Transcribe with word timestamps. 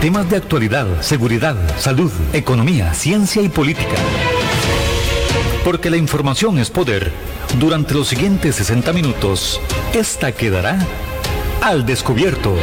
Temas 0.00 0.30
de 0.30 0.38
actualidad, 0.38 1.02
seguridad, 1.02 1.56
salud, 1.76 2.10
economía, 2.32 2.94
ciencia 2.94 3.42
y 3.42 3.50
política. 3.50 3.96
Porque 5.62 5.90
la 5.90 5.98
información 5.98 6.58
es 6.58 6.70
poder. 6.70 7.12
Durante 7.58 7.92
los 7.92 8.08
siguientes 8.08 8.54
60 8.54 8.94
minutos, 8.94 9.60
esta 9.92 10.32
quedará 10.32 10.78
al 11.60 11.84
descubierto. 11.84 12.54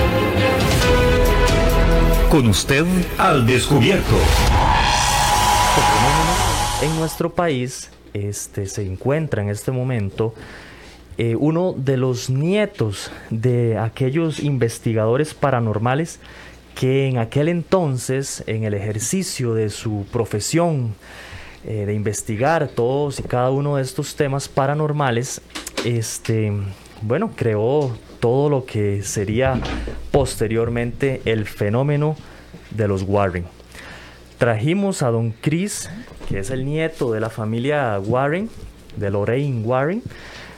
Con 2.32 2.48
usted 2.48 2.86
al 3.20 3.46
descubierto. 3.46 4.16
En 6.82 6.96
nuestro 6.98 7.32
país 7.32 7.92
este, 8.16 8.66
se 8.66 8.84
encuentra 8.84 9.44
en 9.44 9.50
este 9.50 9.72
momento 9.72 10.34
eh, 11.20 11.36
uno 11.36 11.76
de 11.78 11.98
los 11.98 12.32
nietos 12.32 13.12
de 13.30 13.78
aquellos 13.78 14.40
investigadores 14.40 15.36
paranormales 15.36 16.20
que 16.80 17.08
en 17.08 17.18
aquel 17.18 17.50
entonces, 17.50 18.44
en 18.46 18.64
el 18.64 18.76
ejercicio 18.76 19.56
de 19.56 19.72
su 19.72 20.06
profesión, 20.12 20.94
eh, 21.66 21.88
de 21.88 21.94
investigar 21.96 22.68
todos 22.68 23.20
y 23.20 23.24
cada 23.24 23.50
uno 23.50 23.78
de 23.78 23.82
estos 23.82 24.16
temas 24.16 24.48
paranormales, 24.48 25.42
este, 25.86 26.52
bueno, 27.02 27.32
creó 27.36 27.98
todo 28.20 28.50
lo 28.50 28.66
que 28.66 29.02
sería 29.02 29.60
posteriormente 30.12 31.22
el 31.26 31.48
fenómeno 31.48 32.16
de 32.70 32.88
los 32.88 33.02
Warren. 33.02 33.46
Trajimos 34.38 35.02
a 35.02 35.10
don 35.10 35.32
Chris, 35.32 35.90
que 36.30 36.38
es 36.40 36.52
el 36.52 36.64
nieto 36.64 37.12
de 37.12 37.20
la 37.20 37.32
familia 37.32 38.00
Warren, 38.00 38.52
de 38.98 39.10
Lorraine 39.10 39.66
Warren, 39.66 40.04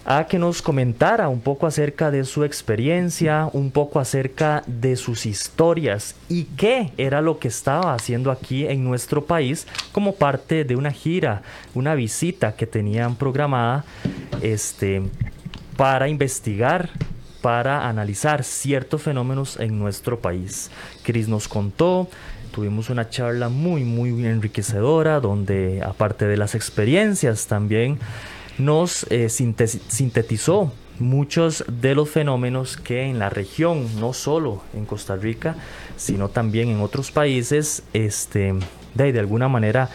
a 0.05 0.26
que 0.26 0.39
nos 0.39 0.62
comentara 0.62 1.30
un 1.30 1.41
poco 1.41 1.67
acerca 1.67 2.12
de 2.12 2.23
su 2.26 2.44
experiencia, 2.44 3.49
un 3.53 3.71
poco 3.71 3.99
acerca 3.99 4.63
de 4.66 4.95
sus 4.95 5.25
historias 5.25 6.16
y 6.27 6.45
qué 6.45 6.91
era 6.98 7.22
lo 7.22 7.39
que 7.39 7.48
estaba 7.48 7.94
haciendo 7.94 8.31
aquí 8.31 8.66
en 8.66 8.84
nuestro 8.84 9.25
país 9.25 9.67
como 9.91 10.16
parte 10.16 10.64
de 10.64 10.75
una 10.75 10.92
gira, 10.92 11.42
una 11.73 11.95
visita 11.95 12.55
que 12.55 12.66
tenían 12.66 13.16
programada 13.16 13.86
este, 14.42 15.03
para 15.77 16.08
investigar 16.08 16.89
para 17.42 17.88
analizar 17.88 18.44
ciertos 18.44 19.02
fenómenos 19.02 19.59
en 19.59 19.80
nuestro 19.80 20.20
país. 20.20 20.70
Chris 21.03 21.27
nos 21.27 21.47
contó, 21.47 22.09
tuvimos 22.52 22.89
una 22.89 23.09
charla 23.09 23.50
muy, 23.50 23.83
muy 23.83 24.09
enriquecedora, 24.25 25.20
donde 25.20 25.81
aparte 25.81 26.25
de 26.25 26.38
las 26.38 26.55
experiencias 26.55 27.47
también 27.47 27.97
nos 28.59 29.05
eh, 29.09 29.29
sintetizó 29.29 30.71
muchos 30.99 31.63
de 31.67 31.95
los 31.95 32.09
fenómenos 32.09 32.77
que 32.77 33.03
en 33.03 33.19
la 33.19 33.29
región, 33.29 33.88
no 33.99 34.13
solo 34.13 34.61
en 34.73 34.85
Costa 34.85 35.15
Rica, 35.15 35.55
sino 35.95 36.29
también 36.29 36.69
en 36.69 36.81
otros 36.81 37.11
países, 37.11 37.83
este, 37.93 38.53
de, 38.93 39.13
de 39.13 39.19
alguna 39.19 39.47
manera 39.47 39.89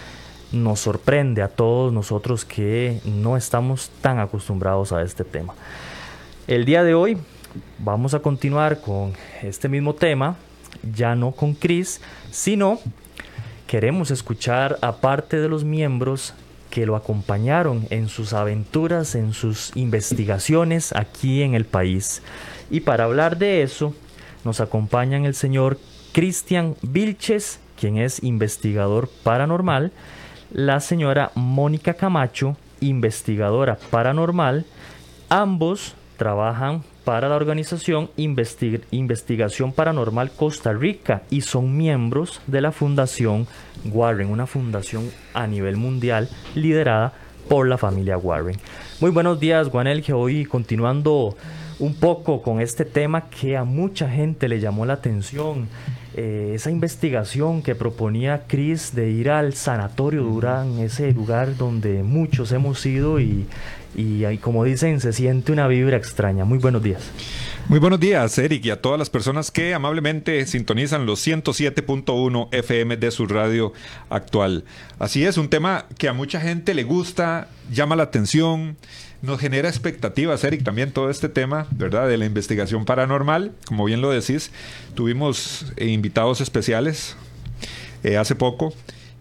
nos 0.51 0.81
sorprende 0.81 1.43
a 1.43 1.49
todos 1.49 1.93
nosotros 1.93 2.45
que 2.45 3.01
no 3.05 3.37
estamos 3.37 3.91
tan 4.01 4.19
acostumbrados 4.19 4.93
a 4.93 5.03
este 5.03 5.25
tema. 5.25 5.55
El 6.47 6.65
día 6.65 6.85
de 6.85 6.95
hoy 6.95 7.19
vamos 7.79 8.15
a 8.15 8.21
continuar 8.21 8.81
con 8.81 9.13
este 9.43 9.69
mismo 9.69 9.95
tema, 9.95 10.37
ya 10.95 11.15
no 11.15 11.33
con 11.33 11.55
Chris, 11.55 12.01
sino 12.31 12.79
queremos 13.67 14.11
escuchar 14.11 14.79
aparte 14.81 15.39
de 15.41 15.49
los 15.49 15.65
miembros 15.65 16.35
que 16.75 16.87
lo 16.87 16.97
acompañaron 16.97 17.87
en 17.91 18.09
sus 18.09 18.33
aventuras, 18.33 19.15
en 19.15 19.33
sus 19.33 19.71
investigaciones 19.77 20.93
aquí 20.93 21.43
en 21.43 21.55
el 21.55 21.67
país. 21.67 22.21
Y 22.69 22.81
para 22.81 23.05
hablar 23.05 23.39
de 23.39 23.63
eso, 23.63 23.95
nos 24.45 24.61
acompañan 24.61 25.25
el 25.25 25.37
señor 25.37 25.79
Cristian 26.11 26.75
Vilches, 26.83 27.61
quien 27.79 27.97
es 27.97 28.25
investigador 28.25 29.09
paranormal, 29.23 29.93
la 30.51 30.81
señora 30.81 31.31
Mónica 31.37 31.95
Camacho, 31.95 32.57
investigadora 32.81 33.79
paranormal, 33.93 34.67
ambos 35.29 35.95
trabajan 36.17 36.83
para 37.05 37.29
la 37.29 37.37
organización 37.37 38.11
Investigación 38.17 39.73
Paranormal 39.73 40.31
Costa 40.31 40.73
Rica 40.73 41.23
y 41.31 41.43
son 41.43 41.77
miembros 41.77 42.41
de 42.47 42.61
la 42.61 42.73
Fundación 42.73 43.47
Warren, 43.85 44.31
una 44.31 44.47
fundación 44.47 45.11
a 45.35 45.47
nivel 45.47 45.77
mundial 45.77 46.29
liderada 46.55 47.13
por 47.49 47.69
la 47.69 47.77
familia 47.77 48.17
Warren. 48.17 48.57
Muy 49.01 49.11
buenos 49.11 49.39
días, 49.39 49.69
que 50.03 50.13
Hoy 50.13 50.47
continuando 50.47 51.37
un 51.79 51.95
poco 51.95 52.41
con 52.41 52.61
este 52.61 52.85
tema 52.85 53.29
que 53.29 53.57
a 53.57 53.65
mucha 53.65 54.09
gente 54.09 54.49
le 54.49 54.61
llamó 54.61 54.87
la 54.87 54.95
atención. 54.95 55.69
Eh, 56.17 56.53
esa 56.55 56.71
investigación 56.71 57.61
que 57.63 57.75
proponía 57.75 58.45
Chris 58.47 58.95
de 58.95 59.11
ir 59.11 59.31
al 59.31 59.55
sanatorio 59.55 60.23
Durán, 60.23 60.79
ese 60.79 61.13
lugar 61.13 61.57
donde 61.57 62.05
muchos 62.05 62.53
hemos 62.53 62.87
ido 62.87 63.19
y, 63.21 63.47
y, 63.95 64.39
como 64.39 64.65
dicen, 64.65 65.01
se 65.01 65.13
siente 65.13 65.53
una 65.53 65.69
vibra 65.69 65.97
extraña. 65.97 66.45
Muy 66.45 66.59
buenos 66.59 66.83
días. 66.83 67.03
Muy 67.69 67.79
buenos 67.79 68.01
días, 68.01 68.37
Eric, 68.39 68.65
y 68.67 68.71
a 68.71 68.83
todas 68.83 68.99
las 68.99 69.09
personas 69.09 69.51
que 69.51 69.73
amablemente 69.73 70.45
sintonizan 70.47 71.07
los 71.07 71.27
107.1 71.27 72.49
FM 72.53 72.97
de 72.97 73.11
su 73.11 73.27
radio 73.27 73.73
actual. 74.11 74.65
Así 74.99 75.25
es, 75.25 75.39
un 75.39 75.49
tema 75.49 75.87
que 75.97 76.09
a 76.09 76.13
mucha 76.13 76.41
gente 76.41 76.75
le 76.75 76.85
gusta, 76.85 77.49
llama 77.73 77.97
la 77.97 78.03
atención, 78.03 78.77
nos 79.23 79.41
genera 79.41 79.69
expectativas, 79.69 80.45
Eric, 80.45 80.63
también 80.63 80.93
todo 80.93 81.09
este 81.09 81.31
tema, 81.31 81.67
¿verdad? 81.71 82.07
De 82.07 82.19
la 82.19 82.27
investigación 82.27 82.85
paranormal, 82.85 83.53
como 83.67 83.87
bien 83.87 84.03
lo 84.03 84.11
decís, 84.11 84.51
tuvimos 84.95 85.73
eh, 85.77 85.87
invitados 85.87 86.43
especiales 86.43 87.17
eh, 88.03 88.19
hace 88.19 88.35
poco 88.35 88.75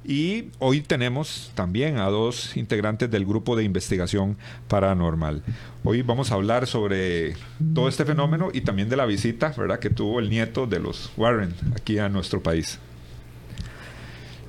y 0.06 0.50
hoy 0.60 0.82
tenemos 0.82 1.52
también 1.56 1.98
a 1.98 2.06
dos 2.06 2.58
integrantes 2.58 3.10
del 3.10 3.26
grupo 3.26 3.56
de 3.56 3.64
investigación 3.64 4.38
paranormal. 4.68 5.44
Hoy 5.84 6.02
vamos 6.02 6.32
a 6.32 6.36
hablar 6.36 6.68
sobre 6.68 7.36
todo 7.74 7.88
este 7.88 8.06
fenómeno 8.06 8.50
y 8.54 8.62
también 8.62 8.90
de 8.90 8.98
la 8.98 9.06
visita, 9.06 9.54
¿verdad?, 9.58 9.80
que 9.80 9.90
tuvo 9.90 10.20
el 10.20 10.30
nieto 10.30 10.68
de 10.68 10.80
los 10.80 11.12
Warren 11.18 11.54
aquí 11.76 12.00
a 12.00 12.10
nuestro 12.10 12.42
país. 12.42 12.80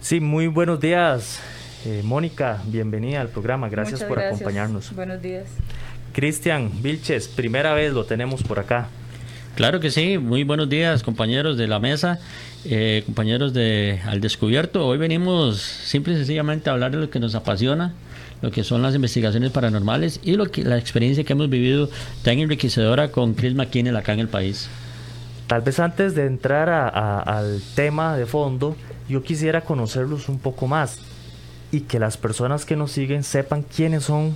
Sí, 0.00 0.20
muy 0.20 0.48
buenos 0.48 0.80
días, 0.80 1.40
eh, 1.86 2.02
Mónica. 2.04 2.62
Bienvenida 2.66 3.20
al 3.20 3.28
programa. 3.28 3.68
Gracias 3.68 4.04
por 4.04 4.18
acompañarnos. 4.18 4.94
Buenos 4.94 5.22
días. 5.22 5.46
Cristian 6.12 6.70
Vilches, 6.82 7.26
primera 7.28 7.74
vez 7.74 7.92
lo 7.92 8.04
tenemos 8.04 8.42
por 8.42 8.58
acá. 8.58 8.88
Claro 9.54 9.78
que 9.78 9.92
sí, 9.92 10.18
muy 10.18 10.42
buenos 10.42 10.68
días 10.68 11.04
compañeros 11.04 11.56
de 11.56 11.68
la 11.68 11.78
mesa, 11.78 12.18
eh, 12.64 13.04
compañeros 13.06 13.52
de 13.54 14.00
Al 14.04 14.20
Descubierto. 14.20 14.84
Hoy 14.84 14.98
venimos 14.98 15.60
simple 15.60 16.14
y 16.14 16.16
sencillamente 16.16 16.68
a 16.68 16.72
hablar 16.72 16.90
de 16.90 16.96
lo 16.96 17.08
que 17.08 17.20
nos 17.20 17.36
apasiona, 17.36 17.94
lo 18.42 18.50
que 18.50 18.64
son 18.64 18.82
las 18.82 18.96
investigaciones 18.96 19.52
paranormales 19.52 20.18
y 20.24 20.36
la 20.36 20.76
experiencia 20.76 21.22
que 21.22 21.34
hemos 21.34 21.48
vivido 21.48 21.88
tan 22.24 22.40
enriquecedora 22.40 23.12
con 23.12 23.34
Chris 23.34 23.54
McKinney 23.54 23.94
acá 23.94 24.12
en 24.12 24.18
el 24.18 24.28
país. 24.28 24.68
Tal 25.46 25.62
vez 25.62 25.78
antes 25.78 26.16
de 26.16 26.26
entrar 26.26 26.68
al 26.68 27.62
tema 27.76 28.16
de 28.16 28.26
fondo, 28.26 28.74
yo 29.08 29.22
quisiera 29.22 29.60
conocerlos 29.60 30.28
un 30.28 30.40
poco 30.40 30.66
más 30.66 30.98
y 31.70 31.82
que 31.82 32.00
las 32.00 32.16
personas 32.16 32.64
que 32.64 32.74
nos 32.74 32.90
siguen 32.90 33.22
sepan 33.22 33.62
quiénes 33.62 34.02
son 34.02 34.34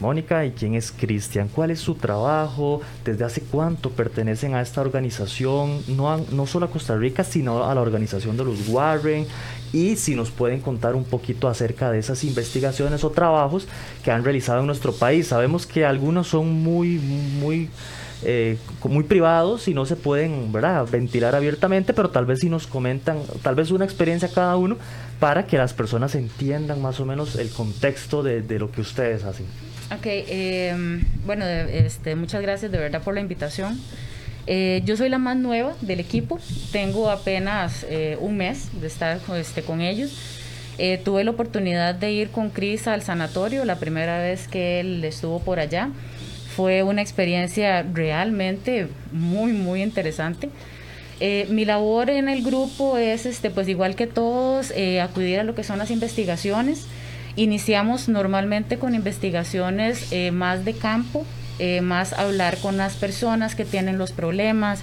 Mónica, 0.00 0.46
¿y 0.46 0.52
quién 0.52 0.74
es 0.74 0.92
Cristian? 0.92 1.48
¿Cuál 1.48 1.70
es 1.70 1.80
su 1.80 1.94
trabajo? 1.94 2.80
¿Desde 3.04 3.22
hace 3.22 3.42
cuánto 3.42 3.90
pertenecen 3.90 4.54
a 4.54 4.62
esta 4.62 4.80
organización? 4.80 5.82
No, 5.88 6.16
no 6.32 6.46
solo 6.46 6.66
a 6.66 6.70
Costa 6.70 6.96
Rica, 6.96 7.22
sino 7.22 7.68
a 7.68 7.74
la 7.74 7.82
organización 7.82 8.38
de 8.38 8.44
los 8.46 8.66
Warren. 8.68 9.26
Y 9.74 9.96
si 9.96 10.14
nos 10.14 10.30
pueden 10.30 10.62
contar 10.62 10.94
un 10.94 11.04
poquito 11.04 11.48
acerca 11.48 11.90
de 11.90 11.98
esas 11.98 12.24
investigaciones 12.24 13.04
o 13.04 13.10
trabajos 13.10 13.68
que 14.02 14.10
han 14.10 14.24
realizado 14.24 14.60
en 14.60 14.66
nuestro 14.66 14.94
país. 14.94 15.26
Sabemos 15.26 15.66
que 15.66 15.84
algunos 15.84 16.28
son 16.28 16.50
muy, 16.50 16.98
muy... 16.98 17.68
Eh, 18.22 18.58
muy 18.84 19.04
privados 19.04 19.66
y 19.66 19.72
no 19.72 19.86
se 19.86 19.96
pueden 19.96 20.52
ventilar 20.92 21.34
abiertamente, 21.34 21.94
pero 21.94 22.10
tal 22.10 22.26
vez 22.26 22.40
si 22.40 22.50
nos 22.50 22.66
comentan, 22.66 23.16
tal 23.40 23.54
vez 23.54 23.70
una 23.70 23.86
experiencia 23.86 24.28
cada 24.28 24.58
uno 24.58 24.76
para 25.18 25.46
que 25.46 25.56
las 25.56 25.72
personas 25.72 26.14
entiendan 26.14 26.82
más 26.82 27.00
o 27.00 27.06
menos 27.06 27.36
el 27.36 27.48
contexto 27.48 28.22
de 28.22 28.58
lo 28.58 28.70
que 28.70 28.82
ustedes 28.82 29.24
hacen. 29.24 29.46
Ok, 29.92 30.06
em, 30.06 31.02
bueno, 31.26 31.44
este, 31.44 32.14
muchas 32.14 32.40
gracias 32.42 32.70
de 32.70 32.78
verdad 32.78 33.02
por 33.02 33.14
la 33.14 33.20
invitación. 33.20 33.80
Eh, 34.46 34.82
yo 34.84 34.96
soy 34.96 35.08
la 35.08 35.18
más 35.18 35.36
nueva 35.36 35.74
del 35.80 35.98
equipo, 35.98 36.38
tengo 36.70 37.10
apenas 37.10 37.84
eh, 37.88 38.16
un 38.20 38.36
mes 38.36 38.68
de 38.80 38.86
estar 38.86 39.20
este, 39.36 39.62
con 39.62 39.80
ellos. 39.80 40.12
Eh, 40.78 41.00
tuve 41.04 41.24
la 41.24 41.32
oportunidad 41.32 41.94
de 41.96 42.12
ir 42.12 42.30
con 42.30 42.50
Chris 42.50 42.86
al 42.86 43.02
sanatorio 43.02 43.64
la 43.64 43.76
primera 43.80 44.18
vez 44.18 44.46
que 44.46 44.78
él 44.78 45.04
estuvo 45.04 45.40
por 45.40 45.58
allá. 45.58 45.90
Fue 46.54 46.84
una 46.84 47.02
experiencia 47.02 47.82
realmente 47.82 48.86
muy, 49.10 49.52
muy 49.52 49.82
interesante. 49.82 50.50
mi 51.48 51.64
labor 51.64 52.10
en 52.10 52.28
el 52.28 52.42
grupo 52.42 52.96
es, 52.96 53.26
este, 53.26 53.50
pues 53.50 53.68
igual 53.68 53.96
que 53.96 54.06
todos, 54.06 54.72
acudir 55.02 55.40
a 55.40 55.44
lo 55.44 55.54
que 55.56 55.64
son 55.64 55.78
las 55.78 55.90
investigaciones. 55.90 56.86
Iniciamos 57.40 58.10
normalmente 58.10 58.78
con 58.78 58.94
investigaciones 58.94 60.12
eh, 60.12 60.30
más 60.30 60.66
de 60.66 60.74
campo, 60.74 61.24
eh, 61.58 61.80
más 61.80 62.12
hablar 62.12 62.58
con 62.58 62.76
las 62.76 62.96
personas 62.96 63.54
que 63.54 63.64
tienen 63.64 63.96
los 63.96 64.12
problemas, 64.12 64.82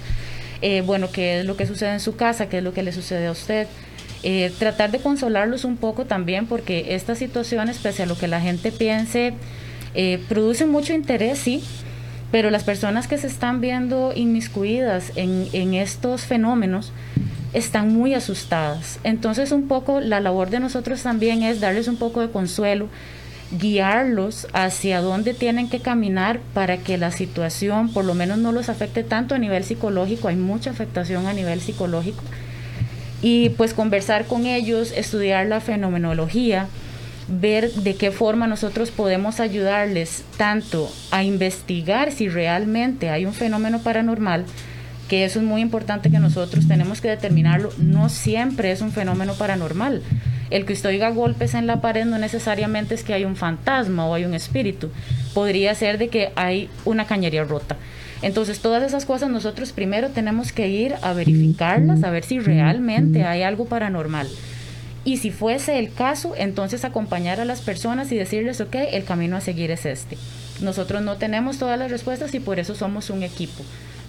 eh, 0.60 0.82
bueno, 0.84 1.08
qué 1.12 1.38
es 1.38 1.46
lo 1.46 1.56
que 1.56 1.68
sucede 1.68 1.92
en 1.92 2.00
su 2.00 2.16
casa, 2.16 2.48
qué 2.48 2.58
es 2.58 2.64
lo 2.64 2.72
que 2.74 2.82
le 2.82 2.90
sucede 2.90 3.28
a 3.28 3.30
usted. 3.30 3.68
Tratar 4.58 4.90
de 4.90 4.98
consolarlos 4.98 5.64
un 5.64 5.76
poco 5.76 6.04
también 6.04 6.46
porque 6.46 6.96
esta 6.96 7.14
situación, 7.14 7.70
pese 7.80 8.02
a 8.02 8.06
lo 8.06 8.18
que 8.18 8.26
la 8.26 8.40
gente 8.40 8.72
piense, 8.72 9.34
produce 10.28 10.66
mucho 10.66 10.94
interés, 10.94 11.38
sí, 11.38 11.62
pero 12.32 12.50
las 12.50 12.64
personas 12.64 13.06
que 13.06 13.18
se 13.18 13.28
están 13.28 13.60
viendo 13.60 14.12
inmiscuidas 14.16 15.12
en 15.14 15.74
estos 15.74 16.22
fenómenos 16.22 16.90
están 17.58 17.92
muy 17.92 18.14
asustadas. 18.14 18.98
Entonces 19.04 19.52
un 19.52 19.68
poco 19.68 20.00
la 20.00 20.20
labor 20.20 20.50
de 20.50 20.60
nosotros 20.60 21.02
también 21.02 21.42
es 21.42 21.60
darles 21.60 21.88
un 21.88 21.96
poco 21.96 22.20
de 22.20 22.30
consuelo, 22.30 22.88
guiarlos 23.50 24.46
hacia 24.52 25.00
dónde 25.00 25.34
tienen 25.34 25.68
que 25.68 25.80
caminar 25.80 26.40
para 26.54 26.78
que 26.78 26.98
la 26.98 27.10
situación 27.10 27.92
por 27.92 28.04
lo 28.04 28.14
menos 28.14 28.38
no 28.38 28.52
los 28.52 28.68
afecte 28.68 29.04
tanto 29.04 29.34
a 29.34 29.38
nivel 29.38 29.64
psicológico, 29.64 30.28
hay 30.28 30.36
mucha 30.36 30.70
afectación 30.70 31.26
a 31.26 31.32
nivel 31.32 31.60
psicológico 31.60 32.22
y 33.22 33.50
pues 33.50 33.74
conversar 33.74 34.26
con 34.26 34.46
ellos, 34.46 34.92
estudiar 34.94 35.46
la 35.46 35.60
fenomenología, 35.60 36.68
ver 37.28 37.70
de 37.72 37.94
qué 37.94 38.10
forma 38.10 38.46
nosotros 38.46 38.90
podemos 38.90 39.40
ayudarles 39.40 40.24
tanto 40.36 40.90
a 41.10 41.24
investigar 41.24 42.12
si 42.12 42.28
realmente 42.28 43.10
hay 43.10 43.26
un 43.26 43.34
fenómeno 43.34 43.80
paranormal, 43.80 44.44
que 45.08 45.24
eso 45.24 45.38
es 45.40 45.44
muy 45.44 45.60
importante 45.60 46.10
que 46.10 46.18
nosotros 46.18 46.68
tenemos 46.68 47.00
que 47.00 47.08
determinarlo, 47.08 47.72
no 47.78 48.08
siempre 48.08 48.70
es 48.70 48.80
un 48.80 48.92
fenómeno 48.92 49.34
paranormal. 49.34 50.02
El 50.50 50.64
que 50.64 50.72
usted 50.72 50.90
oiga 50.90 51.10
golpes 51.10 51.54
en 51.54 51.66
la 51.66 51.80
pared 51.80 52.04
no 52.04 52.18
necesariamente 52.18 52.94
es 52.94 53.04
que 53.04 53.14
hay 53.14 53.24
un 53.24 53.36
fantasma 53.36 54.06
o 54.06 54.14
hay 54.14 54.24
un 54.24 54.34
espíritu, 54.34 54.90
podría 55.34 55.74
ser 55.74 55.98
de 55.98 56.08
que 56.08 56.30
hay 56.36 56.70
una 56.84 57.06
cañería 57.06 57.44
rota. 57.44 57.76
Entonces, 58.20 58.60
todas 58.60 58.82
esas 58.82 59.04
cosas 59.04 59.30
nosotros 59.30 59.72
primero 59.72 60.08
tenemos 60.08 60.52
que 60.52 60.68
ir 60.68 60.94
a 61.02 61.12
verificarlas, 61.12 62.02
a 62.02 62.10
ver 62.10 62.24
si 62.24 62.40
realmente 62.40 63.24
hay 63.24 63.42
algo 63.42 63.66
paranormal. 63.66 64.28
Y 65.04 65.18
si 65.18 65.30
fuese 65.30 65.78
el 65.78 65.92
caso, 65.92 66.34
entonces 66.36 66.84
acompañar 66.84 67.40
a 67.40 67.44
las 67.44 67.60
personas 67.60 68.10
y 68.10 68.16
decirles, 68.16 68.60
ok, 68.60 68.74
el 68.92 69.04
camino 69.04 69.36
a 69.36 69.40
seguir 69.40 69.70
es 69.70 69.86
este. 69.86 70.18
Nosotros 70.60 71.02
no 71.02 71.16
tenemos 71.16 71.58
todas 71.58 71.78
las 71.78 71.90
respuestas 71.90 72.34
y 72.34 72.40
por 72.40 72.58
eso 72.58 72.74
somos 72.74 73.08
un 73.08 73.22
equipo, 73.22 73.62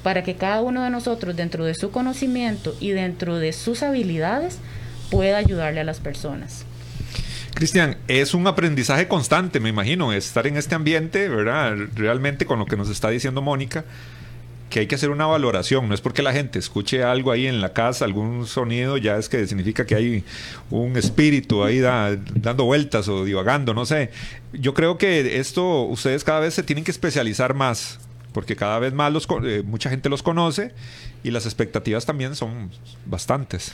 para 0.04 0.24
que 0.24 0.36
cada 0.36 0.62
uno 0.62 0.84
de 0.84 0.90
nosotros, 0.90 1.36
dentro 1.36 1.66
de 1.66 1.76
su 1.76 1.92
conocimiento 1.92 2.76
y 2.80 2.92
dentro 2.92 3.38
de 3.38 3.54
sus 3.54 3.84
habilidades, 3.84 4.58
pueda 5.10 5.38
ayudarle 5.38 5.82
a 5.82 5.84
las 5.84 6.00
personas. 6.00 6.66
Cristian, 7.54 7.98
es 8.08 8.34
un 8.34 8.48
aprendizaje 8.48 9.08
constante, 9.08 9.60
me 9.60 9.70
imagino, 9.70 10.14
estar 10.14 10.48
en 10.48 10.56
este 10.56 10.76
ambiente, 10.76 11.28
¿verdad? 11.28 11.76
Realmente 11.96 12.46
con 12.46 12.60
lo 12.60 12.66
que 12.66 12.78
nos 12.78 12.90
está 12.90 13.10
diciendo 13.10 13.42
Mónica, 13.42 13.84
que 14.70 14.82
hay 14.82 14.88
que 14.88 14.96
hacer 14.96 15.10
una 15.10 15.26
valoración. 15.26 15.90
No 15.90 15.96
es 15.96 16.00
porque 16.00 16.22
la 16.22 16.32
gente 16.32 16.60
escuche 16.60 17.04
algo 17.04 17.32
ahí 17.32 17.48
en 17.48 17.60
la 17.60 17.74
casa, 17.74 18.06
algún 18.06 18.48
sonido, 18.48 18.98
ya 18.98 19.18
es 19.18 19.28
que 19.28 19.46
significa 19.48 19.86
que 19.86 19.96
hay 19.96 20.24
un 20.70 20.96
espíritu 20.96 21.64
ahí 21.64 21.80
dando 21.80 22.66
vueltas 22.66 23.08
o 23.10 23.26
divagando, 23.26 23.74
no 23.74 23.86
sé. 23.86 24.12
Yo 24.54 24.74
creo 24.74 24.98
que 24.98 25.40
esto, 25.40 25.84
ustedes 25.84 26.24
cada 26.24 26.40
vez 26.40 26.54
se 26.54 26.64
tienen 26.64 26.86
que 26.86 26.92
especializar 26.92 27.56
más 27.56 28.00
porque 28.34 28.56
cada 28.56 28.80
vez 28.80 28.94
más 28.94 29.14
eh, 29.44 29.64
mucha 29.66 29.90
gente 29.90 30.10
los 30.10 30.24
conoce 30.24 30.74
y 31.24 31.32
las 31.32 31.46
expectativas 31.46 32.06
también 32.06 32.36
son 32.36 32.70
bastantes. 33.06 33.74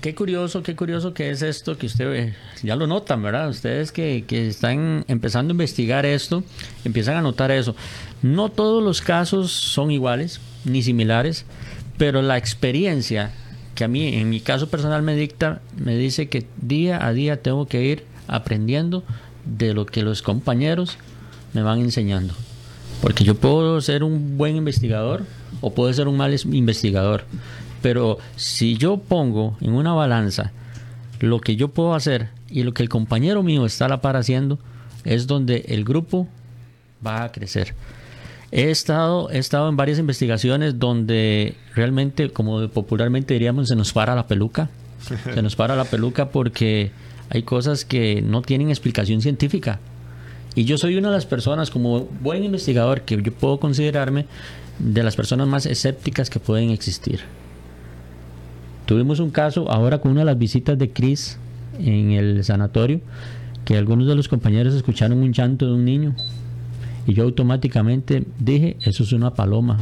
Qué 0.00 0.14
curioso, 0.14 0.62
qué 0.62 0.74
curioso 0.74 1.12
que 1.12 1.30
es 1.30 1.42
esto 1.42 1.76
que 1.76 1.86
usted 1.86 2.34
ya 2.62 2.76
lo 2.76 2.86
notan, 2.86 3.22
¿verdad? 3.22 3.48
Ustedes 3.48 3.92
que, 3.92 4.24
que 4.26 4.48
están 4.48 5.04
empezando 5.08 5.52
a 5.52 5.54
investigar 5.54 6.06
esto, 6.06 6.44
empiezan 6.84 7.16
a 7.16 7.22
notar 7.22 7.50
eso. 7.50 7.74
No 8.22 8.48
todos 8.50 8.82
los 8.82 9.00
casos 9.00 9.52
son 9.52 9.90
iguales 9.90 10.40
ni 10.64 10.82
similares, 10.82 11.44
pero 11.98 12.22
la 12.22 12.38
experiencia 12.38 13.32
que 13.74 13.84
a 13.84 13.88
mí, 13.88 14.16
en 14.16 14.30
mi 14.30 14.40
caso 14.40 14.68
personal, 14.68 15.02
me 15.02 15.14
dicta, 15.14 15.60
me 15.76 15.96
dice 15.96 16.28
que 16.28 16.46
día 16.56 17.04
a 17.06 17.12
día 17.12 17.42
tengo 17.42 17.66
que 17.66 17.84
ir 17.84 18.04
aprendiendo 18.26 19.04
de 19.44 19.74
lo 19.74 19.86
que 19.86 20.02
los 20.02 20.22
compañeros 20.22 20.98
me 21.52 21.62
van 21.62 21.80
enseñando. 21.80 22.34
Porque 23.00 23.24
yo 23.24 23.34
puedo 23.34 23.80
ser 23.80 24.02
un 24.02 24.36
buen 24.38 24.56
investigador 24.56 25.24
o 25.60 25.72
puedo 25.72 25.92
ser 25.92 26.08
un 26.08 26.16
mal 26.16 26.34
investigador. 26.52 27.24
Pero 27.82 28.18
si 28.36 28.76
yo 28.76 28.98
pongo 28.98 29.56
en 29.60 29.74
una 29.74 29.92
balanza 29.92 30.52
lo 31.20 31.40
que 31.40 31.56
yo 31.56 31.68
puedo 31.68 31.94
hacer 31.94 32.28
y 32.48 32.62
lo 32.62 32.74
que 32.74 32.82
el 32.82 32.88
compañero 32.88 33.42
mío 33.42 33.66
está 33.66 33.86
a 33.86 33.88
la 33.88 34.00
par 34.00 34.16
haciendo, 34.16 34.58
es 35.04 35.26
donde 35.26 35.64
el 35.68 35.84
grupo 35.84 36.28
va 37.04 37.24
a 37.24 37.32
crecer. 37.32 37.74
He 38.52 38.70
estado, 38.70 39.30
he 39.30 39.38
estado 39.38 39.68
en 39.68 39.76
varias 39.76 39.98
investigaciones 39.98 40.78
donde 40.78 41.54
realmente, 41.74 42.30
como 42.30 42.68
popularmente 42.68 43.34
diríamos, 43.34 43.68
se 43.68 43.76
nos 43.76 43.92
para 43.92 44.14
la 44.14 44.26
peluca. 44.26 44.68
Se 45.34 45.40
nos 45.40 45.54
para 45.54 45.76
la 45.76 45.84
peluca 45.84 46.30
porque 46.30 46.90
hay 47.30 47.44
cosas 47.44 47.84
que 47.84 48.22
no 48.22 48.42
tienen 48.42 48.70
explicación 48.70 49.20
científica. 49.20 49.78
Y 50.56 50.64
yo 50.64 50.78
soy 50.78 50.96
una 50.96 51.08
de 51.08 51.14
las 51.14 51.26
personas, 51.26 51.70
como 51.70 52.08
buen 52.22 52.42
investigador, 52.42 53.02
que 53.02 53.20
yo 53.22 53.32
puedo 53.32 53.60
considerarme 53.60 54.24
de 54.78 55.02
las 55.02 55.14
personas 55.14 55.46
más 55.46 55.66
escépticas 55.66 56.30
que 56.30 56.40
pueden 56.40 56.70
existir. 56.70 57.20
Tuvimos 58.86 59.20
un 59.20 59.30
caso 59.30 59.70
ahora 59.70 60.00
con 60.00 60.12
una 60.12 60.22
de 60.22 60.26
las 60.26 60.38
visitas 60.38 60.78
de 60.78 60.90
Chris 60.90 61.38
en 61.78 62.12
el 62.12 62.42
sanatorio, 62.42 63.00
que 63.66 63.76
algunos 63.76 64.06
de 64.06 64.14
los 64.14 64.28
compañeros 64.28 64.74
escucharon 64.74 65.18
un 65.18 65.32
llanto 65.32 65.66
de 65.66 65.72
un 65.72 65.84
niño. 65.84 66.16
Y 67.06 67.12
yo 67.12 67.24
automáticamente 67.24 68.24
dije, 68.38 68.78
eso 68.80 69.02
es 69.02 69.12
una 69.12 69.34
paloma. 69.34 69.78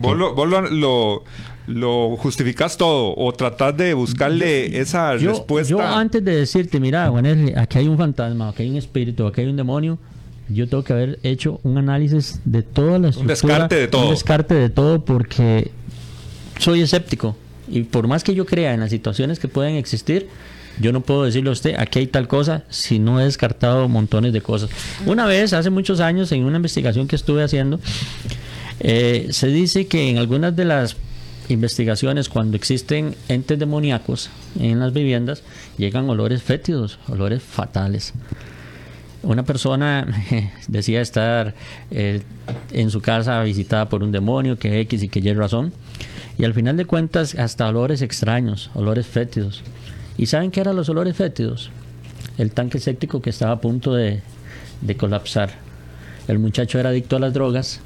Vos, 0.00 0.16
lo, 0.16 0.34
lo 0.70 1.24
justificas 2.18 2.76
todo 2.76 3.14
o 3.16 3.32
tratas 3.32 3.76
de 3.76 3.94
buscarle 3.94 4.80
esa 4.80 5.14
respuesta. 5.14 5.70
Yo 5.70 5.80
antes 5.80 6.24
de 6.24 6.36
decirte, 6.36 6.80
mira, 6.80 7.08
Juan, 7.08 7.52
aquí 7.56 7.78
hay 7.78 7.88
un 7.88 7.98
fantasma, 7.98 8.48
aquí 8.48 8.64
hay 8.64 8.70
un 8.70 8.76
espíritu, 8.76 9.26
aquí 9.26 9.42
hay 9.42 9.48
un 9.48 9.56
demonio, 9.56 9.98
yo 10.48 10.68
tengo 10.68 10.82
que 10.84 10.92
haber 10.92 11.18
hecho 11.22 11.60
un 11.62 11.78
análisis 11.78 12.40
de 12.44 12.62
todas 12.62 13.00
las 13.00 13.16
Un 13.16 13.26
descarte 13.26 13.76
de 13.76 13.88
todo. 13.88 14.04
Un 14.04 14.10
descarte 14.10 14.54
de 14.54 14.70
todo 14.70 15.04
porque 15.04 15.70
soy 16.58 16.82
escéptico. 16.82 17.36
Y 17.68 17.84
por 17.84 18.06
más 18.06 18.24
que 18.24 18.34
yo 18.34 18.44
crea 18.44 18.74
en 18.74 18.80
las 18.80 18.90
situaciones 18.90 19.38
que 19.38 19.48
pueden 19.48 19.76
existir, 19.76 20.28
yo 20.80 20.92
no 20.92 21.00
puedo 21.00 21.24
decirle 21.24 21.50
a 21.50 21.52
usted, 21.52 21.74
aquí 21.78 22.00
hay 22.00 22.06
tal 22.06 22.28
cosa, 22.28 22.64
si 22.70 22.98
no 22.98 23.20
he 23.20 23.24
descartado 23.24 23.88
montones 23.88 24.32
de 24.32 24.40
cosas. 24.40 24.70
Una 25.06 25.26
vez, 25.26 25.52
hace 25.52 25.70
muchos 25.70 26.00
años, 26.00 26.32
en 26.32 26.44
una 26.44 26.56
investigación 26.56 27.06
que 27.08 27.16
estuve 27.16 27.42
haciendo, 27.42 27.78
eh, 28.80 29.28
se 29.30 29.48
dice 29.48 29.86
que 29.86 30.10
en 30.10 30.18
algunas 30.18 30.56
de 30.56 30.64
las 30.64 30.96
investigaciones, 31.48 32.28
cuando 32.28 32.56
existen 32.56 33.14
entes 33.28 33.58
demoníacos 33.58 34.30
en 34.58 34.78
las 34.80 34.92
viviendas, 34.92 35.42
llegan 35.76 36.08
olores 36.08 36.42
fétidos, 36.42 36.98
olores 37.08 37.42
fatales. 37.42 38.12
Una 39.22 39.44
persona 39.44 40.06
decía 40.68 41.00
estar 41.00 41.54
eh, 41.90 42.22
en 42.72 42.90
su 42.90 43.00
casa 43.00 43.42
visitada 43.42 43.88
por 43.88 44.02
un 44.02 44.12
demonio, 44.12 44.58
que 44.58 44.80
X 44.80 45.02
y 45.02 45.08
que 45.08 45.20
Y 45.20 45.32
razón, 45.32 45.72
y 46.38 46.44
al 46.44 46.54
final 46.54 46.76
de 46.76 46.86
cuentas 46.86 47.34
hasta 47.34 47.68
olores 47.68 48.02
extraños, 48.02 48.70
olores 48.74 49.06
fétidos. 49.06 49.62
¿Y 50.16 50.26
saben 50.26 50.50
qué 50.50 50.60
eran 50.60 50.76
los 50.76 50.88
olores 50.88 51.16
fétidos? 51.16 51.70
El 52.38 52.52
tanque 52.52 52.78
séptico 52.78 53.20
que 53.20 53.30
estaba 53.30 53.52
a 53.52 53.60
punto 53.60 53.94
de, 53.94 54.22
de 54.80 54.96
colapsar. 54.96 55.50
El 56.28 56.38
muchacho 56.38 56.78
era 56.78 56.90
adicto 56.90 57.16
a 57.16 57.20
las 57.20 57.32
drogas 57.32 57.80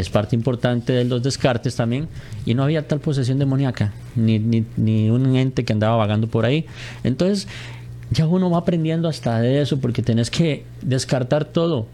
es 0.00 0.10
parte 0.10 0.36
importante 0.36 0.92
de 0.92 1.04
los 1.04 1.22
descartes 1.22 1.76
también, 1.76 2.08
y 2.44 2.54
no 2.54 2.62
había 2.62 2.86
tal 2.86 3.00
posesión 3.00 3.38
demoníaca, 3.38 3.92
ni, 4.14 4.38
ni, 4.38 5.10
un 5.10 5.36
ente 5.36 5.64
que 5.64 5.72
andaba 5.72 5.96
vagando 5.96 6.26
por 6.26 6.44
ahí. 6.44 6.66
Entonces, 7.04 7.48
ya 8.10 8.26
uno 8.26 8.50
va 8.50 8.58
aprendiendo 8.58 9.08
hasta 9.08 9.40
de 9.40 9.62
eso, 9.62 9.80
porque 9.80 10.02
tenés 10.02 10.30
que 10.30 10.64
descartar 10.82 11.44
todo. 11.44 11.86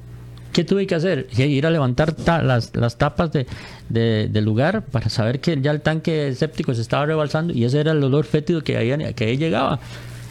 ¿Qué 0.52 0.64
tuve 0.64 0.87
que 0.87 0.94
hacer? 0.94 1.28
Ir 1.37 1.66
a 1.66 1.71
levantar 1.71 2.14
las, 2.44 2.76
las, 2.76 2.99
tapas 2.99 3.30
de, 3.32 3.47
del 3.88 4.44
lugar 4.44 4.85
para 4.85 5.09
saber 5.09 5.40
que 5.40 5.59
ya 5.62 5.71
el 5.71 5.80
tanque 5.80 6.28
escéptico 6.28 6.75
se 6.75 6.82
estaba 6.82 7.06
rebalsando 7.06 7.54
y 7.54 7.64
ese 7.64 7.80
era 7.80 7.92
el 7.92 8.04
olor 8.04 8.26
fétido 8.26 8.62
que 8.62 8.76
ahí, 8.76 9.14
que 9.14 9.25
ahí 9.25 9.38
llegaba. 9.38 9.80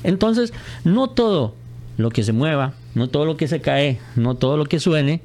Entonces, 0.04 0.54
no 0.84 1.10
todo 1.10 1.56
lo 1.98 2.12
que 2.12 2.24
se 2.24 2.34
mueva, 2.34 2.74
no 2.94 3.10
todo 3.10 3.26
lo 3.26 3.36
que 3.36 3.48
se 3.48 3.62
cae, 3.62 4.00
no 4.16 4.36
todo 4.36 4.58
lo 4.58 4.66
que 4.66 4.80
suene, 4.80 5.22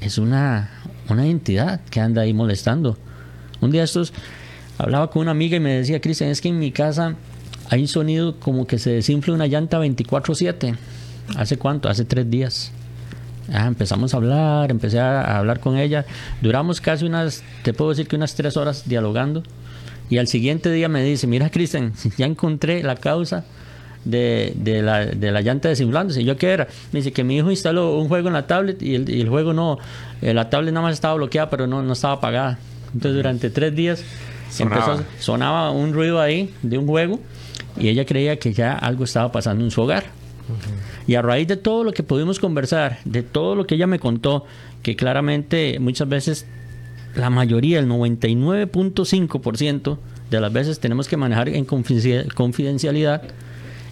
es 0.00 0.18
una, 0.18 0.70
una 1.08 1.26
entidad 1.26 1.80
que 1.90 2.00
anda 2.00 2.22
ahí 2.22 2.34
molestando. 2.34 2.96
Un 3.60 3.70
día 3.70 3.84
estos 3.84 4.12
hablaba 4.78 5.10
con 5.10 5.22
una 5.22 5.32
amiga 5.32 5.56
y 5.56 5.60
me 5.60 5.74
decía, 5.74 6.00
Cristian, 6.00 6.30
es 6.30 6.40
que 6.40 6.48
en 6.48 6.58
mi 6.58 6.70
casa 6.70 7.16
hay 7.70 7.82
un 7.82 7.88
sonido 7.88 8.38
como 8.38 8.66
que 8.66 8.78
se 8.78 8.90
desinfla 8.90 9.34
una 9.34 9.46
llanta 9.46 9.78
24/7. 9.78 10.76
¿Hace 11.36 11.58
cuánto? 11.58 11.88
Hace 11.88 12.04
tres 12.04 12.30
días. 12.30 12.72
Ah, 13.52 13.66
empezamos 13.66 14.12
a 14.14 14.18
hablar, 14.18 14.70
empecé 14.70 15.00
a, 15.00 15.38
hablar 15.38 15.60
con 15.60 15.76
ella. 15.78 16.04
Duramos 16.40 16.80
casi 16.80 17.04
unas, 17.06 17.42
te 17.62 17.72
puedo 17.72 17.90
decir 17.90 18.06
que 18.06 18.16
unas 18.16 18.34
tres 18.34 18.56
horas 18.56 18.88
dialogando. 18.88 19.42
Y 20.10 20.18
al 20.18 20.26
siguiente 20.26 20.70
día 20.70 20.88
me 20.88 21.02
dice, 21.02 21.26
mira 21.26 21.50
Cristian, 21.50 21.92
ya 22.16 22.26
encontré 22.26 22.82
la 22.82 22.96
causa 22.96 23.44
de, 24.04 24.52
de, 24.56 24.82
la, 24.82 25.04
de 25.06 25.30
la 25.32 25.40
llanta 25.42 25.68
desinflándose. 25.68 26.24
¿Yo 26.24 26.36
qué 26.36 26.50
era? 26.50 26.68
Me 26.92 27.00
dice 27.00 27.12
que 27.12 27.24
mi 27.24 27.36
hijo 27.36 27.50
instaló 27.50 27.98
un 27.98 28.08
juego 28.08 28.28
en 28.28 28.34
la 28.34 28.46
tablet 28.46 28.80
y 28.82 28.94
el, 28.94 29.28
juego 29.28 29.52
no, 29.52 29.78
eh, 30.22 30.32
la 30.34 30.48
tablet 30.50 30.72
nada 30.72 30.86
más 30.86 30.94
estaba 30.94 31.14
bloqueada, 31.14 31.50
pero 31.50 31.66
no, 31.66 31.82
no 31.82 31.92
estaba 31.92 32.14
apagada. 32.14 32.58
Entonces 32.94 33.16
durante 33.16 33.50
tres 33.50 33.74
días 33.74 34.02
Sonaba. 34.50 34.92
empezó, 34.94 35.04
sonaba 35.20 35.70
un 35.70 35.92
ruido 35.92 36.20
ahí 36.20 36.54
de 36.62 36.78
un 36.78 36.86
juego 36.86 37.20
y 37.78 37.88
ella 37.88 38.06
creía 38.06 38.38
que 38.38 38.52
ya 38.54 38.72
algo 38.72 39.04
estaba 39.04 39.30
pasando 39.30 39.62
en 39.64 39.70
su 39.70 39.82
hogar. 39.82 40.04
Y 41.06 41.14
a 41.14 41.20
raíz 41.22 41.46
de 41.46 41.58
todo 41.58 41.84
lo 41.84 41.92
que 41.92 42.02
pudimos 42.02 42.38
conversar, 42.40 42.98
de 43.04 43.22
todo 43.22 43.54
lo 43.54 43.66
que 43.66 43.74
ella 43.74 43.86
me 43.86 43.98
contó, 43.98 44.46
que 44.82 44.96
claramente 44.96 45.78
muchas 45.78 46.08
veces, 46.08 46.46
la 47.14 47.28
mayoría, 47.28 47.78
el 47.80 47.86
99.5% 47.88 49.98
de 50.30 50.40
las 50.40 50.52
veces 50.52 50.80
tenemos 50.80 51.08
que 51.08 51.16
manejar 51.16 51.48
en 51.48 51.64
confidencia- 51.64 52.24
confidencialidad, 52.34 53.22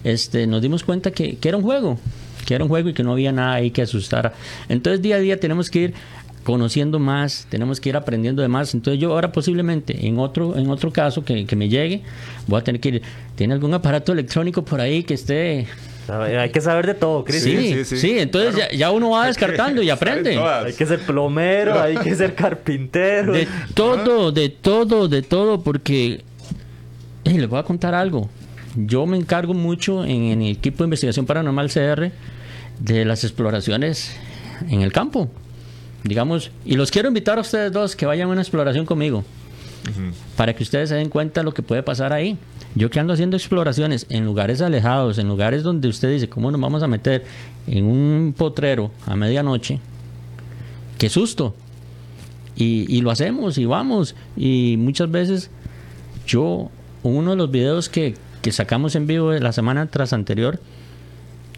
este, 0.06 0.46
nos 0.46 0.62
dimos 0.62 0.84
cuenta 0.84 1.10
que, 1.10 1.36
que 1.36 1.48
era 1.48 1.56
un 1.58 1.64
juego, 1.64 1.98
que 2.46 2.54
era 2.54 2.64
un 2.64 2.68
juego 2.68 2.88
y 2.88 2.94
que 2.94 3.02
no 3.02 3.12
había 3.12 3.32
nada 3.32 3.54
ahí 3.54 3.70
que 3.70 3.82
asustara. 3.82 4.32
Entonces 4.68 5.02
día 5.02 5.16
a 5.16 5.18
día 5.18 5.38
tenemos 5.40 5.68
que 5.70 5.78
ir 5.80 5.94
conociendo 6.44 7.00
más, 7.00 7.46
tenemos 7.50 7.80
que 7.80 7.88
ir 7.88 7.96
aprendiendo 7.96 8.40
de 8.40 8.46
más. 8.48 8.72
Entonces 8.72 9.00
yo 9.00 9.12
ahora 9.12 9.32
posiblemente 9.32 10.06
en 10.06 10.18
otro, 10.20 10.56
en 10.56 10.70
otro 10.70 10.92
caso 10.92 11.24
que, 11.24 11.44
que 11.44 11.56
me 11.56 11.68
llegue, 11.68 12.02
voy 12.46 12.60
a 12.60 12.64
tener 12.64 12.80
que 12.80 12.88
ir, 12.88 13.02
¿tiene 13.34 13.54
algún 13.54 13.74
aparato 13.74 14.12
electrónico 14.12 14.64
por 14.64 14.80
ahí 14.80 15.02
que 15.02 15.14
esté... 15.14 15.66
Hay 16.08 16.50
que 16.50 16.60
saber 16.60 16.86
de 16.86 16.94
todo, 16.94 17.24
Sí, 17.26 17.32
Cristian. 17.32 17.62
sí, 17.64 17.84
sí, 17.84 17.96
sí. 17.98 18.18
entonces 18.20 18.54
ya, 18.54 18.70
ya 18.70 18.92
uno 18.92 19.10
va 19.10 19.26
descartando 19.32 19.82
y 19.82 19.90
aprende. 19.90 20.38
Hay 20.38 20.72
que 20.72 20.86
ser 20.86 21.00
plomero, 21.00 21.80
hay 21.82 21.96
que 21.96 22.14
ser 22.14 22.32
carpintero. 22.36 23.32
De 23.32 23.48
todo, 23.74 24.30
de 24.30 24.48
todo, 24.50 25.08
de 25.08 25.22
todo, 25.22 25.62
porque 25.62 26.20
les 27.24 27.48
voy 27.48 27.58
a 27.58 27.64
contar 27.64 27.92
algo. 27.92 28.30
Yo 28.76 29.06
me 29.06 29.16
encargo 29.16 29.54
mucho 29.54 30.04
en, 30.04 30.24
en 30.24 30.42
el 30.42 30.52
equipo 30.52 30.78
de 30.78 30.84
investigación 30.84 31.26
paranormal 31.26 31.70
CR 31.70 32.10
de 32.78 33.04
las 33.04 33.24
exploraciones 33.24 34.16
en 34.68 34.82
el 34.82 34.92
campo. 34.92 35.30
Digamos, 36.04 36.50
y 36.64 36.76
los 36.76 36.90
quiero 36.90 37.08
invitar 37.08 37.38
a 37.38 37.40
ustedes 37.40 37.72
dos 37.72 37.96
que 37.96 38.06
vayan 38.06 38.28
a 38.28 38.32
una 38.32 38.42
exploración 38.42 38.86
conmigo 38.86 39.24
para 40.36 40.54
que 40.54 40.62
ustedes 40.62 40.88
se 40.88 40.96
den 40.96 41.08
cuenta 41.08 41.40
de 41.40 41.44
lo 41.44 41.54
que 41.54 41.62
puede 41.62 41.82
pasar 41.82 42.12
ahí. 42.12 42.36
Yo 42.74 42.90
que 42.90 43.00
ando 43.00 43.12
haciendo 43.12 43.36
exploraciones 43.36 44.06
en 44.08 44.24
lugares 44.24 44.60
alejados, 44.60 45.18
en 45.18 45.28
lugares 45.28 45.62
donde 45.62 45.88
usted 45.88 46.10
dice, 46.10 46.28
¿cómo 46.28 46.50
nos 46.50 46.60
vamos 46.60 46.82
a 46.82 46.88
meter 46.88 47.24
en 47.66 47.86
un 47.86 48.34
potrero 48.36 48.90
a 49.06 49.16
medianoche? 49.16 49.80
¡Qué 50.98 51.08
susto! 51.08 51.54
Y, 52.56 52.86
y 52.94 53.00
lo 53.00 53.10
hacemos 53.10 53.58
y 53.58 53.64
vamos. 53.64 54.14
Y 54.36 54.76
muchas 54.78 55.10
veces 55.10 55.50
yo, 56.26 56.70
uno 57.02 57.30
de 57.30 57.36
los 57.36 57.50
videos 57.50 57.88
que, 57.88 58.14
que 58.46 58.52
sacamos 58.52 58.94
en 58.94 59.08
vivo 59.08 59.32
la 59.32 59.50
semana 59.50 59.86
tras 59.86 60.12
anterior, 60.12 60.60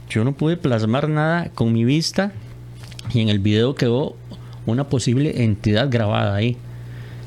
yo 0.09 0.25
no 0.25 0.33
pude 0.33 0.57
plasmar 0.57 1.07
nada 1.11 1.51
con 1.55 1.71
mi 1.71 1.85
vista 1.85 2.33
y 3.13 3.21
en 3.21 3.29
el 3.29 3.41
video 3.41 3.75
quedó 3.75 4.17
una 4.65 4.85
posible 4.89 5.45
entidad 5.45 5.91
grabada 5.91 6.35
ahí. 6.35 6.57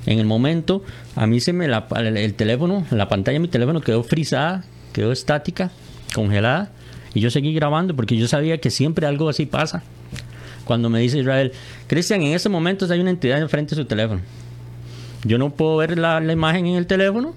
En 0.07 0.17
el 0.17 0.25
momento, 0.25 0.83
a 1.15 1.27
mí 1.27 1.39
se 1.41 1.53
me 1.53 1.67
la, 1.67 1.85
el, 1.97 2.17
el 2.17 2.33
teléfono, 2.33 2.87
la 2.89 3.07
pantalla 3.07 3.35
de 3.35 3.39
mi 3.41 3.49
teléfono 3.49 3.81
quedó 3.81 4.01
frisada, 4.01 4.63
quedó 4.93 5.11
estática, 5.11 5.69
congelada, 6.15 6.71
y 7.13 7.19
yo 7.19 7.29
seguí 7.29 7.53
grabando 7.53 7.95
porque 7.95 8.17
yo 8.17 8.27
sabía 8.27 8.57
que 8.57 8.71
siempre 8.71 9.05
algo 9.05 9.29
así 9.29 9.45
pasa. 9.45 9.83
Cuando 10.65 10.89
me 10.89 11.01
dice 11.01 11.19
Israel, 11.19 11.51
Cristian, 11.85 12.23
en 12.23 12.33
este 12.33 12.49
momento 12.49 12.91
hay 12.91 12.99
una 12.99 13.11
entidad 13.11 13.39
enfrente 13.39 13.75
de 13.75 13.83
su 13.83 13.87
teléfono. 13.87 14.21
Yo 15.23 15.37
no 15.37 15.51
puedo 15.51 15.77
ver 15.77 15.99
la, 15.99 16.19
la 16.19 16.33
imagen 16.33 16.65
en 16.65 16.77
el 16.77 16.87
teléfono, 16.87 17.35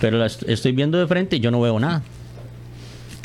pero 0.00 0.24
estoy 0.24 0.72
viendo 0.72 0.98
de 0.98 1.06
frente 1.06 1.36
y 1.36 1.40
yo 1.40 1.50
no 1.50 1.60
veo 1.60 1.78
nada. 1.78 2.02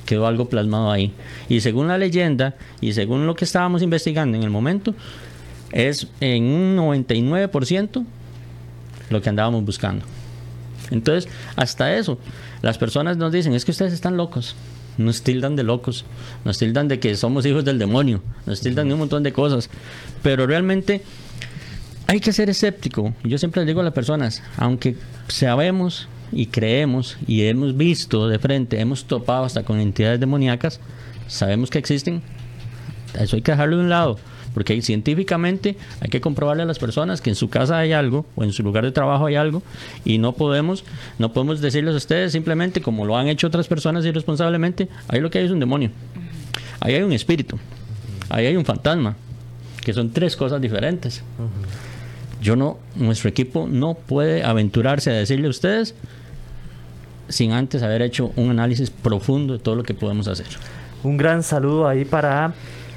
Quedó 0.06 0.28
algo 0.28 0.50
plasmado 0.50 0.92
ahí. 0.92 1.14
Y 1.48 1.62
según 1.62 1.88
la 1.88 1.98
leyenda 1.98 2.56
y 2.82 2.94
según 2.94 3.26
lo 3.26 3.36
que 3.36 3.46
estábamos 3.46 3.82
investigando 3.82 4.38
en 4.38 4.44
el 4.44 4.50
momento, 4.50 4.94
es 5.72 6.08
en 6.20 6.44
un 6.44 6.78
99% 6.78 8.06
lo 9.10 9.22
que 9.22 9.30
andábamos 9.30 9.64
buscando. 9.64 10.06
Entonces, 10.90 11.32
hasta 11.56 11.96
eso, 11.96 12.20
las 12.62 12.78
personas 12.78 13.18
nos 13.18 13.32
dicen, 13.32 13.54
es 13.54 13.66
que 13.66 13.72
ustedes 13.72 13.94
están 13.94 14.18
locos. 14.18 14.56
Nos 14.98 15.22
tildan 15.24 15.56
de 15.56 15.64
locos, 15.64 16.06
nos 16.44 16.58
tildan 16.58 16.90
de 16.90 17.00
que 17.00 17.16
somos 17.16 17.46
hijos 17.46 17.64
del 17.64 17.80
demonio, 17.80 18.22
nos 18.46 18.60
tildan 18.60 18.88
de 18.88 18.94
un 18.94 19.00
montón 19.00 19.24
de 19.24 19.32
cosas. 19.32 19.70
Pero 20.22 20.46
realmente 20.46 21.02
hay 22.08 22.20
que 22.20 22.34
ser 22.34 22.50
escéptico. 22.50 23.14
Yo 23.24 23.38
siempre 23.38 23.62
les 23.62 23.68
digo 23.68 23.80
a 23.80 23.84
las 23.86 23.94
personas, 23.94 24.44
aunque 24.58 24.98
sabemos 25.30 26.10
y 26.32 26.48
creemos 26.48 27.18
y 27.28 27.44
hemos 27.44 27.76
visto 27.76 28.28
de 28.28 28.40
frente, 28.40 28.80
hemos 28.80 29.06
topado 29.06 29.46
hasta 29.46 29.64
con 29.64 29.80
entidades 29.80 30.20
demoníacas, 30.20 30.80
sabemos 31.28 31.70
que 31.70 31.80
existen, 31.80 32.22
eso 33.20 33.36
hay 33.36 33.42
que 33.42 33.52
dejarlo 33.52 33.78
de 33.78 33.84
un 33.84 33.90
lado. 33.90 34.18
Porque 34.54 34.82
científicamente 34.82 35.78
hay 36.02 36.10
que 36.10 36.20
comprobarle 36.20 36.64
a 36.64 36.66
las 36.66 36.78
personas 36.78 37.22
que 37.22 37.30
en 37.30 37.38
su 37.38 37.50
casa 37.50 37.78
hay 37.78 37.94
algo 37.94 38.26
o 38.36 38.44
en 38.44 38.52
su 38.52 38.64
lugar 38.64 38.84
de 38.84 38.92
trabajo 38.92 39.26
hay 39.26 39.36
algo 39.36 39.64
y 40.04 40.18
no 40.18 40.34
podemos 40.34 40.84
no 41.20 41.32
podemos 41.32 41.62
decirles 41.62 41.94
a 41.94 41.98
ustedes 41.98 42.34
simplemente 42.34 42.82
como 42.82 43.06
lo 43.06 43.16
han 43.16 43.30
hecho 43.30 43.48
otras 43.48 43.70
personas 43.70 44.06
irresponsablemente, 44.06 44.90
ahí 45.08 45.22
lo 45.22 45.30
que 45.30 45.40
hay 45.40 45.46
es 45.46 45.52
un 45.52 45.62
demonio. 45.62 45.92
Ahí 46.82 46.96
hay 46.96 47.04
un 47.04 47.14
espíritu. 47.14 47.58
Ahí 48.30 48.46
hay 48.46 48.58
un 48.58 48.66
fantasma, 48.66 49.16
que 49.84 49.94
son 49.94 50.12
tres 50.12 50.36
cosas 50.36 50.62
diferentes. 50.62 51.24
Yo 52.42 52.56
no 52.56 52.80
nuestro 52.96 53.30
equipo 53.30 53.68
no 53.70 53.94
puede 53.94 54.44
aventurarse 54.44 55.12
a 55.12 55.14
decirle 55.14 55.48
a 55.48 55.52
ustedes 55.52 55.96
sin 57.32 57.52
antes 57.52 57.84
haber 57.84 58.02
hecho 58.02 58.32
un 58.36 58.52
análisis 58.52 58.90
profundo 58.90 59.54
de 59.54 59.60
todo 59.60 59.76
lo 59.76 59.84
que 59.84 59.94
podemos 59.94 60.28
hacer. 60.28 60.48
Un 61.04 61.18
gran 61.18 61.42
saludo 61.42 61.88
ahí 61.88 62.06
para 62.06 62.54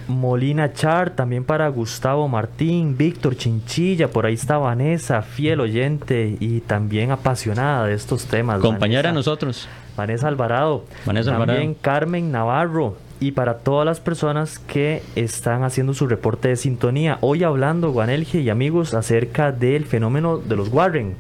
Molina 0.09 0.73
Char, 0.73 1.11
también 1.11 1.45
para 1.45 1.69
Gustavo 1.69 2.29
Martín, 2.29 2.97
Víctor 2.97 3.37
Chinchilla, 3.37 4.09
por 4.11 4.27
ahí 4.27 4.35
está 4.35 4.59
Vanessa, 4.59 5.23
fiel 5.23 5.61
oyente 5.61 6.37
y 6.39 6.61
también 6.61 7.11
apasionada 7.11 7.87
de 7.87 7.95
estos 7.95 8.27
temas. 8.27 8.61
Compañera 8.61 9.09
Vanessa. 9.09 9.15
nosotros. 9.15 9.69
Vanessa 9.97 10.29
Alvarado. 10.29 10.85
Vanessa 11.07 11.31
También 11.31 11.51
Alvarado. 11.51 11.77
Carmen 11.81 12.33
Navarro. 12.33 12.97
Y 13.21 13.33
para 13.33 13.59
todas 13.59 13.87
las 13.87 14.01
personas 14.01 14.59
que 14.59 15.03
están 15.15 15.63
haciendo 15.63 15.95
su 15.95 16.07
reporte 16.07 16.49
de 16.49 16.57
sintonía. 16.57 17.17
Hoy 17.23 17.45
hablando, 17.45 17.91
Guanelge 17.93 18.41
y 18.41 18.51
amigos, 18.51 18.93
acerca 18.93 19.53
del 19.53 19.87
fenómeno 19.87 20.37
de 20.39 20.57
los 20.57 20.69
Warren. 20.69 21.17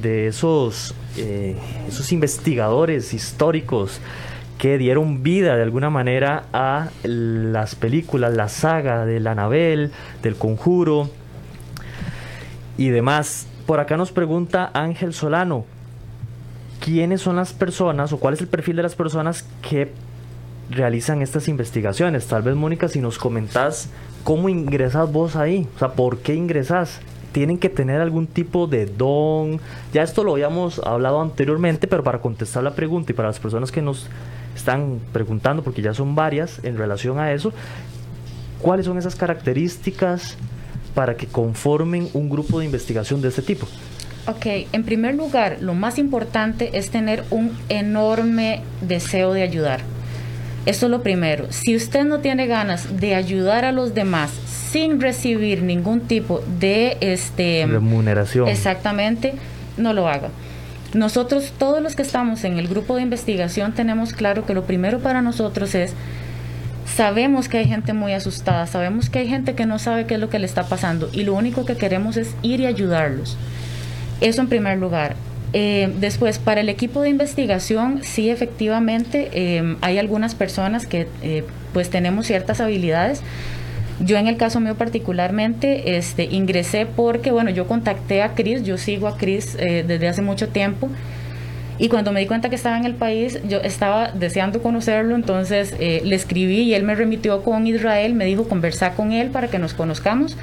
De 0.00 0.28
esos, 0.28 0.94
eh, 1.16 1.56
esos 1.88 2.12
investigadores 2.12 3.12
históricos 3.14 4.00
que 4.58 4.76
dieron 4.76 5.22
vida 5.22 5.56
de 5.56 5.62
alguna 5.62 5.88
manera 5.88 6.44
a 6.52 6.88
las 7.04 7.74
películas, 7.76 8.34
la 8.34 8.48
saga 8.48 9.06
de 9.06 9.20
la 9.20 9.32
Anabel, 9.32 9.92
del 10.22 10.36
Conjuro 10.36 11.08
y 12.76 12.88
demás. 12.88 13.46
Por 13.66 13.80
acá 13.80 13.96
nos 13.96 14.12
pregunta 14.12 14.70
Ángel 14.74 15.14
Solano, 15.14 15.64
quiénes 16.80 17.20
son 17.20 17.36
las 17.36 17.52
personas 17.52 18.12
o 18.12 18.18
cuál 18.18 18.34
es 18.34 18.40
el 18.40 18.48
perfil 18.48 18.76
de 18.76 18.82
las 18.82 18.96
personas 18.96 19.46
que 19.62 19.92
realizan 20.70 21.22
estas 21.22 21.48
investigaciones. 21.48 22.26
Tal 22.26 22.42
vez, 22.42 22.56
Mónica, 22.56 22.88
si 22.88 23.00
nos 23.00 23.18
comentás 23.18 23.88
cómo 24.24 24.48
ingresas 24.48 25.10
vos 25.10 25.36
ahí, 25.36 25.68
o 25.76 25.78
sea, 25.78 25.92
por 25.92 26.18
qué 26.18 26.34
ingresás. 26.34 27.00
Tienen 27.32 27.58
que 27.58 27.68
tener 27.68 28.00
algún 28.00 28.26
tipo 28.26 28.66
de 28.66 28.86
don. 28.86 29.60
Ya 29.92 30.02
esto 30.02 30.24
lo 30.24 30.32
habíamos 30.32 30.78
hablado 30.80 31.20
anteriormente, 31.20 31.86
pero 31.86 32.02
para 32.02 32.20
contestar 32.20 32.62
la 32.62 32.74
pregunta 32.74 33.12
y 33.12 33.14
para 33.14 33.28
las 33.28 33.38
personas 33.38 33.70
que 33.70 33.82
nos 33.82 34.08
están 34.56 34.98
preguntando, 35.12 35.62
porque 35.62 35.82
ya 35.82 35.94
son 35.94 36.14
varias 36.14 36.62
en 36.64 36.76
relación 36.76 37.18
a 37.18 37.32
eso, 37.32 37.52
¿cuáles 38.60 38.86
son 38.86 38.98
esas 38.98 39.14
características 39.14 40.36
para 40.94 41.16
que 41.16 41.26
conformen 41.26 42.08
un 42.12 42.28
grupo 42.28 42.58
de 42.58 42.64
investigación 42.64 43.22
de 43.22 43.28
este 43.28 43.42
tipo? 43.42 43.66
Ok, 44.26 44.46
en 44.72 44.84
primer 44.84 45.14
lugar, 45.14 45.58
lo 45.60 45.72
más 45.74 45.98
importante 45.98 46.76
es 46.76 46.90
tener 46.90 47.24
un 47.30 47.56
enorme 47.68 48.62
deseo 48.82 49.32
de 49.32 49.42
ayudar. 49.42 49.80
Esto 50.68 50.84
es 50.84 50.90
lo 50.90 51.02
primero. 51.02 51.46
Si 51.48 51.74
usted 51.74 52.04
no 52.04 52.18
tiene 52.18 52.46
ganas 52.46 53.00
de 53.00 53.14
ayudar 53.14 53.64
a 53.64 53.72
los 53.72 53.94
demás 53.94 54.30
sin 54.70 55.00
recibir 55.00 55.62
ningún 55.62 56.02
tipo 56.02 56.42
de 56.60 56.98
este 57.00 57.64
Remuneración. 57.66 58.48
Exactamente, 58.48 59.32
no 59.78 59.94
lo 59.94 60.08
haga. 60.08 60.28
Nosotros, 60.92 61.54
todos 61.56 61.80
los 61.80 61.96
que 61.96 62.02
estamos 62.02 62.44
en 62.44 62.58
el 62.58 62.68
grupo 62.68 62.96
de 62.96 63.00
investigación, 63.00 63.72
tenemos 63.72 64.12
claro 64.12 64.44
que 64.44 64.52
lo 64.52 64.64
primero 64.64 64.98
para 64.98 65.22
nosotros 65.22 65.74
es, 65.74 65.94
sabemos 66.84 67.48
que 67.48 67.56
hay 67.56 67.66
gente 67.66 67.94
muy 67.94 68.12
asustada, 68.12 68.66
sabemos 68.66 69.08
que 69.08 69.20
hay 69.20 69.26
gente 69.26 69.54
que 69.54 69.64
no 69.64 69.78
sabe 69.78 70.04
qué 70.04 70.16
es 70.16 70.20
lo 70.20 70.28
que 70.28 70.38
le 70.38 70.44
está 70.44 70.64
pasando 70.64 71.08
y 71.14 71.22
lo 71.22 71.32
único 71.32 71.64
que 71.64 71.78
queremos 71.78 72.18
es 72.18 72.34
ir 72.42 72.60
y 72.60 72.66
ayudarlos. 72.66 73.38
Eso 74.20 74.42
en 74.42 74.48
primer 74.48 74.76
lugar. 74.76 75.16
Eh, 75.54 75.90
después, 75.98 76.38
para 76.38 76.60
el 76.60 76.68
equipo 76.68 77.00
de 77.00 77.08
investigación, 77.08 78.00
sí, 78.02 78.28
efectivamente, 78.28 79.30
eh, 79.32 79.76
hay 79.80 79.98
algunas 79.98 80.34
personas 80.34 80.86
que 80.86 81.08
eh, 81.22 81.44
pues 81.72 81.90
tenemos 81.90 82.26
ciertas 82.26 82.60
habilidades. 82.60 83.22
Yo 84.00 84.16
en 84.16 84.28
el 84.28 84.36
caso 84.36 84.60
mío 84.60 84.76
particularmente 84.76 85.96
este, 85.96 86.24
ingresé 86.24 86.86
porque, 86.86 87.32
bueno, 87.32 87.50
yo 87.50 87.66
contacté 87.66 88.22
a 88.22 88.34
Chris, 88.34 88.62
yo 88.62 88.78
sigo 88.78 89.08
a 89.08 89.16
Chris 89.16 89.56
eh, 89.58 89.84
desde 89.86 90.06
hace 90.06 90.22
mucho 90.22 90.48
tiempo 90.48 90.88
y 91.78 91.88
cuando 91.88 92.12
me 92.12 92.20
di 92.20 92.26
cuenta 92.26 92.48
que 92.48 92.54
estaba 92.54 92.76
en 92.76 92.84
el 92.84 92.94
país, 92.94 93.40
yo 93.48 93.58
estaba 93.58 94.12
deseando 94.12 94.62
conocerlo, 94.62 95.16
entonces 95.16 95.76
le 95.78 96.14
escribí 96.14 96.62
y 96.62 96.74
él 96.74 96.82
me 96.82 96.96
remitió 96.96 97.42
con 97.42 97.68
Israel, 97.68 98.14
me 98.14 98.24
dijo 98.24 98.48
conversar 98.48 98.94
con 98.94 99.12
él 99.12 99.28
para 99.30 99.46
que 99.46 99.60
nos 99.60 99.74
conozcamos. 99.74 100.36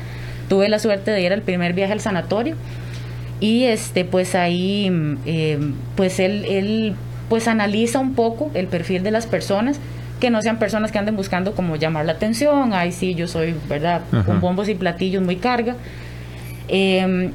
Tuve 0.48 0.70
la 0.70 0.80
suerte 0.80 1.12
de 1.12 1.22
ir 1.22 1.34
al 1.34 1.42
primer 1.42 1.74
viaje 1.74 1.92
al 1.92 2.00
sanatorio 2.00 2.56
Y 3.40 3.66
este, 3.66 4.06
pues 4.06 4.36
ahí, 4.36 4.92
eh, 5.26 5.60
pues 5.96 6.20
él, 6.20 6.46
él 6.46 6.96
pues 7.30 7.48
analiza 7.48 8.00
un 8.00 8.14
poco 8.14 8.52
el 8.54 8.68
perfil 8.68 9.04
de 9.04 9.12
las 9.12 9.28
personas, 9.28 9.80
que 10.20 10.30
no 10.30 10.42
sean 10.42 10.58
personas 10.60 10.92
que 10.92 11.00
anden 11.00 11.16
buscando 11.16 11.54
como 11.54 11.76
llamar 11.76 12.06
la 12.06 12.14
atención, 12.14 12.74
ay 12.74 12.92
sí, 12.92 13.16
yo 13.16 13.28
soy, 13.28 13.56
¿verdad? 13.68 14.02
Con 14.26 14.40
bombos 14.40 14.70
y 14.70 14.76
platillos 14.76 15.22
muy 15.22 15.36
carga. 15.36 15.76
Em, 16.68 17.32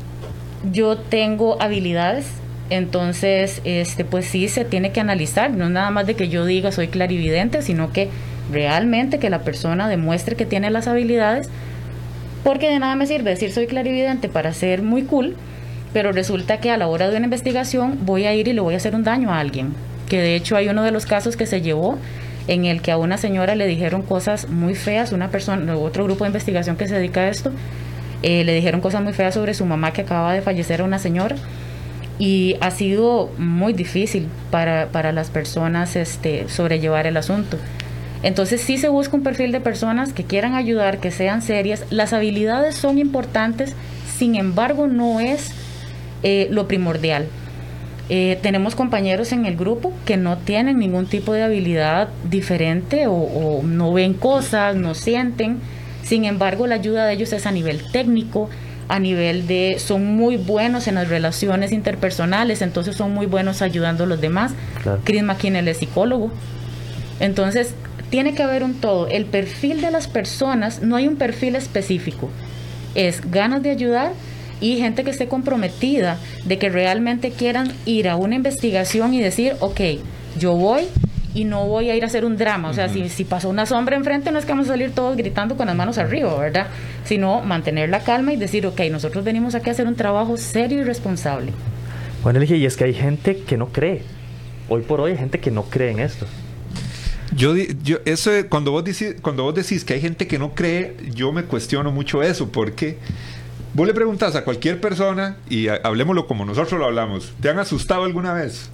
yo 0.72 0.96
tengo 0.96 1.60
habilidades, 1.60 2.26
entonces, 2.70 3.60
este, 3.64 4.04
pues 4.04 4.26
sí 4.26 4.48
se 4.48 4.64
tiene 4.64 4.92
que 4.92 5.00
analizar, 5.00 5.50
no 5.50 5.66
es 5.66 5.70
nada 5.70 5.90
más 5.90 6.06
de 6.06 6.14
que 6.14 6.28
yo 6.28 6.46
diga 6.46 6.72
soy 6.72 6.88
clarividente, 6.88 7.62
sino 7.62 7.92
que 7.92 8.08
realmente 8.50 9.18
que 9.18 9.30
la 9.30 9.40
persona 9.40 9.88
demuestre 9.88 10.36
que 10.36 10.46
tiene 10.46 10.70
las 10.70 10.88
habilidades, 10.88 11.48
porque 12.44 12.70
de 12.70 12.78
nada 12.78 12.96
me 12.96 13.06
sirve 13.06 13.30
decir 13.30 13.52
soy 13.52 13.66
clarividente 13.66 14.28
para 14.28 14.52
ser 14.52 14.82
muy 14.82 15.02
cool, 15.02 15.36
pero 15.92 16.12
resulta 16.12 16.58
que 16.58 16.70
a 16.70 16.76
la 16.76 16.86
hora 16.86 17.10
de 17.10 17.16
una 17.16 17.26
investigación 17.26 17.98
voy 18.04 18.26
a 18.26 18.34
ir 18.34 18.48
y 18.48 18.52
le 18.52 18.60
voy 18.60 18.74
a 18.74 18.76
hacer 18.76 18.94
un 18.94 19.04
daño 19.04 19.32
a 19.32 19.40
alguien, 19.40 19.74
que 20.08 20.20
de 20.20 20.36
hecho 20.36 20.56
hay 20.56 20.68
uno 20.68 20.82
de 20.82 20.90
los 20.90 21.06
casos 21.06 21.36
que 21.36 21.46
se 21.46 21.60
llevó 21.60 21.98
en 22.48 22.64
el 22.64 22.82
que 22.82 22.90
a 22.90 22.96
una 22.96 23.16
señora 23.16 23.54
le 23.54 23.66
dijeron 23.66 24.02
cosas 24.02 24.48
muy 24.48 24.74
feas, 24.74 25.12
una 25.12 25.28
persona, 25.28 25.76
otro 25.76 26.04
grupo 26.04 26.24
de 26.24 26.28
investigación 26.28 26.76
que 26.76 26.88
se 26.88 26.94
dedica 26.94 27.20
a 27.20 27.28
esto, 27.28 27.52
eh, 28.22 28.44
le 28.44 28.54
dijeron 28.54 28.80
cosas 28.80 29.02
muy 29.02 29.12
feas 29.12 29.34
sobre 29.34 29.54
su 29.54 29.64
mamá 29.64 29.92
que 29.92 30.02
acababa 30.02 30.32
de 30.32 30.42
fallecer 30.42 30.80
a 30.80 30.84
una 30.84 30.98
señora 30.98 31.36
y 32.18 32.56
ha 32.60 32.70
sido 32.70 33.30
muy 33.38 33.72
difícil 33.72 34.28
para, 34.50 34.88
para 34.88 35.12
las 35.12 35.30
personas 35.30 35.96
este, 35.96 36.48
sobrellevar 36.48 37.06
el 37.06 37.16
asunto. 37.16 37.56
Entonces 38.22 38.60
sí 38.60 38.76
se 38.76 38.88
busca 38.88 39.16
un 39.16 39.22
perfil 39.22 39.52
de 39.52 39.60
personas 39.60 40.12
que 40.12 40.24
quieran 40.24 40.54
ayudar, 40.54 40.98
que 40.98 41.10
sean 41.10 41.40
serias. 41.40 41.84
Las 41.88 42.12
habilidades 42.12 42.74
son 42.74 42.98
importantes, 42.98 43.74
sin 44.18 44.34
embargo 44.34 44.86
no 44.86 45.20
es 45.20 45.54
eh, 46.22 46.48
lo 46.50 46.68
primordial. 46.68 47.26
Eh, 48.12 48.40
tenemos 48.42 48.74
compañeros 48.74 49.30
en 49.30 49.46
el 49.46 49.56
grupo 49.56 49.92
que 50.04 50.16
no 50.16 50.36
tienen 50.36 50.80
ningún 50.80 51.06
tipo 51.06 51.32
de 51.32 51.44
habilidad 51.44 52.08
diferente 52.28 53.04
o, 53.06 53.62
no 53.62 53.92
ven 53.92 54.14
cosas, 54.14 54.74
no 54.74 54.94
sienten. 54.94 55.60
Sin 56.02 56.24
embargo, 56.24 56.66
la 56.66 56.74
ayuda 56.74 57.06
de 57.06 57.14
ellos 57.14 57.32
es 57.32 57.46
a 57.46 57.52
nivel 57.52 57.88
técnico, 57.92 58.50
a 58.88 58.98
nivel 58.98 59.46
de 59.46 59.76
son 59.78 60.16
muy 60.16 60.36
buenos 60.36 60.88
en 60.88 60.96
las 60.96 61.08
relaciones 61.08 61.70
interpersonales, 61.70 62.62
entonces 62.62 62.96
son 62.96 63.14
muy 63.14 63.26
buenos 63.26 63.62
ayudando 63.62 64.02
a 64.02 64.06
los 64.08 64.20
demás. 64.20 64.54
Chris 65.04 65.22
McKinney 65.22 65.68
es 65.68 65.76
psicólogo. 65.76 66.32
Entonces, 67.20 67.74
tiene 68.10 68.34
que 68.34 68.42
haber 68.42 68.64
un 68.64 68.74
todo. 68.74 69.06
El 69.06 69.24
perfil 69.24 69.82
de 69.82 69.92
las 69.92 70.08
personas, 70.08 70.82
no 70.82 70.96
hay 70.96 71.06
un 71.06 71.14
perfil 71.14 71.54
específico. 71.54 72.28
Es 72.96 73.30
ganas 73.30 73.62
de 73.62 73.70
ayudar 73.70 74.14
y 74.60 74.76
gente 74.78 75.04
que 75.04 75.10
esté 75.10 75.28
comprometida 75.28 76.18
de 76.44 76.58
que 76.58 76.68
realmente 76.68 77.30
quieran 77.30 77.72
ir 77.86 78.08
a 78.08 78.16
una 78.16 78.34
investigación 78.34 79.14
y 79.14 79.20
decir, 79.20 79.54
ok, 79.60 79.80
yo 80.38 80.54
voy 80.54 80.84
y 81.34 81.44
no 81.44 81.66
voy 81.66 81.90
a 81.90 81.96
ir 81.96 82.02
a 82.02 82.06
hacer 82.06 82.24
un 82.24 82.36
drama. 82.36 82.70
O 82.70 82.74
sea, 82.74 82.88
si, 82.88 83.08
si 83.08 83.24
pasó 83.24 83.48
una 83.48 83.66
sombra 83.66 83.96
enfrente, 83.96 84.30
no 84.30 84.38
es 84.38 84.44
que 84.44 84.52
vamos 84.52 84.66
a 84.66 84.72
salir 84.72 84.92
todos 84.92 85.16
gritando 85.16 85.56
con 85.56 85.66
las 85.66 85.76
manos 85.76 85.98
arriba, 85.98 86.36
¿verdad? 86.38 86.66
Sino 87.04 87.42
mantener 87.42 87.88
la 87.88 88.00
calma 88.00 88.32
y 88.32 88.36
decir, 88.36 88.66
ok, 88.66 88.80
nosotros 88.90 89.24
venimos 89.24 89.54
aquí 89.54 89.70
a 89.70 89.72
hacer 89.72 89.86
un 89.86 89.96
trabajo 89.96 90.36
serio 90.36 90.80
y 90.80 90.84
responsable. 90.84 91.52
Bueno, 92.22 92.42
y 92.42 92.66
es 92.66 92.76
que 92.76 92.84
hay 92.84 92.94
gente 92.94 93.38
que 93.38 93.56
no 93.56 93.68
cree. 93.68 94.02
Hoy 94.68 94.82
por 94.82 95.00
hoy 95.00 95.12
hay 95.12 95.18
gente 95.18 95.40
que 95.40 95.50
no 95.50 95.64
cree 95.64 95.90
en 95.90 96.00
esto. 96.00 96.26
Yo, 97.34 97.54
yo 97.56 97.98
eso 98.04 98.32
cuando 98.48 98.72
vos 98.72 98.84
decís, 98.84 99.14
cuando 99.22 99.44
vos 99.44 99.54
decís 99.54 99.84
que 99.84 99.94
hay 99.94 100.00
gente 100.00 100.26
que 100.26 100.38
no 100.38 100.52
cree, 100.52 100.96
yo 101.14 101.32
me 101.32 101.44
cuestiono 101.44 101.92
mucho 101.92 102.22
eso, 102.22 102.50
porque 102.50 102.98
Vos 103.80 103.86
le 103.86 103.94
preguntas 103.94 104.36
a 104.36 104.44
cualquier 104.44 104.78
persona, 104.78 105.38
y 105.48 105.68
hablemoslo 105.68 106.26
como 106.26 106.44
nosotros 106.44 106.78
lo 106.78 106.84
hablamos, 106.84 107.32
¿te 107.40 107.48
han 107.48 107.58
asustado 107.58 108.04
alguna 108.04 108.34
vez? 108.34 108.68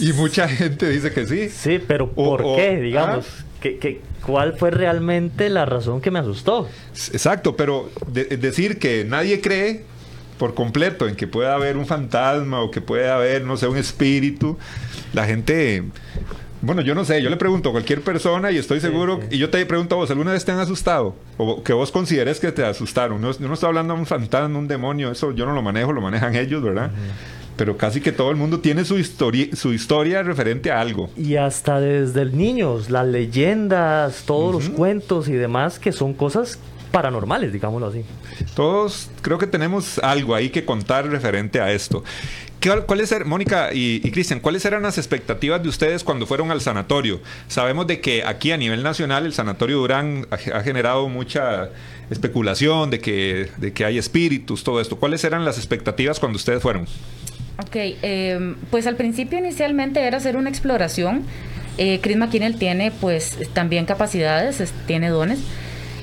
Y 0.00 0.12
mucha 0.12 0.48
gente 0.48 0.88
dice 0.90 1.12
que 1.12 1.26
sí. 1.28 1.48
Sí, 1.48 1.78
pero 1.78 2.10
¿por 2.10 2.42
qué? 2.56 2.80
Digamos, 2.80 3.24
¿qué, 3.60 4.00
cuál 4.26 4.54
fue 4.58 4.72
realmente 4.72 5.48
la 5.48 5.64
razón 5.64 6.00
que 6.00 6.10
me 6.10 6.18
asustó? 6.18 6.68
Exacto, 7.12 7.54
pero 7.56 7.88
decir 8.08 8.80
que 8.80 9.04
nadie 9.04 9.40
cree 9.40 9.84
por 10.38 10.54
completo 10.54 11.06
en 11.06 11.14
que 11.14 11.28
pueda 11.28 11.54
haber 11.54 11.76
un 11.76 11.86
fantasma 11.86 12.62
o 12.62 12.72
que 12.72 12.80
pueda 12.80 13.14
haber, 13.14 13.44
no 13.44 13.56
sé, 13.56 13.68
un 13.68 13.76
espíritu, 13.76 14.58
la 15.12 15.24
gente 15.24 15.84
bueno, 16.62 16.82
yo 16.82 16.94
no 16.94 17.04
sé, 17.04 17.22
yo 17.22 17.30
le 17.30 17.36
pregunto 17.36 17.70
a 17.70 17.72
cualquier 17.72 18.02
persona 18.02 18.50
y 18.50 18.58
estoy 18.58 18.80
seguro, 18.80 19.20
y 19.30 19.38
yo 19.38 19.48
te 19.48 19.64
pregunto 19.64 19.94
a 19.94 19.98
vos, 19.98 20.10
¿alguna 20.10 20.32
vez 20.32 20.44
te 20.44 20.52
han 20.52 20.58
asustado? 20.58 21.14
O 21.38 21.62
que 21.62 21.72
vos 21.72 21.90
consideres 21.90 22.38
que 22.38 22.52
te 22.52 22.64
asustaron. 22.64 23.20
No, 23.20 23.32
yo 23.32 23.48
no 23.48 23.54
estoy 23.54 23.68
hablando 23.68 23.94
de 23.94 24.00
un 24.00 24.06
fantasma, 24.06 24.58
un 24.58 24.68
demonio, 24.68 25.10
eso 25.10 25.32
yo 25.32 25.46
no 25.46 25.52
lo 25.52 25.62
manejo, 25.62 25.92
lo 25.92 26.00
manejan 26.00 26.34
ellos, 26.34 26.62
¿verdad? 26.62 26.90
Pero 27.56 27.76
casi 27.76 28.00
que 28.00 28.12
todo 28.12 28.30
el 28.30 28.36
mundo 28.36 28.60
tiene 28.60 28.84
su, 28.84 28.98
historia 28.98 29.54
su 29.54 29.72
historia 29.72 30.22
referente 30.22 30.70
a 30.70 30.80
algo. 30.80 31.10
Y 31.16 31.36
hasta 31.36 31.80
desde 31.80 32.22
el 32.22 32.36
niños, 32.36 32.90
las 32.90 33.06
leyendas, 33.06 34.24
todos 34.26 34.52
los 34.54 34.68
cuentos 34.70 35.28
y 35.28 35.32
demás, 35.32 35.78
que 35.78 35.92
son 35.92 36.14
cosas 36.14 36.58
paranormales, 36.90 37.52
digámoslo 37.52 37.86
así. 37.86 38.04
Todos 38.54 39.10
creo 39.22 39.38
que 39.38 39.46
tenemos 39.46 39.98
algo 39.98 40.34
ahí 40.34 40.50
que 40.50 40.64
contar 40.64 41.08
referente 41.08 41.60
a 41.60 41.72
esto. 41.72 42.02
¿Cuáles 42.86 43.10
eran, 43.10 43.28
Mónica 43.28 43.70
y, 43.72 44.00
Cristian, 44.10 44.40
cuáles 44.40 44.64
eran 44.64 44.82
las 44.82 44.98
expectativas 44.98 45.62
de 45.62 45.68
ustedes 45.68 46.04
cuando 46.04 46.26
fueron 46.26 46.50
al 46.50 46.60
sanatorio? 46.60 47.20
Sabemos 47.48 47.86
de 47.86 48.00
que 48.00 48.22
aquí 48.24 48.52
a 48.52 48.56
nivel 48.58 48.82
nacional 48.82 49.24
el 49.24 49.32
sanatorio 49.32 49.78
Durán 49.78 50.26
ha, 50.30 50.60
generado 50.60 51.08
mucha 51.08 51.70
especulación 52.10 52.90
de 52.90 53.00
que, 53.00 53.48
de 53.56 53.72
que 53.72 53.84
hay 53.84 53.96
espíritus, 53.96 54.62
todo 54.62 54.80
esto. 54.80 54.96
¿Cuáles 54.96 55.24
eran 55.24 55.44
las 55.44 55.56
expectativas 55.56 56.20
cuando 56.20 56.36
ustedes 56.36 56.62
fueron? 56.62 56.86
Ok, 57.58 57.76
em, 58.02 58.56
pues 58.70 58.86
al 58.86 58.96
principio 58.96 59.38
inicialmente 59.38 60.00
era 60.00 60.18
hacer 60.18 60.36
una 60.36 60.50
exploración. 60.50 61.24
Eh, 61.78 62.00
Chris 62.02 62.16
McKinnell 62.16 62.56
tiene 62.56 62.90
pues 62.90 63.38
también 63.54 63.86
capacidades, 63.86 64.72
tiene 64.86 65.08
dones. 65.08 65.38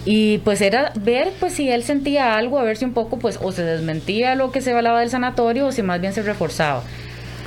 Y 0.09 0.37
pues 0.37 0.61
era 0.61 0.93
ver 0.95 1.33
pues 1.37 1.51
si 1.51 1.69
él 1.69 1.83
sentía 1.83 2.37
algo, 2.37 2.59
a 2.59 2.63
ver 2.63 2.77
si 2.77 2.85
un 2.85 2.93
poco 2.93 3.19
pues 3.19 3.39
o 3.41 3.51
se 3.51 3.65
desmentía 3.65 4.35
lo 4.35 4.53
que 4.53 4.61
se 4.61 4.73
hablaba 4.73 5.01
del 5.01 5.09
sanatorio 5.09 5.67
o 5.67 5.73
si 5.73 5.83
más 5.83 5.99
bien 5.99 6.13
se 6.13 6.23
reforzaba. 6.23 6.81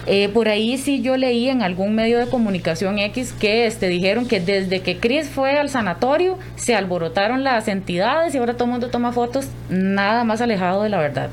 Eh, 0.06 0.28
por 0.28 0.46
ahí 0.46 0.76
sí 0.76 1.00
yo 1.00 1.16
leí 1.16 1.48
en 1.48 1.62
algún 1.62 1.94
medio 1.94 2.18
de 2.18 2.26
comunicación 2.26 2.98
X 2.98 3.32
que 3.32 3.64
este, 3.64 3.88
dijeron 3.88 4.28
que 4.28 4.40
desde 4.40 4.82
que 4.82 4.98
Chris 4.98 5.30
fue 5.30 5.58
al 5.58 5.70
sanatorio 5.70 6.38
se 6.56 6.74
alborotaron 6.74 7.44
las 7.44 7.66
entidades 7.66 8.34
y 8.34 8.38
ahora 8.38 8.52
todo 8.52 8.64
el 8.64 8.72
mundo 8.72 8.90
toma 8.90 9.12
fotos, 9.12 9.46
nada 9.70 10.24
más 10.24 10.42
alejado 10.42 10.82
de 10.82 10.90
la 10.90 10.98
verdad. 10.98 11.30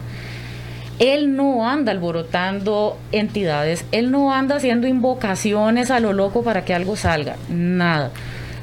Él 0.97 1.35
no 1.35 1.67
anda 1.67 1.91
alborotando 1.91 2.97
entidades, 3.11 3.83
él 3.91 4.11
no 4.11 4.33
anda 4.33 4.55
haciendo 4.55 4.87
invocaciones 4.87 5.91
a 5.91 5.99
lo 5.99 6.13
loco 6.13 6.41
para 6.43 6.63
que 6.63 6.73
algo 6.73 6.95
salga, 6.95 7.35
nada. 7.49 8.11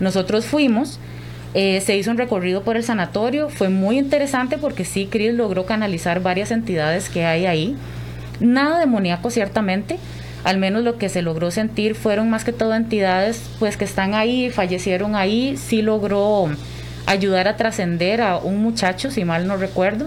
Nosotros 0.00 0.46
fuimos, 0.46 0.98
eh, 1.54 1.80
se 1.80 1.96
hizo 1.96 2.10
un 2.10 2.18
recorrido 2.18 2.62
por 2.62 2.76
el 2.76 2.82
sanatorio, 2.82 3.48
fue 3.48 3.68
muy 3.68 3.96
interesante 3.96 4.58
porque 4.58 4.84
sí, 4.84 5.06
Chris 5.08 5.32
logró 5.32 5.64
canalizar 5.66 6.20
varias 6.20 6.50
entidades 6.50 7.08
que 7.08 7.24
hay 7.24 7.46
ahí. 7.46 7.76
Nada 8.40 8.80
demoníaco 8.80 9.30
ciertamente, 9.30 9.98
al 10.42 10.58
menos 10.58 10.82
lo 10.82 10.98
que 10.98 11.08
se 11.08 11.22
logró 11.22 11.52
sentir 11.52 11.94
fueron 11.94 12.28
más 12.28 12.44
que 12.44 12.52
todo 12.52 12.74
entidades 12.74 13.40
pues 13.60 13.76
que 13.76 13.84
están 13.84 14.14
ahí, 14.14 14.50
fallecieron 14.50 15.14
ahí, 15.14 15.56
sí 15.56 15.80
logró 15.80 16.48
ayudar 17.06 17.46
a 17.46 17.56
trascender 17.56 18.20
a 18.20 18.38
un 18.38 18.60
muchacho, 18.60 19.12
si 19.12 19.24
mal 19.24 19.46
no 19.46 19.56
recuerdo. 19.56 20.06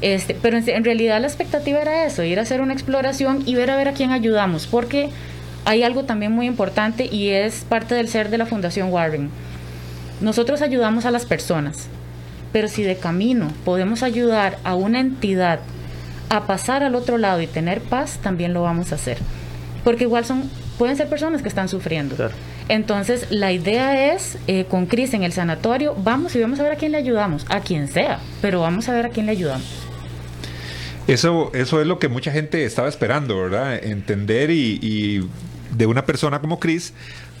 Este, 0.00 0.34
pero 0.34 0.58
en, 0.58 0.68
en, 0.68 0.84
realidad 0.84 1.20
la 1.20 1.28
expectativa 1.28 1.80
era 1.80 2.04
eso, 2.06 2.24
ir 2.24 2.40
a 2.40 2.42
hacer 2.42 2.60
una 2.60 2.72
exploración 2.72 3.44
y 3.46 3.54
ver 3.54 3.70
a 3.70 3.76
ver 3.76 3.88
a 3.88 3.92
quién 3.92 4.10
ayudamos, 4.10 4.66
porque 4.66 5.10
hay 5.64 5.84
algo 5.84 6.04
también 6.04 6.32
muy 6.32 6.46
importante 6.46 7.06
y 7.06 7.28
es 7.28 7.64
parte 7.68 7.94
del 7.94 8.08
ser 8.08 8.30
de 8.30 8.38
la 8.38 8.46
Fundación 8.46 8.90
Warren 8.92 9.30
nosotros 10.20 10.62
ayudamos 10.62 11.04
a 11.04 11.10
las 11.10 11.26
personas, 11.26 11.88
pero 12.52 12.68
si 12.68 12.82
de 12.82 12.96
camino 12.96 13.52
podemos 13.64 14.02
ayudar 14.02 14.58
a 14.64 14.74
una 14.74 15.00
entidad 15.00 15.60
a 16.28 16.46
pasar 16.46 16.82
al 16.82 16.94
otro 16.94 17.18
lado 17.18 17.40
y 17.40 17.46
tener 17.46 17.80
paz, 17.80 18.18
también 18.22 18.54
lo 18.54 18.62
vamos 18.62 18.92
a 18.92 18.96
hacer. 18.96 19.18
Porque 19.84 20.04
igual 20.04 20.24
son, 20.24 20.50
pueden 20.78 20.96
ser 20.96 21.08
personas 21.08 21.42
que 21.42 21.48
están 21.48 21.68
sufriendo. 21.68 22.16
Entonces, 22.68 23.26
la 23.30 23.52
idea 23.52 24.14
es, 24.14 24.38
eh, 24.46 24.64
con 24.64 24.86
Cris 24.86 25.14
en 25.14 25.22
el 25.22 25.32
sanatorio, 25.32 25.94
vamos 26.02 26.34
y 26.34 26.40
vamos 26.40 26.58
a 26.58 26.64
ver 26.64 26.72
a 26.72 26.76
quién 26.76 26.92
le 26.92 26.98
ayudamos, 26.98 27.44
a 27.48 27.60
quien 27.60 27.86
sea, 27.86 28.18
pero 28.42 28.60
vamos 28.60 28.88
a 28.88 28.94
ver 28.94 29.06
a 29.06 29.08
quién 29.10 29.26
le 29.26 29.32
ayudamos. 29.32 29.66
Eso, 31.06 31.52
eso 31.54 31.80
es 31.80 31.86
lo 31.86 32.00
que 32.00 32.08
mucha 32.08 32.32
gente 32.32 32.64
estaba 32.64 32.88
esperando, 32.88 33.40
¿verdad? 33.40 33.76
Entender 33.84 34.50
y, 34.50 34.80
y 34.82 35.28
de 35.76 35.86
una 35.86 36.04
persona 36.04 36.40
como 36.40 36.58
Cris 36.58 36.92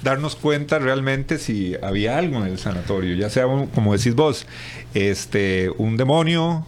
darnos 0.06 0.36
cuenta 0.36 0.78
realmente 0.78 1.38
si 1.38 1.74
había 1.82 2.16
algo 2.16 2.38
en 2.38 2.46
el 2.46 2.58
sanatorio, 2.58 3.16
ya 3.16 3.28
sea, 3.28 3.44
como 3.44 3.96
decís 3.96 4.14
vos, 4.14 4.46
este, 4.94 5.68
un 5.78 5.96
demonio, 5.96 6.64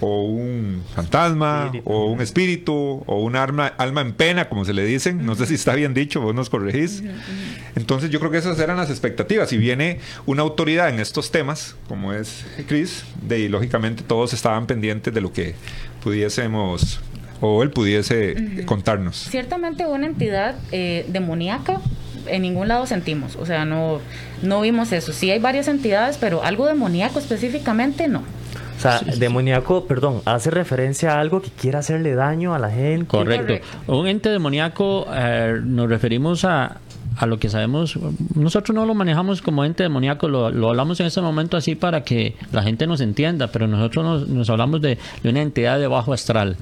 o 0.00 0.22
un 0.22 0.82
fantasma 0.94 1.66
Espíritu. 1.66 1.90
o 1.90 2.06
un 2.06 2.20
espíritu 2.22 3.02
o 3.06 3.20
un 3.20 3.36
alma, 3.36 3.66
alma 3.66 4.00
en 4.00 4.12
pena, 4.12 4.48
como 4.48 4.64
se 4.64 4.72
le 4.72 4.84
dicen. 4.84 5.26
No 5.26 5.34
sé 5.34 5.46
si 5.46 5.54
está 5.54 5.74
bien 5.74 5.92
dicho, 5.92 6.20
vos 6.22 6.34
nos 6.34 6.48
corregís. 6.48 7.02
Entonces 7.76 8.08
yo 8.10 8.18
creo 8.18 8.30
que 8.30 8.38
esas 8.38 8.58
eran 8.58 8.78
las 8.78 8.88
expectativas. 8.88 9.52
Y 9.52 9.58
viene 9.58 10.00
una 10.24 10.40
autoridad 10.42 10.88
en 10.88 11.00
estos 11.00 11.30
temas, 11.30 11.76
como 11.86 12.14
es 12.14 12.46
Chris, 12.66 13.04
de 13.20 13.40
y 13.40 13.48
lógicamente 13.48 14.02
todos 14.02 14.32
estaban 14.32 14.66
pendientes 14.66 15.12
de 15.12 15.20
lo 15.20 15.34
que 15.34 15.54
pudiésemos 16.02 17.00
o 17.42 17.62
él 17.62 17.70
pudiese 17.70 18.64
contarnos. 18.66 19.28
Ciertamente 19.30 19.86
una 19.86 20.06
entidad 20.06 20.56
eh, 20.72 21.04
demoníaca 21.08 21.80
en 22.26 22.42
ningún 22.42 22.68
lado 22.68 22.86
sentimos, 22.86 23.36
o 23.36 23.46
sea, 23.46 23.64
no, 23.64 24.00
no 24.42 24.60
vimos 24.60 24.92
eso. 24.92 25.12
Sí 25.12 25.30
hay 25.30 25.38
varias 25.38 25.68
entidades, 25.68 26.18
pero 26.18 26.42
algo 26.44 26.66
demoníaco 26.66 27.18
específicamente 27.18 28.08
no. 28.08 28.22
O 28.80 28.82
sea, 28.82 29.00
demoníaco, 29.18 29.84
perdón, 29.84 30.22
hace 30.24 30.50
referencia 30.50 31.12
a 31.12 31.20
algo 31.20 31.42
que 31.42 31.50
quiera 31.50 31.80
hacerle 31.80 32.14
daño 32.14 32.54
a 32.54 32.58
la 32.58 32.70
gente. 32.70 33.06
Correcto. 33.08 33.46
Correcto. 33.46 33.92
Un 33.92 34.06
ente 34.06 34.30
demoníaco 34.30 35.06
eh, 35.12 35.60
nos 35.62 35.86
referimos 35.90 36.46
a, 36.46 36.78
a 37.18 37.26
lo 37.26 37.38
que 37.38 37.50
sabemos. 37.50 37.98
Nosotros 38.34 38.74
no 38.74 38.86
lo 38.86 38.94
manejamos 38.94 39.42
como 39.42 39.66
ente 39.66 39.82
demoníaco, 39.82 40.28
lo, 40.28 40.50
lo 40.50 40.70
hablamos 40.70 40.98
en 41.00 41.06
este 41.06 41.20
momento 41.20 41.58
así 41.58 41.74
para 41.74 42.04
que 42.04 42.36
la 42.52 42.62
gente 42.62 42.86
nos 42.86 43.02
entienda, 43.02 43.48
pero 43.48 43.66
nosotros 43.66 44.02
nos, 44.02 44.28
nos 44.28 44.48
hablamos 44.48 44.80
de, 44.80 44.96
de 45.22 45.28
una 45.28 45.42
entidad 45.42 45.78
de 45.78 45.86
bajo 45.86 46.14
astral. 46.14 46.56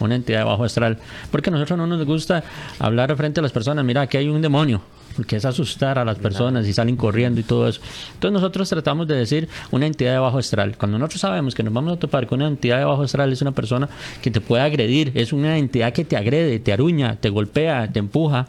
Una 0.00 0.14
entidad 0.14 0.40
de 0.40 0.44
bajo 0.44 0.64
astral. 0.64 0.98
Porque 1.30 1.50
a 1.50 1.52
nosotros 1.52 1.78
no 1.78 1.86
nos 1.86 2.04
gusta 2.04 2.44
hablar 2.78 3.14
frente 3.16 3.40
a 3.40 3.42
las 3.42 3.52
personas, 3.52 3.84
mira, 3.84 4.02
aquí 4.02 4.16
hay 4.16 4.28
un 4.28 4.42
demonio. 4.42 4.82
Porque 5.14 5.36
es 5.36 5.44
asustar 5.46 5.98
a 5.98 6.04
las 6.04 6.18
personas 6.18 6.66
y 6.66 6.74
salen 6.74 6.96
corriendo 6.96 7.40
y 7.40 7.42
todo 7.42 7.66
eso. 7.68 7.80
Entonces 8.14 8.32
nosotros 8.32 8.68
tratamos 8.68 9.08
de 9.08 9.16
decir 9.16 9.48
una 9.70 9.86
entidad 9.86 10.12
de 10.12 10.18
bajo 10.18 10.36
astral. 10.36 10.76
Cuando 10.76 10.98
nosotros 10.98 11.22
sabemos 11.22 11.54
que 11.54 11.62
nos 11.62 11.72
vamos 11.72 11.94
a 11.94 11.98
topar 11.98 12.26
con 12.26 12.40
una 12.40 12.48
entidad 12.48 12.78
de 12.78 12.84
bajo 12.84 13.02
astral, 13.02 13.32
es 13.32 13.40
una 13.40 13.52
persona 13.52 13.88
que 14.20 14.30
te 14.30 14.42
puede 14.42 14.62
agredir, 14.62 15.12
es 15.14 15.32
una 15.32 15.56
entidad 15.56 15.94
que 15.94 16.04
te 16.04 16.18
agrede, 16.18 16.58
te 16.58 16.72
aruña, 16.72 17.16
te 17.16 17.30
golpea, 17.30 17.90
te 17.90 17.98
empuja. 17.98 18.48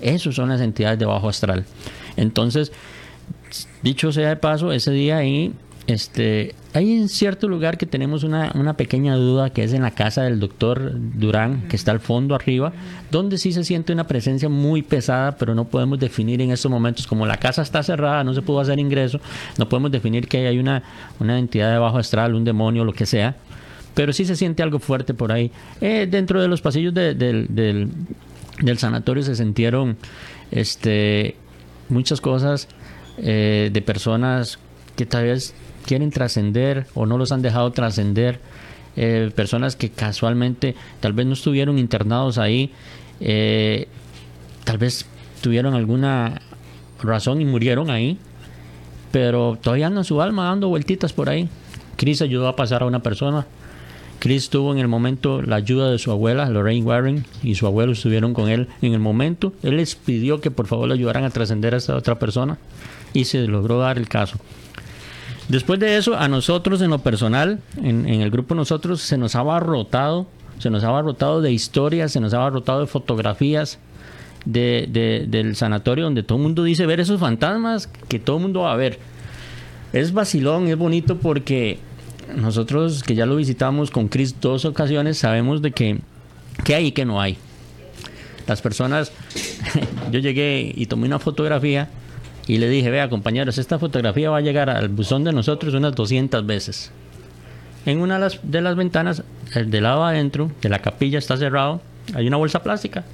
Esas 0.00 0.34
son 0.34 0.48
las 0.48 0.62
entidades 0.62 0.98
de 0.98 1.04
bajo 1.04 1.28
astral. 1.28 1.66
Entonces, 2.16 2.72
dicho 3.82 4.12
sea 4.12 4.30
de 4.30 4.36
paso, 4.36 4.72
ese 4.72 4.92
día 4.92 5.18
ahí, 5.18 5.52
este, 5.90 6.54
hay 6.72 6.92
en 6.92 7.08
cierto 7.08 7.48
lugar 7.48 7.76
que 7.78 7.86
tenemos 7.86 8.22
una, 8.22 8.52
pequeña 8.76 9.16
duda, 9.16 9.50
que 9.50 9.64
es 9.64 9.72
en 9.72 9.82
la 9.82 9.90
casa 9.90 10.22
del 10.22 10.38
doctor 10.38 10.92
Durán, 10.94 11.66
que 11.68 11.76
está 11.76 11.90
al 11.90 12.00
fondo 12.00 12.34
arriba, 12.34 12.72
donde 13.10 13.38
sí 13.38 13.52
se 13.52 13.64
siente 13.64 13.92
una 13.92 14.06
presencia 14.06 14.48
muy 14.48 14.82
pesada, 14.82 15.36
pero 15.36 15.54
no 15.54 15.64
podemos 15.66 15.98
definir 15.98 16.40
en 16.42 16.50
estos 16.50 16.70
momentos, 16.70 17.06
como 17.06 17.26
la 17.26 17.38
casa 17.38 17.62
está 17.62 17.82
cerrada, 17.82 18.22
no 18.24 18.34
se 18.34 18.42
pudo 18.42 18.60
hacer 18.60 18.78
ingreso, 18.78 19.20
no 19.58 19.68
podemos 19.68 19.90
definir 19.90 20.28
que 20.28 20.46
hay 20.46 20.58
una, 20.58 20.82
una 21.18 21.38
entidad 21.38 21.72
de 21.72 21.78
bajo 21.78 21.98
astral, 21.98 22.34
un 22.34 22.44
demonio, 22.44 22.84
lo 22.84 22.92
que 22.92 23.06
sea, 23.06 23.36
pero 23.94 24.12
sí 24.12 24.24
se 24.24 24.36
siente 24.36 24.62
algo 24.62 24.78
fuerte 24.78 25.14
por 25.14 25.32
ahí. 25.32 25.50
Eh, 25.80 26.06
dentro 26.10 26.40
de 26.40 26.46
los 26.48 26.60
pasillos 26.60 26.94
de- 26.94 27.14
del, 27.14 27.46
del, 27.48 27.88
del 28.62 28.78
sanatorio 28.78 29.22
se 29.22 29.34
sintieron 29.34 29.96
este, 30.50 31.34
muchas 31.88 32.20
cosas 32.20 32.68
eh, 33.18 33.70
de 33.72 33.82
personas 33.82 34.58
que 34.96 35.06
tal 35.06 35.24
vez 35.24 35.54
quieren 35.86 36.10
trascender 36.10 36.86
o 36.94 37.06
no 37.06 37.18
los 37.18 37.32
han 37.32 37.42
dejado 37.42 37.70
trascender, 37.72 38.40
eh, 38.96 39.30
personas 39.34 39.76
que 39.76 39.90
casualmente 39.90 40.74
tal 41.00 41.12
vez 41.12 41.26
no 41.26 41.34
estuvieron 41.34 41.78
internados 41.78 42.38
ahí, 42.38 42.72
eh, 43.20 43.88
tal 44.64 44.78
vez 44.78 45.06
tuvieron 45.40 45.74
alguna 45.74 46.40
razón 47.02 47.40
y 47.40 47.44
murieron 47.44 47.90
ahí, 47.90 48.18
pero 49.12 49.58
todavía 49.60 49.86
andan 49.86 50.04
su 50.04 50.20
alma 50.20 50.44
dando 50.44 50.68
vueltitas 50.68 51.12
por 51.12 51.28
ahí. 51.28 51.48
Chris 51.96 52.22
ayudó 52.22 52.48
a 52.48 52.56
pasar 52.56 52.82
a 52.82 52.86
una 52.86 53.02
persona. 53.02 53.46
Chris 54.20 54.50
tuvo 54.50 54.72
en 54.72 54.78
el 54.78 54.88
momento 54.88 55.40
la 55.40 55.56
ayuda 55.56 55.90
de 55.90 55.98
su 55.98 56.10
abuela, 56.10 56.48
Lorraine 56.50 56.84
Warren, 56.84 57.24
y 57.42 57.54
su 57.54 57.66
abuelo 57.66 57.92
estuvieron 57.92 58.34
con 58.34 58.50
él 58.50 58.68
en 58.82 58.92
el 58.92 59.00
momento. 59.00 59.54
Él 59.62 59.78
les 59.78 59.94
pidió 59.94 60.40
que 60.40 60.50
por 60.50 60.66
favor 60.66 60.88
le 60.88 60.94
ayudaran 60.94 61.24
a 61.24 61.30
trascender 61.30 61.74
a 61.74 61.78
esta 61.78 61.96
otra 61.96 62.18
persona 62.18 62.58
y 63.14 63.24
se 63.24 63.46
logró 63.46 63.78
dar 63.78 63.96
el 63.96 64.08
caso. 64.08 64.38
Después 65.50 65.80
de 65.80 65.96
eso, 65.96 66.16
a 66.16 66.28
nosotros 66.28 66.80
en 66.80 66.90
lo 66.90 67.00
personal, 67.00 67.58
en, 67.82 68.06
el 68.06 68.30
grupo 68.30 68.54
nosotros, 68.54 69.00
se 69.00 69.18
nos 69.18 69.34
ha 69.34 69.40
abarrotado, 69.40 70.26
se 70.58 70.70
nos 70.70 70.84
ha 70.84 70.88
abarrotado 70.88 71.40
de 71.40 71.50
historias, 71.50 72.12
se 72.12 72.20
nos 72.20 72.32
ha 72.34 72.36
abarrotado 72.36 72.80
de 72.80 72.86
fotografías 72.86 73.78
de- 74.44 75.26
del 75.28 75.56
sanatorio 75.56 76.04
donde 76.04 76.22
todo 76.22 76.38
el 76.38 76.44
mundo 76.44 76.62
dice 76.62 76.86
ver 76.86 77.00
esos 77.00 77.18
fantasmas 77.18 77.88
que 78.08 78.18
todo 78.20 78.36
el 78.36 78.42
mundo 78.42 78.60
va 78.60 78.72
a 78.72 78.76
ver. 78.76 78.98
Es 79.92 80.12
vacilón, 80.12 80.68
es 80.68 80.76
bonito 80.76 81.16
porque 81.18 81.78
nosotros 82.36 83.02
que 83.02 83.16
ya 83.16 83.26
lo 83.26 83.34
visitamos 83.34 83.90
con 83.90 84.06
Chris 84.06 84.40
dos 84.40 84.64
ocasiones 84.64 85.18
sabemos 85.18 85.62
de 85.62 85.72
que, 85.72 85.98
que 86.64 86.76
hay 86.76 86.86
y 86.86 86.92
que 86.92 87.04
no 87.04 87.20
hay. 87.20 87.36
Las 88.46 88.62
personas, 88.62 89.10
yo 90.12 90.20
llegué 90.20 90.72
y 90.76 90.86
tomé 90.86 91.06
una 91.06 91.18
fotografía 91.18 91.88
y 92.46 92.58
le 92.58 92.68
dije, 92.68 92.90
vea 92.90 93.08
compañeros, 93.08 93.58
esta 93.58 93.78
fotografía 93.78 94.30
va 94.30 94.38
a 94.38 94.40
llegar 94.40 94.70
al 94.70 94.88
buzón 94.88 95.24
de 95.24 95.32
nosotros 95.32 95.74
unas 95.74 95.94
200 95.94 96.46
veces. 96.46 96.90
En 97.86 98.00
una 98.00 98.18
de 98.18 98.60
las, 98.60 98.76
ventanas, 98.76 99.22
el 99.54 99.70
del 99.70 99.84
lado 99.84 100.04
adentro, 100.04 100.50
de 100.60 100.68
la 100.68 100.80
capilla 100.80 101.18
está 101.18 101.36
cerrado, 101.36 101.80
hay 102.14 102.26
una 102.26 102.36
bolsa 102.36 102.62
plástica, 102.62 103.04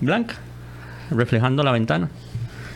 blanca, 0.00 0.36
reflejando 1.10 1.62
la 1.62 1.72
ventana. 1.72 2.08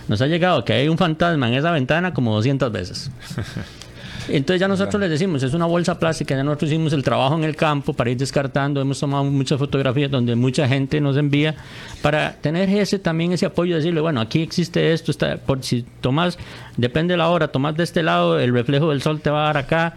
Nos 0.09 0.21
ha 0.21 0.27
llegado 0.27 0.65
que 0.65 0.75
hay 0.75 0.89
un 0.89 0.99
fantasma 0.99 1.49
en 1.49 1.55
esa 1.55 1.71
ventana 1.71 2.13
como 2.13 2.35
200 2.35 2.71
veces. 2.71 3.11
Entonces 4.29 4.61
ya 4.61 4.69
nosotros 4.69 5.01
les 5.01 5.11
decimos, 5.11 5.43
es 5.43 5.53
una 5.53 5.67
bolsa 5.67 5.99
plástica, 5.99 6.35
ya 6.35 6.43
nosotros 6.43 6.71
hicimos 6.71 6.93
el 6.93 7.03
trabajo 7.03 7.37
en 7.37 7.45
el 7.45 7.57
campo 7.57 7.93
para 7.93 8.11
ir 8.11 8.17
descartando, 8.17 8.81
hemos 8.81 8.99
tomado 8.99 9.25
muchas 9.25 9.59
fotografías 9.59 10.11
donde 10.11 10.35
mucha 10.35 10.67
gente 10.67 11.01
nos 11.01 11.17
envía 11.17 11.55
para 12.01 12.33
tener 12.33 12.69
ese 12.71 12.99
también 12.99 13.33
ese 13.33 13.47
apoyo, 13.47 13.77
decirle, 13.77 14.01
bueno, 14.01 14.21
aquí 14.21 14.41
existe 14.41 14.93
esto, 14.93 15.11
está, 15.11 15.37
por 15.37 15.63
si 15.63 15.85
tomas, 16.01 16.39
depende 16.77 17.13
de 17.13 17.19
la 17.19 17.29
hora, 17.29 17.49
tomas 17.49 17.77
de 17.77 17.85
este 17.85 18.03
lado, 18.03 18.41
el 18.41 18.53
reflejo 18.53 18.91
del 18.91 19.03
sol 19.03 19.21
te 19.21 19.31
va 19.31 19.43
a 19.43 19.47
dar 19.47 19.59
acá. 19.59 19.97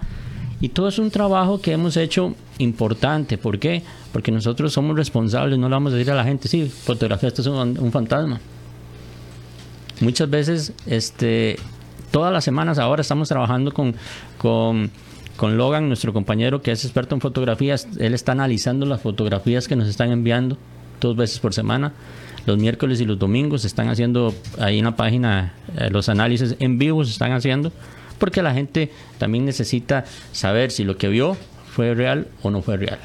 Y 0.59 0.69
todo 0.69 0.87
es 0.87 0.97
un 0.97 1.11
trabajo 1.11 1.61
que 1.61 1.71
hemos 1.71 1.97
hecho 1.97 2.33
importante. 2.57 3.37
¿Por 3.37 3.59
qué? 3.59 3.83
Porque 4.11 4.31
nosotros 4.31 4.73
somos 4.73 4.97
responsables, 4.97 5.59
no 5.59 5.69
le 5.69 5.73
vamos 5.73 5.93
a 5.93 5.97
decir 5.97 6.11
a 6.11 6.15
la 6.15 6.23
gente, 6.23 6.47
sí, 6.47 6.65
fotografía, 6.65 7.27
esto 7.27 7.41
es 7.41 7.47
un, 7.47 7.77
un 7.77 7.91
fantasma. 7.91 8.39
Muchas 9.99 10.29
veces, 10.29 10.73
este, 10.87 11.57
todas 12.11 12.33
las 12.33 12.43
semanas 12.43 12.79
ahora 12.79 13.01
estamos 13.01 13.29
trabajando 13.29 13.73
con, 13.73 13.95
con, 14.37 14.91
con 15.35 15.57
Logan, 15.57 15.87
nuestro 15.87 16.13
compañero 16.13 16.61
que 16.61 16.71
es 16.71 16.83
experto 16.83 17.15
en 17.15 17.21
fotografías. 17.21 17.87
Él 17.99 18.13
está 18.13 18.33
analizando 18.33 18.85
las 18.85 19.01
fotografías 19.01 19.67
que 19.67 19.75
nos 19.75 19.87
están 19.87 20.11
enviando 20.11 20.57
dos 20.99 21.15
veces 21.15 21.39
por 21.39 21.53
semana. 21.53 21.93
Los 22.45 22.57
miércoles 22.57 23.01
y 23.01 23.05
los 23.05 23.19
domingos 23.19 23.61
se 23.61 23.67
están 23.67 23.89
haciendo 23.89 24.33
ahí 24.57 24.79
en 24.79 24.85
la 24.85 24.95
página 24.95 25.53
eh, 25.77 25.89
los 25.91 26.07
análisis 26.07 26.55
en 26.59 26.77
vivo 26.77 27.03
se 27.03 27.11
están 27.11 27.33
haciendo 27.33 27.73
porque 28.17 28.41
la 28.41 28.53
gente 28.53 28.91
también 29.17 29.45
necesita 29.45 30.05
saber 30.31 30.71
si 30.71 30.83
lo 30.83 30.97
que 30.97 31.07
vio 31.07 31.37
fue 31.71 31.93
real 31.93 32.27
o 32.41 32.49
no 32.49 32.61
fue 32.61 32.77
real. 32.77 32.99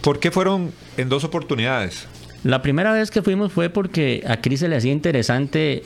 ¿Por 0.00 0.18
qué 0.18 0.30
fueron 0.30 0.72
en 0.96 1.08
dos 1.08 1.24
oportunidades? 1.24 2.06
La 2.44 2.60
primera 2.62 2.92
vez 2.92 3.12
que 3.12 3.22
fuimos 3.22 3.52
fue 3.52 3.70
porque 3.70 4.24
a 4.26 4.38
Cris 4.38 4.60
se 4.60 4.68
le 4.68 4.76
hacía 4.76 4.90
interesante 4.90 5.84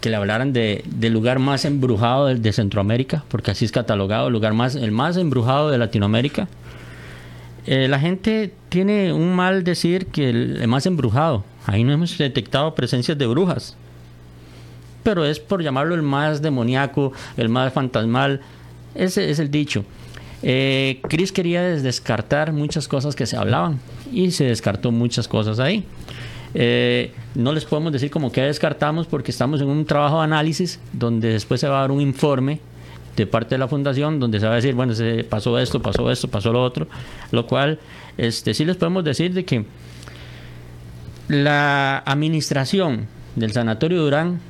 que 0.00 0.10
le 0.10 0.16
hablaran 0.16 0.52
de, 0.52 0.84
del 0.86 1.12
lugar 1.12 1.38
más 1.38 1.64
embrujado 1.64 2.26
de, 2.26 2.34
de 2.36 2.52
Centroamérica, 2.52 3.24
porque 3.28 3.50
así 3.50 3.64
es 3.64 3.72
catalogado, 3.72 4.26
el 4.28 4.32
lugar 4.32 4.52
más, 4.54 4.74
el 4.74 4.90
más 4.92 5.16
embrujado 5.16 5.70
de 5.70 5.78
Latinoamérica. 5.78 6.48
Eh, 7.66 7.88
la 7.88 7.98
gente 7.98 8.52
tiene 8.68 9.12
un 9.12 9.34
mal 9.34 9.64
decir 9.64 10.06
que 10.06 10.28
el, 10.30 10.68
más 10.68 10.84
embrujado. 10.86 11.44
Ahí 11.66 11.82
no 11.82 11.92
hemos 11.92 12.18
detectado 12.18 12.74
presencias 12.74 13.16
de 13.16 13.26
brujas. 13.26 13.74
Pero 15.02 15.24
es 15.24 15.38
por 15.40 15.62
llamarlo 15.62 15.94
el 15.94 16.02
más 16.02 16.42
demoníaco, 16.42 17.12
el 17.36 17.48
más 17.48 17.72
fantasmal. 17.72 18.40
Ese 18.94 19.30
es 19.30 19.38
el 19.38 19.50
dicho. 19.50 19.84
Eh, 20.42 21.00
Chris 21.08 21.32
quería 21.32 21.62
des- 21.62 21.82
descartar 21.82 22.52
muchas 22.52 22.86
cosas 22.86 23.14
que 23.14 23.24
se 23.24 23.36
hablaban 23.36 23.80
y 24.12 24.30
se 24.30 24.44
descartó 24.44 24.90
muchas 24.92 25.26
cosas 25.26 25.58
ahí. 25.58 25.84
Eh, 26.54 27.12
no 27.34 27.52
les 27.52 27.64
podemos 27.64 27.92
decir 27.92 28.10
como 28.10 28.30
que 28.30 28.42
descartamos 28.42 29.08
porque 29.08 29.32
estamos 29.32 29.60
en 29.60 29.68
un 29.68 29.84
trabajo 29.84 30.18
de 30.18 30.24
análisis 30.24 30.78
donde 30.92 31.32
después 31.32 31.60
se 31.60 31.66
va 31.66 31.78
a 31.78 31.80
dar 31.82 31.90
un 31.90 32.00
informe 32.00 32.60
de 33.16 33.26
parte 33.26 33.56
de 33.56 33.58
la 33.58 33.66
fundación 33.66 34.20
donde 34.20 34.38
se 34.38 34.46
va 34.46 34.52
a 34.52 34.56
decir, 34.56 34.74
bueno, 34.74 34.94
se 34.94 35.24
pasó 35.24 35.58
esto, 35.58 35.82
pasó 35.82 36.10
esto, 36.10 36.28
pasó 36.28 36.52
lo 36.52 36.62
otro, 36.62 36.86
lo 37.32 37.46
cual 37.46 37.80
este, 38.16 38.54
sí 38.54 38.64
les 38.64 38.76
podemos 38.76 39.04
decir 39.04 39.34
de 39.34 39.44
que 39.44 39.64
la 41.28 41.98
administración 41.98 43.08
del 43.34 43.52
Sanatorio 43.52 44.02
Durán 44.02 44.40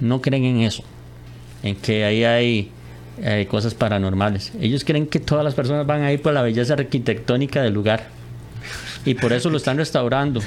no 0.00 0.20
creen 0.20 0.44
en 0.44 0.60
eso, 0.60 0.84
en 1.62 1.74
que 1.76 2.04
ahí 2.04 2.24
hay 2.24 2.70
cosas 3.46 3.74
paranormales. 3.74 4.52
Ellos 4.60 4.84
creen 4.84 5.06
que 5.06 5.18
todas 5.18 5.44
las 5.44 5.54
personas 5.54 5.86
van 5.86 6.02
a 6.02 6.12
ir 6.12 6.22
por 6.22 6.32
la 6.32 6.42
belleza 6.42 6.74
arquitectónica 6.74 7.62
del 7.62 7.74
lugar 7.74 8.08
y 9.04 9.14
por 9.14 9.32
eso 9.32 9.50
lo 9.50 9.56
están 9.56 9.76
restaurando. 9.78 10.40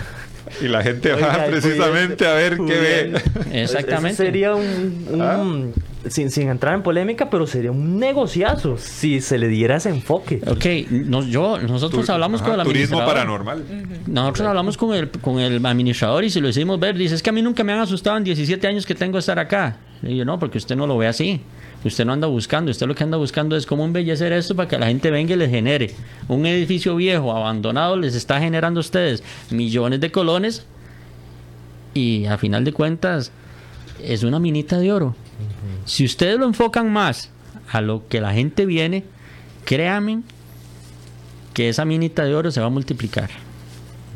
Y 0.62 0.68
la 0.68 0.82
gente 0.84 1.14
Oiga, 1.14 1.28
va 1.28 1.46
precisamente 1.46 2.26
a 2.28 2.34
ver 2.34 2.58
qué 2.58 2.64
ve. 2.64 3.22
Exactamente. 3.62 4.16
sería 4.18 4.56
un, 4.56 4.64
un- 5.12 5.74
sin, 6.10 6.32
sin 6.32 6.50
entrar 6.50 6.74
en 6.74 6.82
polémica, 6.82 7.30
pero 7.30 7.46
sería 7.46 7.72
un 7.72 8.00
negociazo 8.00 8.78
si 8.78 9.22
se 9.22 9.38
le 9.38 9.48
diera 9.48 9.76
ese 9.78 9.90
enfoque. 9.90 10.42
Ok, 10.48 10.66
nos- 10.92 11.28
yo, 11.28 11.60
nosotros 11.60 12.10
hablamos 12.10 12.42
ajá, 12.42 12.52
con 12.52 12.60
el 12.60 12.66
Turismo 12.66 13.00
administrador. 13.00 13.44
paranormal. 13.44 13.64
Nosotros 14.08 14.48
hablamos 14.48 14.78
con 14.78 14.96
el, 14.96 15.10
con 15.10 15.40
el 15.40 15.64
administrador 15.66 16.24
y 16.24 16.30
se 16.30 16.42
lo 16.42 16.50
hicimos 16.50 16.80
ver. 16.80 16.98
Dice, 16.98 17.16
es 17.16 17.22
que 17.22 17.30
a 17.30 17.34
mí 17.34 17.42
nunca 17.42 17.64
me 17.64 17.74
han 17.74 17.80
asustado 17.80 18.18
en 18.18 18.24
17 18.24 18.66
años 18.68 18.86
que 18.86 18.96
tengo 18.96 19.18
estar 19.20 19.38
acá. 19.38 19.78
Le 20.02 20.10
digo, 20.10 20.26
no, 20.26 20.40
porque 20.40 20.58
usted 20.58 20.76
no 20.76 20.88
lo 20.88 20.98
ve 20.98 21.08
así. 21.08 21.42
Usted 21.84 22.06
no 22.06 22.14
anda 22.14 22.28
buscando. 22.28 22.72
Usted 22.72 22.88
lo 22.88 22.96
que 22.96 23.04
anda 23.04 23.18
buscando 23.18 23.56
es 23.56 23.66
cómo 23.66 23.86
embellecer 23.86 24.32
esto 24.34 24.56
para 24.56 24.70
que 24.70 24.78
la 24.78 24.88
gente 24.88 25.10
venga 25.10 25.34
y 25.34 25.38
les 25.38 25.50
genere. 25.50 25.96
Un 26.28 26.46
edificio 26.46 26.96
viejo, 26.96 27.36
abandonado, 27.36 27.96
les 27.96 28.16
está 28.16 28.40
generando 28.40 28.80
a 28.80 28.82
ustedes 28.82 29.24
millones 29.50 30.00
de 30.00 30.12
colones. 30.12 30.66
Y 31.94 32.26
a 32.26 32.38
final 32.38 32.64
de 32.64 32.72
cuentas, 32.72 33.32
es 34.04 34.24
una 34.24 34.40
minita 34.40 34.78
de 34.78 34.92
oro. 34.92 35.16
Si 35.86 36.06
ustedes 36.06 36.40
lo 36.40 36.46
enfocan 36.46 36.92
más 36.92 37.30
a 37.72 37.82
lo 37.82 38.08
que 38.08 38.22
la 38.22 38.34
gente 38.34 38.66
viene, 38.66 39.04
créanme 39.66 40.22
que 41.54 41.70
esa 41.70 41.84
minita 41.84 42.24
de 42.24 42.36
oro 42.36 42.52
se 42.52 42.62
va 42.62 42.68
a 42.68 42.72
multiplicar. 42.72 43.30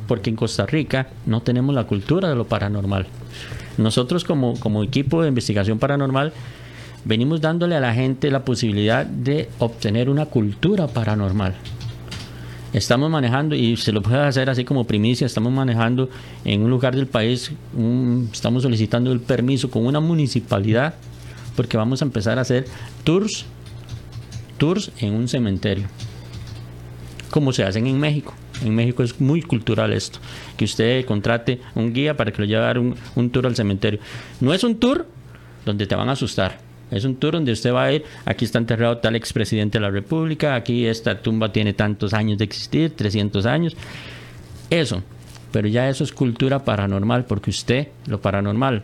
Porque 0.07 0.29
en 0.29 0.35
Costa 0.35 0.67
Rica 0.67 1.07
no 1.25 1.41
tenemos 1.41 1.73
la 1.73 1.85
cultura 1.85 2.29
de 2.29 2.35
lo 2.35 2.45
paranormal. 2.45 3.07
Nosotros 3.77 4.23
como, 4.23 4.57
como 4.59 4.83
equipo 4.83 5.21
de 5.21 5.29
investigación 5.29 5.79
paranormal 5.79 6.31
venimos 7.05 7.39
dándole 7.39 7.75
a 7.75 7.79
la 7.79 7.93
gente 7.93 8.29
la 8.29 8.43
posibilidad 8.43 9.05
de 9.05 9.49
obtener 9.59 10.09
una 10.09 10.25
cultura 10.25 10.87
paranormal. 10.87 11.55
Estamos 12.73 13.09
manejando, 13.09 13.55
y 13.55 13.77
se 13.77 13.93
lo 13.93 14.01
puede 14.01 14.19
hacer 14.19 14.49
así 14.49 14.65
como 14.65 14.83
primicia, 14.83 15.25
estamos 15.25 15.53
manejando 15.53 16.09
en 16.43 16.61
un 16.61 16.69
lugar 16.69 16.93
del 16.93 17.07
país, 17.07 17.51
estamos 18.33 18.63
solicitando 18.63 19.13
el 19.13 19.21
permiso 19.21 19.71
con 19.71 19.85
una 19.85 20.01
municipalidad, 20.01 20.95
porque 21.55 21.77
vamos 21.77 22.01
a 22.01 22.05
empezar 22.05 22.37
a 22.37 22.41
hacer 22.41 22.65
tours, 23.05 23.45
tours 24.57 24.91
en 24.99 25.13
un 25.13 25.29
cementerio 25.29 25.87
como 27.35 27.51
se 27.51 27.65
hacen 27.65 27.85
en 27.85 27.99
México. 27.99 28.33
En 28.63 28.73
México 28.73 29.03
es 29.03 29.19
muy 29.19 29.41
cultural 29.41 29.91
esto, 29.91 30.19
que 30.55 30.63
usted 30.63 31.03
contrate 31.03 31.59
un 31.75 31.91
guía 31.91 32.15
para 32.15 32.31
que 32.31 32.41
lo 32.41 32.47
lleve 32.47 32.61
a 32.61 32.67
dar 32.67 32.79
un, 32.79 32.95
un 33.15 33.29
tour 33.29 33.45
al 33.45 33.57
cementerio. 33.57 33.99
No 34.39 34.53
es 34.53 34.63
un 34.63 34.79
tour 34.79 35.05
donde 35.65 35.85
te 35.85 35.95
van 35.95 36.07
a 36.07 36.13
asustar, 36.13 36.59
es 36.91 37.03
un 37.03 37.15
tour 37.15 37.33
donde 37.33 37.51
usted 37.51 37.73
va 37.73 37.85
a 37.85 37.93
ir, 37.93 38.03
aquí 38.25 38.45
está 38.45 38.59
enterrado 38.59 38.97
tal 38.97 39.15
expresidente 39.15 39.77
de 39.77 39.81
la 39.81 39.89
República, 39.89 40.55
aquí 40.55 40.85
esta 40.85 41.21
tumba 41.21 41.51
tiene 41.51 41.73
tantos 41.73 42.13
años 42.13 42.37
de 42.37 42.45
existir, 42.45 42.95
300 42.95 43.45
años. 43.45 43.75
Eso, 44.69 45.03
pero 45.51 45.67
ya 45.67 45.89
eso 45.89 46.03
es 46.03 46.11
cultura 46.11 46.63
paranormal, 46.63 47.25
porque 47.25 47.49
usted, 47.49 47.87
lo 48.07 48.21
paranormal, 48.21 48.83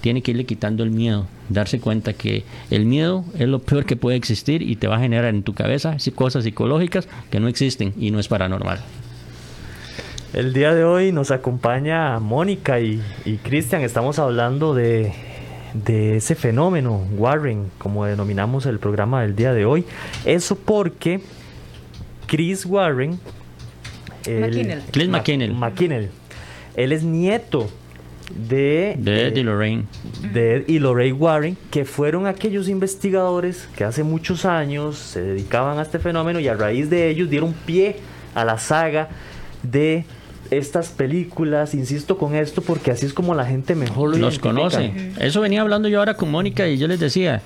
tiene 0.00 0.22
que 0.22 0.32
irle 0.32 0.44
quitando 0.44 0.82
el 0.82 0.90
miedo, 0.90 1.26
darse 1.48 1.80
cuenta 1.80 2.12
que 2.12 2.44
el 2.70 2.86
miedo 2.86 3.24
es 3.38 3.48
lo 3.48 3.60
peor 3.60 3.86
que 3.86 3.96
puede 3.96 4.16
existir 4.16 4.62
y 4.62 4.76
te 4.76 4.88
va 4.88 4.96
a 4.96 5.00
generar 5.00 5.32
en 5.34 5.42
tu 5.42 5.54
cabeza 5.54 5.96
cosas 6.14 6.44
psicológicas 6.44 7.08
que 7.30 7.40
no 7.40 7.48
existen 7.48 7.94
y 7.98 8.10
no 8.10 8.18
es 8.18 8.28
paranormal. 8.28 8.80
El 10.32 10.54
día 10.54 10.74
de 10.74 10.82
hoy 10.82 11.12
nos 11.12 11.30
acompaña 11.30 12.18
Mónica 12.18 12.80
y, 12.80 13.02
y 13.24 13.36
Cristian. 13.36 13.82
Estamos 13.82 14.18
hablando 14.18 14.74
de, 14.74 15.12
de 15.74 16.16
ese 16.16 16.34
fenómeno, 16.34 17.02
Warren, 17.16 17.70
como 17.78 18.04
denominamos 18.04 18.66
el 18.66 18.78
programa 18.78 19.22
del 19.22 19.34
día 19.36 19.52
de 19.54 19.64
hoy. 19.64 19.84
Eso 20.24 20.56
porque 20.56 21.20
Chris 22.26 22.64
Warren. 22.66 23.18
él- 24.26 24.40
McKinnell. 24.40 24.82
Chris 24.90 25.08
Ma- 25.08 25.18
McKinnell. 25.18 25.52
McKinnell. 25.54 26.10
Él 26.76 26.92
es 26.92 27.02
nieto 27.02 27.68
de, 28.34 28.94
De 28.98 29.24
eh, 29.24 29.26
Eddie 29.28 29.44
Lorraine. 29.44 29.84
de 30.32 30.56
Ed 30.56 30.64
y 30.68 30.78
Lorraine 30.78 31.12
Warren, 31.18 31.56
que 31.70 31.84
fueron 31.84 32.26
aquellos 32.26 32.68
investigadores 32.68 33.68
que 33.76 33.84
hace 33.84 34.02
muchos 34.04 34.44
años 34.44 34.96
se 34.96 35.20
dedicaban 35.20 35.78
a 35.78 35.82
este 35.82 35.98
fenómeno 35.98 36.40
y 36.40 36.48
a 36.48 36.54
raíz 36.54 36.88
de 36.88 37.08
ellos 37.10 37.28
dieron 37.28 37.52
pie 37.66 37.96
a 38.34 38.44
la 38.44 38.58
saga 38.58 39.08
de 39.62 40.04
estas 40.52 40.88
películas. 40.90 41.74
Insisto 41.74 42.18
con 42.18 42.34
esto 42.34 42.62
porque 42.62 42.90
así 42.90 43.06
es 43.06 43.14
como 43.14 43.34
la 43.34 43.46
gente 43.46 43.74
mejor 43.74 44.10
lo 44.10 44.18
Los 44.18 44.38
conoce. 44.38 45.12
Eso 45.18 45.40
venía 45.40 45.62
hablando 45.62 45.88
yo 45.88 45.98
ahora 45.98 46.14
con 46.14 46.30
Mónica 46.30 46.68
y 46.68 46.78
yo 46.78 46.86
les 46.88 47.00
decía, 47.00 47.42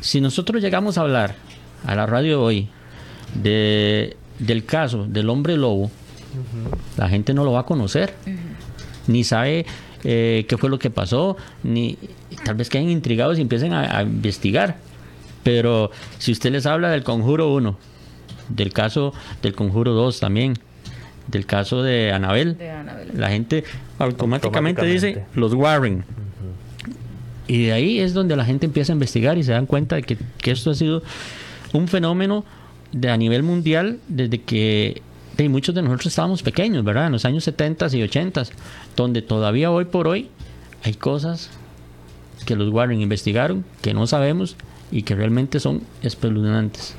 si 0.00 0.20
nosotros 0.20 0.62
llegamos 0.62 0.98
a 0.98 1.02
hablar 1.02 1.34
a 1.86 1.94
la 1.94 2.06
radio 2.06 2.42
hoy 2.42 2.68
de, 3.34 4.16
del 4.38 4.64
caso 4.64 5.06
del 5.06 5.30
hombre 5.30 5.56
lobo, 5.56 5.90
la 6.96 7.08
gente 7.08 7.34
no 7.34 7.44
lo 7.44 7.52
va 7.52 7.60
a 7.60 7.66
conocer, 7.66 8.14
ni 9.06 9.24
sabe 9.24 9.66
eh, 10.04 10.46
qué 10.48 10.56
fue 10.56 10.70
lo 10.70 10.78
que 10.78 10.90
pasó, 10.90 11.36
ni 11.62 11.98
tal 12.44 12.54
vez 12.54 12.68
queden 12.68 12.90
intrigados 12.90 13.38
y 13.38 13.42
empiecen 13.42 13.72
a, 13.72 13.98
a 13.98 14.02
investigar. 14.02 14.76
Pero 15.42 15.90
si 16.18 16.32
usted 16.32 16.52
les 16.52 16.66
habla 16.66 16.90
del 16.90 17.02
conjuro 17.02 17.52
1, 17.52 17.76
del 18.48 18.72
caso 18.72 19.12
del 19.42 19.54
conjuro 19.54 19.92
2 19.92 20.20
también, 20.20 20.58
del 21.28 21.46
caso 21.46 21.82
de 21.82 22.12
Anabel, 22.12 22.58
De 22.58 22.72
la 23.14 23.28
gente 23.28 23.64
automáticamente, 23.98 24.84
dice 24.84 25.24
los 25.34 25.54
Warren. 25.54 26.04
Y 27.46 27.66
de 27.66 27.72
ahí 27.72 28.00
es 28.00 28.14
donde 28.14 28.36
la 28.36 28.44
gente 28.44 28.66
empieza 28.66 28.92
a 28.92 28.94
investigar 28.94 29.36
y 29.36 29.42
se 29.42 29.52
dan 29.52 29.66
cuenta 29.66 29.96
de 29.96 30.02
que, 30.02 30.16
que 30.38 30.50
esto 30.52 30.70
ha 30.70 30.74
sido 30.74 31.02
un 31.72 31.88
fenómeno 31.88 32.44
de 32.92 33.10
a 33.10 33.16
nivel 33.16 33.42
mundial 33.42 33.98
desde 34.08 34.40
que 34.40 35.02
de, 35.36 35.48
muchos 35.48 35.74
de 35.74 35.82
nosotros 35.82 36.06
estábamos 36.06 36.42
pequeños, 36.42 36.84
¿verdad? 36.84 37.06
En 37.06 37.12
los 37.12 37.24
años 37.24 37.44
70 37.44 37.88
y 37.96 38.02
80, 38.02 38.44
donde 38.96 39.22
todavía 39.22 39.70
hoy 39.70 39.86
por 39.86 40.06
hoy 40.06 40.28
hay 40.84 40.94
cosas 40.94 41.50
que 42.46 42.56
los 42.56 42.70
Warren 42.70 43.00
investigaron, 43.00 43.64
que 43.80 43.94
no 43.94 44.06
sabemos 44.06 44.56
y 44.90 45.02
que 45.02 45.14
realmente 45.14 45.60
son 45.60 45.82
espeluznantes. 46.02 46.94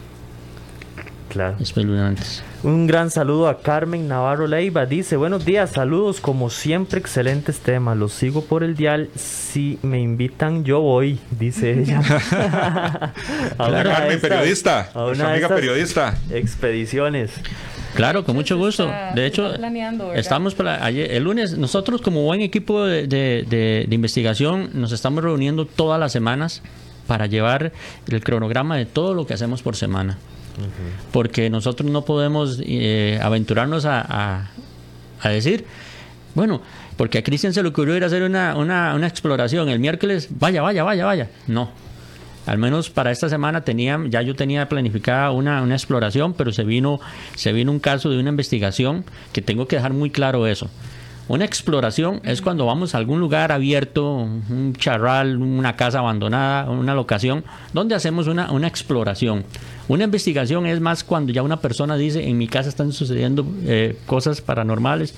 Claro. 1.34 1.56
Espeluznantes. 1.60 2.43
Un 2.62 2.86
gran 2.86 3.10
saludo 3.10 3.48
a 3.50 3.60
Carmen 3.62 4.08
Navarro 4.08 4.46
Leiva. 4.46 4.86
Dice, 4.86 5.17
buenos 5.17 5.43
días, 5.46 5.72
saludos, 5.72 6.22
como 6.22 6.52
siempre, 6.52 7.00
excelentes 7.00 7.58
temas. 7.60 7.98
Los 7.98 8.13
sigo 8.13 8.46
por 8.46 8.63
el 8.63 8.76
dial. 8.76 9.10
Si 9.15 9.80
me 9.82 10.00
invitan, 10.00 10.63
yo 10.63 10.80
voy, 10.82 11.17
dice 11.32 11.72
ella. 11.82 12.02
A 13.58 13.67
una 13.67 13.78
de 13.80 13.84
Carmen, 13.84 14.12
estas- 14.12 14.22
periodista. 14.22 14.89
a 14.93 15.06
una 15.06 15.32
amiga 15.32 15.48
periodista. 15.50 16.15
Expediciones. 16.32 17.32
Claro, 17.96 18.24
con 18.26 18.36
mucho 18.36 18.58
gusto. 18.58 18.91
De 19.15 19.26
hecho, 19.26 19.54
estamos 20.13 20.54
para 20.56 20.86
ayer, 20.86 21.12
el 21.12 21.24
lunes, 21.24 21.58
nosotros 21.58 22.02
como 22.02 22.24
buen 22.24 22.41
equipo 22.41 22.86
de, 22.86 23.08
de- 23.08 23.46
de- 23.50 23.86
de 23.88 23.96
investigación 23.96 24.69
nos 24.74 24.91
estamos 24.91 25.24
reuniendo 25.24 25.65
todas 25.65 26.00
las 26.00 26.12
semanas 26.12 26.62
para 27.08 27.26
llevar 27.26 27.72
el 28.08 28.24
cronograma 28.24 28.78
de 28.78 28.86
todo 28.86 29.13
lo 29.15 29.26
que 29.26 29.34
hacemos 29.34 29.62
por 29.63 29.76
semana. 29.76 30.17
Porque 31.11 31.49
nosotros 31.49 31.89
no 31.89 32.03
podemos 32.05 32.59
eh, 32.63 33.19
aventurarnos 33.21 33.85
a, 33.85 34.49
a- 35.21 35.29
decir, 35.29 35.65
bueno, 36.35 36.61
porque 36.97 37.17
a 37.19 37.23
Cristian 37.23 37.53
se 37.53 37.63
le 37.63 37.69
ocurrió 37.69 37.95
ir 37.95 38.03
a 38.03 38.07
hacer 38.07 38.23
una, 38.23 38.55
una- 38.55 38.93
una 38.93 39.07
exploración 39.07 39.69
el 39.69 39.79
miércoles, 39.79 40.27
vaya, 40.31 40.61
vaya, 40.61 40.83
vaya, 40.83 41.05
vaya. 41.05 41.29
No, 41.47 41.71
al 42.45 42.57
menos 42.57 42.89
para 42.89 43.11
esta 43.11 43.29
semana 43.29 43.61
tenía, 43.61 43.99
ya 44.09 44.21
yo 44.21 44.35
tenía 44.35 44.67
planificada 44.67 45.31
una, 45.31 45.61
una 45.61 45.75
exploración, 45.75 46.33
pero 46.33 46.51
se 46.51 46.63
vino, 46.65 46.99
se 47.35 47.53
vino 47.53 47.71
un 47.71 47.79
caso 47.79 48.09
de 48.09 48.19
una 48.19 48.29
investigación 48.29 49.05
que 49.31 49.41
tengo 49.41 49.67
que 49.67 49.77
dejar 49.77 49.93
muy 49.93 50.09
claro 50.09 50.45
eso. 50.45 50.69
Una 51.29 51.45
exploración 51.45 52.19
es 52.25 52.41
cuando 52.41 52.65
vamos 52.65 52.93
a 52.93 52.97
algún 52.97 53.21
lugar 53.21 53.53
abierto, 53.53 54.13
un 54.13 54.75
charral, 54.77 55.38
una 55.38 55.77
casa 55.77 55.99
abandonada, 55.99 56.69
una 56.69 56.93
locación, 56.93 57.45
donde 57.71 57.95
hacemos 57.95 58.27
una, 58.27 58.51
una 58.51 58.67
exploración. 58.67 59.45
Una 59.88 60.03
investigación 60.03 60.65
es 60.65 60.81
más 60.81 61.05
cuando 61.05 61.31
ya 61.31 61.41
una 61.41 61.62
persona 61.62 61.95
dice, 61.95 62.27
en 62.27 62.38
mi 62.38 62.47
casa 62.47 62.67
están 62.67 62.91
sucediendo 62.91 63.45
eh, 63.65 63.97
cosas 64.05 64.41
paranormales, 64.41 65.15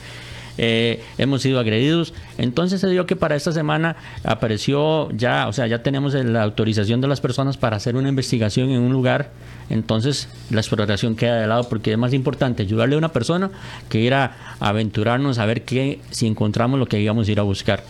eh, 0.57 1.03
hemos 1.17 1.41
sido 1.41 1.59
agredidos. 1.59 2.13
Entonces 2.37 2.81
se 2.81 2.89
dio 2.89 3.05
que 3.05 3.15
para 3.15 3.35
esta 3.35 3.51
semana 3.51 3.95
apareció 4.23 5.09
ya, 5.11 5.47
o 5.47 5.53
sea, 5.53 5.67
ya 5.67 5.83
tenemos 5.83 6.13
la 6.13 6.43
autorización 6.43 7.01
de 7.01 7.07
las 7.07 7.21
personas 7.21 7.57
para 7.57 7.77
hacer 7.77 7.95
una 7.95 8.09
investigación 8.09 8.69
en 8.69 8.81
un 8.81 8.93
lugar. 8.93 9.31
Entonces 9.69 10.29
la 10.51 10.61
exploración 10.61 11.15
queda 11.15 11.39
de 11.39 11.47
lado 11.47 11.67
porque 11.69 11.91
es 11.91 11.97
más 11.97 12.13
importante 12.13 12.63
ayudarle 12.63 12.95
a 12.95 12.97
una 12.97 13.11
persona 13.11 13.49
que 13.89 13.99
ir 13.99 14.13
a 14.13 14.55
aventurarnos 14.59 15.39
a 15.39 15.45
ver 15.45 15.63
qué, 15.63 15.99
si 16.11 16.27
encontramos 16.27 16.79
lo 16.79 16.85
que 16.85 17.01
íbamos 17.01 17.27
a 17.27 17.31
ir 17.31 17.39
a 17.39 17.43
buscar. 17.43 17.83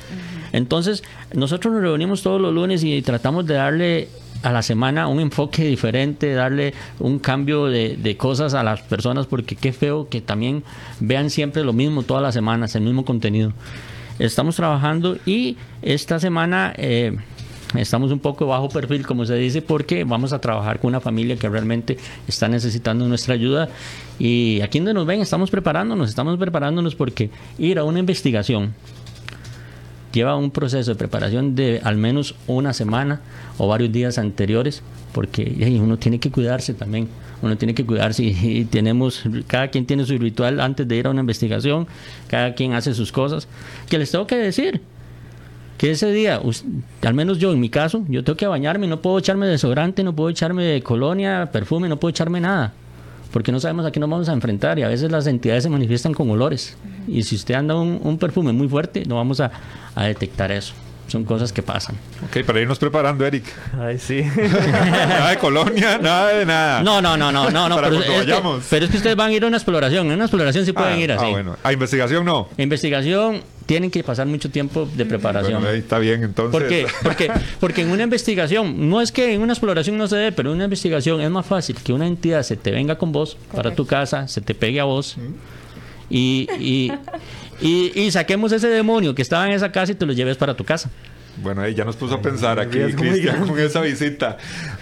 Entonces 0.54 1.04
nosotros 1.34 1.74
nos 1.74 1.84
reunimos 1.84 2.24
todos 2.24 2.40
los 2.40 2.54
lunes 2.54 2.84
y 2.84 3.02
tratamos 3.02 3.46
de 3.46 3.56
darle 3.56 4.10
a 4.46 4.52
la 4.52 4.62
semana 4.62 5.08
un 5.08 5.20
enfoque 5.20 5.66
diferente, 5.66 6.34
darle 6.34 6.74
un 7.00 7.18
cambio 7.18 7.66
de, 7.66 7.98
de 7.98 8.16
cosas 8.16 8.54
a 8.54 8.64
las 8.64 8.82
personas, 8.82 9.26
porque 9.26 9.56
qué 9.56 9.74
feo 9.74 10.08
que 10.08 10.22
también 10.22 10.64
vean 11.00 11.32
siempre 11.32 11.64
lo 11.64 11.74
mismo 11.74 12.04
todas 12.04 12.22
las 12.22 12.36
semanas, 12.36 12.76
el 12.76 12.84
mismo 12.84 13.06
contenido. 13.06 13.54
Estamos 14.20 14.56
trabajando 14.56 15.18
y 15.26 15.58
esta 15.82 16.20
semana 16.20 16.74
eh, 16.78 17.18
estamos 17.76 18.12
un 18.12 18.20
poco 18.20 18.46
bajo 18.46 18.70
perfil, 18.70 19.06
como 19.06 19.26
se 19.26 19.34
dice, 19.34 19.64
porque 19.64 20.04
vamos 20.04 20.32
a 20.32 20.40
trabajar 20.40 20.80
con 20.80 20.90
una 20.90 21.02
familia 21.02 21.38
que 21.38 21.50
realmente 21.50 21.98
está 22.28 22.48
necesitando 22.48 23.08
nuestra 23.08 23.34
ayuda. 23.34 23.68
Y 24.20 24.62
aquí 24.62 24.78
donde 24.78 24.94
nos 24.94 25.08
ven, 25.08 25.22
estamos 25.22 25.50
preparándonos, 25.50 26.08
estamos 26.08 26.38
preparándonos 26.38 26.94
porque 26.94 27.32
ir 27.58 27.80
a 27.80 27.84
una 27.84 27.98
investigación 27.98 28.76
lleva 30.16 30.36
un 30.38 30.50
proceso 30.50 30.92
de 30.92 30.96
preparación 30.96 31.56
de 31.56 31.82
al 31.84 31.98
menos 31.98 32.36
una 32.48 32.74
semana 32.74 33.22
o 33.58 33.68
varios 33.68 33.92
días 33.92 34.18
anteriores, 34.18 34.82
porque 35.12 35.78
uno 35.80 35.98
tiene 35.98 36.20
que 36.20 36.32
cuidarse 36.32 36.74
también, 36.74 37.10
uno 37.42 37.58
tiene 37.58 37.76
que 37.76 37.86
cuidarse 37.86 38.24
y, 38.24 38.66
tenemos, 38.66 39.24
cada 39.46 39.68
quien 39.68 39.86
tiene 39.86 40.06
su 40.06 40.18
ritual 40.18 40.60
antes 40.62 40.88
de 40.88 40.96
ir 40.96 41.08
a 41.08 41.10
una 41.12 41.20
investigación, 41.20 41.86
cada 42.28 42.56
quien 42.56 42.74
hace 42.74 42.94
sus 42.94 43.12
cosas, 43.12 43.48
que 43.90 44.00
les 44.00 44.10
tengo 44.10 44.26
que 44.26 44.38
decir, 44.38 44.82
que 45.78 45.92
ese 45.92 46.10
día, 46.14 46.42
al 47.02 47.14
menos 47.14 47.38
yo 47.38 47.52
en 47.52 47.60
mi 47.60 47.70
caso, 47.70 48.06
yo 48.08 48.24
tengo 48.24 48.38
que 48.38 48.48
bañarme, 48.48 48.88
no 48.88 49.02
puedo 49.02 49.20
echarme 49.20 49.46
desodorante, 49.46 50.06
no 50.06 50.16
puedo 50.16 50.30
echarme 50.30 50.64
de 50.64 50.82
colonia, 50.82 51.50
perfume, 51.52 51.90
no 51.90 51.98
puedo 51.98 52.12
echarme 52.12 52.40
nada 52.40 52.74
porque 53.36 53.52
no 53.52 53.60
sabemos 53.60 53.86
a 53.86 53.92
qué 53.92 54.00
nos 54.00 54.10
vamos 54.10 54.30
a 54.30 54.32
enfrentar 54.32 54.80
y 54.80 54.84
a 54.84 54.88
veces 54.88 55.12
las 55.12 55.28
entidades 55.28 55.64
se 55.64 55.70
manifiestan 55.70 56.14
con 56.14 56.30
olores. 56.30 56.78
Y 57.06 57.22
si 57.24 57.36
usted 57.36 57.56
anda 57.56 57.76
un, 57.76 58.00
un 58.02 58.18
perfume 58.18 58.54
muy 58.54 58.70
fuerte, 58.70 59.04
no 59.06 59.16
vamos 59.16 59.42
a, 59.42 59.52
a 59.94 60.06
detectar 60.06 60.54
eso 60.54 60.74
son 61.08 61.24
cosas 61.24 61.52
que 61.54 61.62
pasan. 61.62 61.96
Ok, 62.26 62.46
para 62.46 62.62
irnos 62.62 62.80
preparando, 62.80 63.26
Eric. 63.26 63.44
Ay, 63.80 64.00
sí. 64.00 64.22
nada 64.52 65.30
de 65.30 65.38
colonia, 65.38 65.98
nada 66.00 66.30
de 66.30 66.46
nada. 66.46 66.82
No, 66.82 67.02
no, 67.02 67.16
no, 67.16 67.32
no, 67.32 67.50
no, 67.52 67.70
no 67.70 67.76
pero, 67.76 68.00
es 68.00 68.06
que, 68.06 68.12
pero, 68.70 68.86
es 68.86 68.92
que, 68.92 68.98
ustedes 68.98 69.16
van 69.16 69.30
a 69.30 69.34
ir 69.34 69.44
a 69.44 69.48
una 69.48 69.58
exploración. 69.58 70.08
En 70.08 70.14
una 70.14 70.26
exploración 70.26 70.66
sí 70.66 70.74
pueden 70.74 70.94
ah, 70.94 71.00
ir 71.00 71.12
así. 71.12 71.26
Ah, 71.26 71.30
bueno. 71.30 71.58
A 71.62 71.74
investigación 71.74 72.26
no. 72.26 72.48
Investigación 72.58 73.44
tienen 73.66 73.90
que 73.92 74.04
pasar 74.04 74.28
mucho 74.28 74.50
tiempo 74.50 74.88
de 74.96 75.06
preparación. 75.06 75.56
Bueno, 75.56 75.70
ahí 75.70 75.80
está 75.80 76.00
bien, 76.00 76.24
entonces. 76.24 76.52
¿Por 76.52 76.68
qué? 76.68 76.86
Porque, 77.04 77.32
porque 77.60 77.82
en 77.82 77.92
una 77.92 78.04
investigación, 78.04 78.90
no 78.90 79.02
es 79.02 79.12
que 79.12 79.34
en 79.34 79.42
una 79.42 79.54
exploración 79.54 79.98
no 79.98 80.08
se 80.08 80.16
dé, 80.18 80.32
pero 80.32 80.50
en 80.50 80.56
una 80.56 80.66
investigación 80.66 81.22
es 81.22 81.30
más 81.32 81.46
fácil 81.46 81.76
que 81.84 81.94
una 81.94 82.08
entidad 82.08 82.44
se 82.44 82.56
te 82.56 82.72
venga 82.72 82.98
con 82.98 83.12
vos 83.12 83.38
para 83.54 83.74
tu 83.74 83.86
casa, 83.86 84.28
se 84.28 84.42
te 84.42 84.54
pegue 84.54 84.80
a 84.80 84.84
vos 84.84 85.18
y, 86.10 86.48
y, 86.60 86.92
y, 87.62 88.12
saquemos 88.12 88.52
ese 88.52 88.68
demonio 88.68 89.16
que 89.16 89.22
estaba 89.22 89.48
en 89.48 89.54
esa 89.54 89.72
casa 89.72 89.92
y 89.92 89.96
te 89.96 90.06
lo 90.06 90.14
lleves 90.14 90.38
para 90.38 90.56
tu 90.56 90.64
casa. 90.64 90.90
Bueno, 91.38 91.62
ahí 91.62 91.74
ya 91.74 91.84
nos 91.84 91.96
puso 91.96 92.16
a 92.16 92.22
pensar 92.22 92.60
aquí, 92.60 92.80
Cristian, 92.94 93.48
con 93.48 93.60
esa 93.60 93.82
visita. 93.82 94.38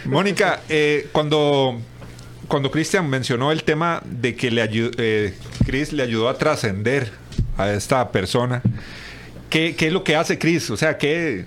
Mónica, 0.06 0.62
eh, 0.70 1.08
cuando 1.12 1.80
cuando 2.48 2.70
Cristian 2.70 3.10
mencionó 3.10 3.52
el 3.52 3.64
tema 3.64 4.04
de 4.06 4.36
que 4.36 4.52
le 4.52 4.70
eh, 4.98 5.34
Chris 5.66 5.94
le 5.94 6.04
ayudó 6.04 6.30
a 6.30 6.38
trascender 6.38 7.12
a 7.58 7.72
esta 7.72 8.12
persona, 8.12 8.62
¿qué, 9.50 9.76
¿qué, 9.76 9.88
es 9.88 9.94
lo 9.94 10.04
que 10.04 10.16
hace 10.16 10.38
Chris? 10.40 10.70
O 10.70 10.78
sea, 10.78 10.98
¿qué, 10.98 11.46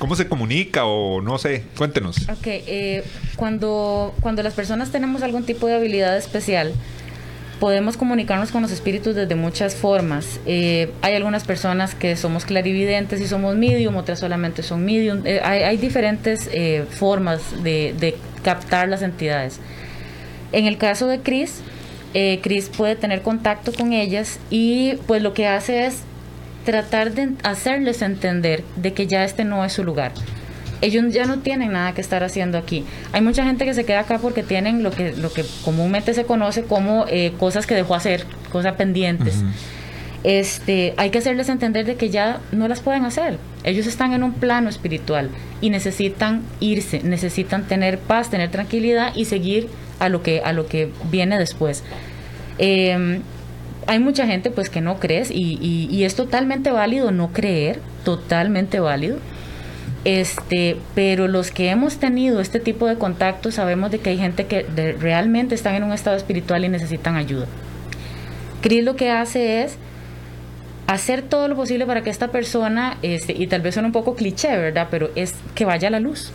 ¿cómo 0.00 0.16
se 0.16 0.26
comunica 0.26 0.86
o 0.86 1.20
no 1.20 1.38
sé? 1.38 1.64
Cuéntenos. 1.76 2.16
Ok, 2.28 2.46
eh, 2.46 3.04
cuando, 3.36 4.14
cuando 4.20 4.42
las 4.42 4.54
personas 4.54 4.90
tenemos 4.90 5.22
algún 5.22 5.44
tipo 5.44 5.66
de 5.66 5.74
habilidad 5.74 6.16
especial, 6.16 6.72
podemos 7.60 7.98
comunicarnos 7.98 8.50
con 8.50 8.62
los 8.62 8.72
espíritus 8.72 9.14
desde 9.14 9.34
muchas 9.34 9.74
formas. 9.74 10.40
Eh, 10.46 10.90
hay 11.02 11.14
algunas 11.14 11.44
personas 11.44 11.94
que 11.94 12.16
somos 12.16 12.46
clarividentes 12.46 13.20
y 13.20 13.28
somos 13.28 13.54
medium, 13.56 13.94
otras 13.96 14.18
solamente 14.18 14.62
son 14.62 14.86
medium. 14.86 15.20
Eh, 15.26 15.40
hay, 15.44 15.76
diferentes 15.76 16.48
formas 16.88 17.62
de, 17.62 18.16
captar 18.42 18.88
las 18.88 19.02
entidades. 19.02 19.60
En 20.52 20.64
el 20.64 20.78
caso 20.78 21.08
de 21.08 21.20
Chris, 21.20 21.60
Chris 22.12 22.68
puede 22.68 22.96
tener 22.96 23.22
contacto 23.22 23.72
con 23.72 23.92
ellas 23.92 24.38
y 24.50 24.94
pues 25.06 25.22
lo 25.22 25.32
que 25.32 25.46
hace 25.46 25.86
es 25.86 26.00
tratar 26.64 27.12
de 27.12 27.30
hacerles 27.42 28.02
entender 28.02 28.64
de 28.76 28.92
que 28.92 29.06
ya 29.06 29.24
este 29.24 29.44
no 29.44 29.64
es 29.64 29.72
su 29.72 29.84
lugar 29.84 30.12
ellos 30.80 31.12
ya 31.12 31.26
no 31.26 31.38
tienen 31.40 31.72
nada 31.72 31.92
que 31.92 32.00
estar 32.00 32.24
haciendo 32.24 32.58
aquí. 32.58 32.84
Hay 33.12 33.20
mucha 33.20 33.44
gente 33.44 33.64
que 33.64 33.74
se 33.74 33.84
queda 33.84 34.00
acá 34.00 34.18
porque 34.18 34.42
tienen 34.42 34.82
lo 34.82 34.90
que, 34.90 35.12
lo 35.12 35.32
que 35.32 35.44
comúnmente 35.64 36.14
se 36.14 36.24
conoce 36.24 36.64
como 36.64 37.04
eh, 37.08 37.32
cosas 37.38 37.66
que 37.66 37.74
dejó 37.74 37.94
hacer, 37.94 38.24
cosas 38.50 38.74
pendientes. 38.74 39.42
Este, 40.24 40.94
hay 40.96 41.10
que 41.10 41.18
hacerles 41.18 41.48
entender 41.48 41.86
de 41.86 41.96
que 41.96 42.10
ya 42.10 42.40
no 42.52 42.68
las 42.68 42.80
pueden 42.80 43.04
hacer. 43.04 43.38
Ellos 43.64 43.86
están 43.86 44.12
en 44.12 44.22
un 44.22 44.32
plano 44.32 44.68
espiritual 44.68 45.30
y 45.60 45.70
necesitan 45.70 46.42
irse, 46.60 47.02
necesitan 47.02 47.66
tener 47.66 47.98
paz, 47.98 48.30
tener 48.30 48.50
tranquilidad 48.50 49.14
y 49.14 49.26
seguir 49.26 49.68
a 49.98 50.08
lo 50.08 50.22
que, 50.22 50.40
a 50.40 50.52
lo 50.52 50.66
que 50.66 50.90
viene 51.10 51.38
después. 51.38 51.84
Em, 52.58 53.20
hay 53.86 53.98
mucha 53.98 54.26
gente 54.26 54.50
pues 54.50 54.70
que 54.70 54.80
no 54.80 54.98
crees 54.98 55.30
y, 55.30 56.04
es 56.04 56.14
totalmente 56.14 56.70
válido 56.70 57.10
no 57.10 57.32
creer, 57.32 57.80
totalmente 58.04 58.80
válido. 58.80 59.18
Este, 60.04 60.78
pero 60.94 61.28
los 61.28 61.50
que 61.50 61.68
hemos 61.68 61.98
tenido 61.98 62.40
este 62.40 62.58
tipo 62.58 62.86
de 62.86 62.96
contacto 62.96 63.50
sabemos 63.50 63.90
de 63.90 63.98
que 63.98 64.10
hay 64.10 64.16
gente 64.16 64.46
que 64.46 64.62
realmente 64.98 65.54
están 65.54 65.74
en 65.74 65.84
un 65.84 65.92
estado 65.92 66.16
espiritual 66.16 66.64
y 66.64 66.68
necesitan 66.68 67.16
ayuda. 67.16 67.46
Cris 68.62 68.84
lo 68.84 68.96
que 68.96 69.10
hace 69.10 69.62
es 69.62 69.76
hacer 70.92 71.22
todo 71.22 71.48
lo 71.48 71.56
posible 71.56 71.86
para 71.86 72.02
que 72.02 72.10
esta 72.10 72.28
persona, 72.28 72.98
este, 73.02 73.32
y 73.32 73.46
tal 73.46 73.62
vez 73.62 73.74
son 73.74 73.84
un 73.84 73.92
poco 73.92 74.14
cliché, 74.14 74.56
¿verdad? 74.56 74.88
Pero 74.90 75.10
es 75.14 75.34
que 75.54 75.64
vaya 75.64 75.88
a 75.88 75.90
la 75.90 76.00
luz. 76.00 76.32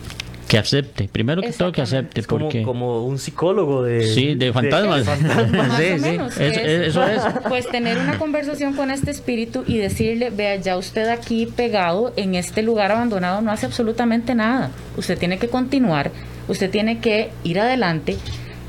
Que 0.48 0.58
acepte, 0.58 1.08
primero 1.08 1.42
que 1.42 1.50
todo 1.50 1.72
que 1.72 1.82
acepte. 1.82 2.22
como, 2.22 2.44
porque... 2.44 2.62
como 2.62 3.04
un 3.04 3.18
psicólogo 3.18 3.82
de... 3.82 4.06
Sí, 4.06 4.36
de 4.36 4.52
fantasmas. 4.52 5.04
sí, 5.76 5.98
sí, 5.98 6.18
eso 6.38 7.04
es. 7.04 7.20
Pues 7.48 7.68
tener 7.68 7.98
una 7.98 8.16
conversación 8.16 8.74
con 8.74 8.92
este 8.92 9.10
espíritu 9.10 9.64
y 9.66 9.78
decirle, 9.78 10.30
vea, 10.30 10.54
ya 10.56 10.76
usted 10.76 11.08
aquí 11.08 11.46
pegado 11.46 12.12
en 12.16 12.36
este 12.36 12.62
lugar 12.62 12.92
abandonado 12.92 13.42
no 13.42 13.50
hace 13.50 13.66
absolutamente 13.66 14.36
nada. 14.36 14.70
Usted 14.96 15.18
tiene 15.18 15.38
que 15.38 15.48
continuar, 15.48 16.12
usted 16.46 16.70
tiene 16.70 17.00
que 17.00 17.30
ir 17.42 17.58
adelante 17.58 18.16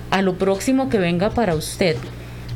a 0.09 0.23
lo 0.23 0.33
próximo 0.33 0.89
que 0.89 0.97
venga 0.97 1.29
para 1.29 1.53
usted. 1.53 1.95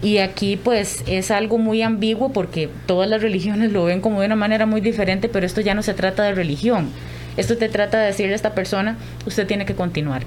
Y 0.01 0.17
aquí 0.17 0.57
pues 0.57 1.03
es 1.05 1.29
algo 1.29 1.57
muy 1.57 1.81
ambiguo 1.81 2.33
porque 2.33 2.69
todas 2.85 3.09
las 3.09 3.21
religiones 3.21 3.71
lo 3.71 3.83
ven 3.85 4.01
como 4.01 4.19
de 4.21 4.25
una 4.25 4.35
manera 4.35 4.65
muy 4.65 4.81
diferente, 4.81 5.29
pero 5.29 5.45
esto 5.45 5.61
ya 5.61 5.75
no 5.75 5.83
se 5.83 5.93
trata 5.93 6.23
de 6.23 6.33
religión 6.33 6.89
esto 7.37 7.57
te 7.57 7.69
trata 7.69 7.99
de 7.99 8.07
decirle 8.07 8.33
a 8.33 8.35
esta 8.35 8.53
persona, 8.53 8.97
usted 9.25 9.47
tiene 9.47 9.65
que 9.65 9.75
continuar. 9.75 10.23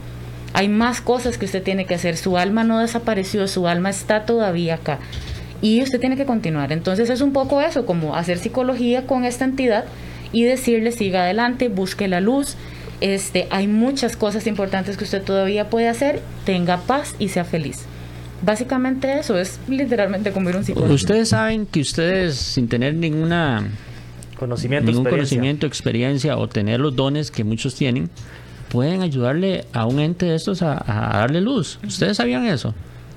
Hay 0.55 0.69
más 0.69 1.01
cosas 1.01 1.37
que 1.37 1.45
usted 1.45 1.63
tiene 1.63 1.85
que 1.85 1.95
hacer. 1.95 2.17
Su 2.17 2.39
alma 2.39 2.65
no 2.65 2.79
desapareció, 2.79 3.47
su 3.49 3.67
alma 3.67 3.91
está 3.91 4.25
todavía 4.25 4.77
acá. 4.77 4.99
Y 5.61 5.83
usted 5.83 6.01
tiene 6.01 6.17
que 6.17 6.25
continuar. 6.25 6.73
Entonces 6.73 7.11
es 7.11 7.21
un 7.21 7.33
poco 7.33 7.61
eso, 7.61 7.85
como 7.87 8.17
hacer 8.17 8.39
psicología 8.39 9.07
con 9.07 9.25
esta 9.25 9.45
entidad 9.45 9.85
y 10.33 10.45
decirle 10.45 10.93
siga 10.93 11.25
adelante, 11.25 11.69
busque 11.69 12.09
la 12.09 12.21
luz. 12.21 12.57
Este, 13.01 13.49
hay 13.51 13.67
muchas 13.67 14.17
cosas 14.17 14.47
importantes 14.47 14.97
que 14.97 15.05
usted 15.05 15.23
todavía 15.23 15.69
puede 15.69 15.89
hacer, 15.89 16.23
tenga 16.47 16.79
paz 16.79 17.17
y 17.19 17.29
sea 17.29 17.45
feliz. 17.45 17.85
Básicamente 18.45 19.19
eso 19.19 19.39
es 19.39 19.59
literalmente 19.69 20.33
como 20.33 20.51
ir 20.51 20.57
un 20.57 20.65
psicólogo. 20.65 20.93
Ustedes 20.93 21.31
saben 21.31 21.67
que 21.67 21.81
ustedes 21.81 22.35
sin 22.37 22.69
tener 22.69 22.95
ninguna 22.95 23.69
conocimiento, 24.39 24.91
ningún 24.91 25.05
conocimiento, 25.05 25.67
experiencia 25.67 26.37
o 26.37 26.49
tener 26.49 26.81
los 26.81 26.95
dones 26.95 27.31
que 27.31 27.45
muchos 27.45 27.75
tienen, 27.75 28.11
pueden 28.69 29.03
ayudarle 29.03 29.65
a 29.73 29.87
un 29.87 30.01
ente 30.01 30.27
de 30.27 30.35
estos 30.35 30.63
a, 30.63 30.75
darle 30.87 31.41
luz. 31.41 31.79
¿Ustedes 31.87 32.17
sabían 32.17 32.47
eso? 32.47 32.75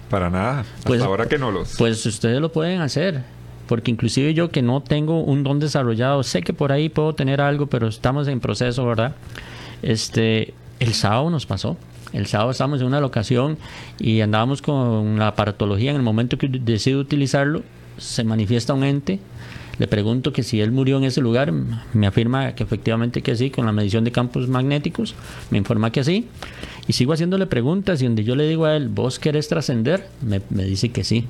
Para 0.10 0.30
nada. 0.30 0.63
Pues, 0.86 1.02
ahora 1.02 1.28
que 1.28 1.38
no 1.38 1.52
los. 1.52 1.76
Pues 1.78 2.06
ustedes 2.06 2.40
lo 2.40 2.52
pueden 2.52 2.82
hacer. 2.82 3.24
Porque 3.68 3.92
inclusive 3.92 4.34
yo 4.34 4.50
que 4.50 4.62
no 4.62 4.82
tengo 4.82 5.22
un 5.22 5.44
don 5.44 5.60
desarrollado, 5.60 6.24
sé 6.24 6.42
que 6.42 6.54
por 6.54 6.72
ahí 6.72 6.88
puedo 6.88 7.13
tener 7.16 7.42
algo, 7.42 7.68
pero 7.68 7.88
estamos 7.88 8.30
en 8.30 8.40
proceso, 8.40 8.86
¿verdad? 8.86 9.13
Este, 9.82 10.54
el 10.80 10.94
sábado 10.94 11.30
nos 11.30 11.46
pasó. 11.46 11.76
El 12.13 12.28
sábado 12.28 12.52
estábamos 12.52 12.82
en 12.82 12.88
una 12.88 13.02
locación 13.02 13.58
y 14.00 14.22
andábamos 14.22 14.62
con 14.62 15.20
la 15.20 15.28
aparatología. 15.28 15.91
En 15.91 15.98
el 15.98 16.04
momento 16.04 16.38
que 16.38 16.48
decido 16.48 17.00
utilizarlo, 17.00 17.63
se 17.98 18.24
manifiesta 18.24 18.74
un 18.74 18.84
ente 18.84 19.20
le 19.80 19.88
pregunto 19.88 20.34
que 20.34 20.41
si 20.41 20.60
él 20.60 20.72
murió 20.72 20.98
en 20.98 21.04
ese 21.04 21.22
lugar, 21.22 21.52
me 21.52 22.08
afirma 22.08 22.56
que 22.56 22.63
efectivamente 22.63 23.22
que 23.22 23.36
sí, 23.36 23.52
con 23.52 23.65
la 23.67 23.72
medición 23.72 24.04
de 24.04 24.12
campos 24.12 24.48
magnéticos, 24.48 25.13
me 25.52 25.60
informa 25.60 25.91
que 25.91 26.04
sí. 26.04 26.28
Y 26.88 26.93
sigo 26.93 27.13
haciéndole 27.13 27.46
preguntas 27.46 28.02
y 28.02 28.06
donde 28.06 28.24
yo 28.24 28.36
le 28.36 28.48
digo 28.48 28.65
a 28.65 28.76
él, 28.76 28.89
¿vos 28.89 29.20
querés 29.20 29.48
trascender? 29.48 30.08
Me, 30.22 30.41
me 30.50 30.63
dice 30.63 30.89
que 30.89 31.04
sí. 31.04 31.26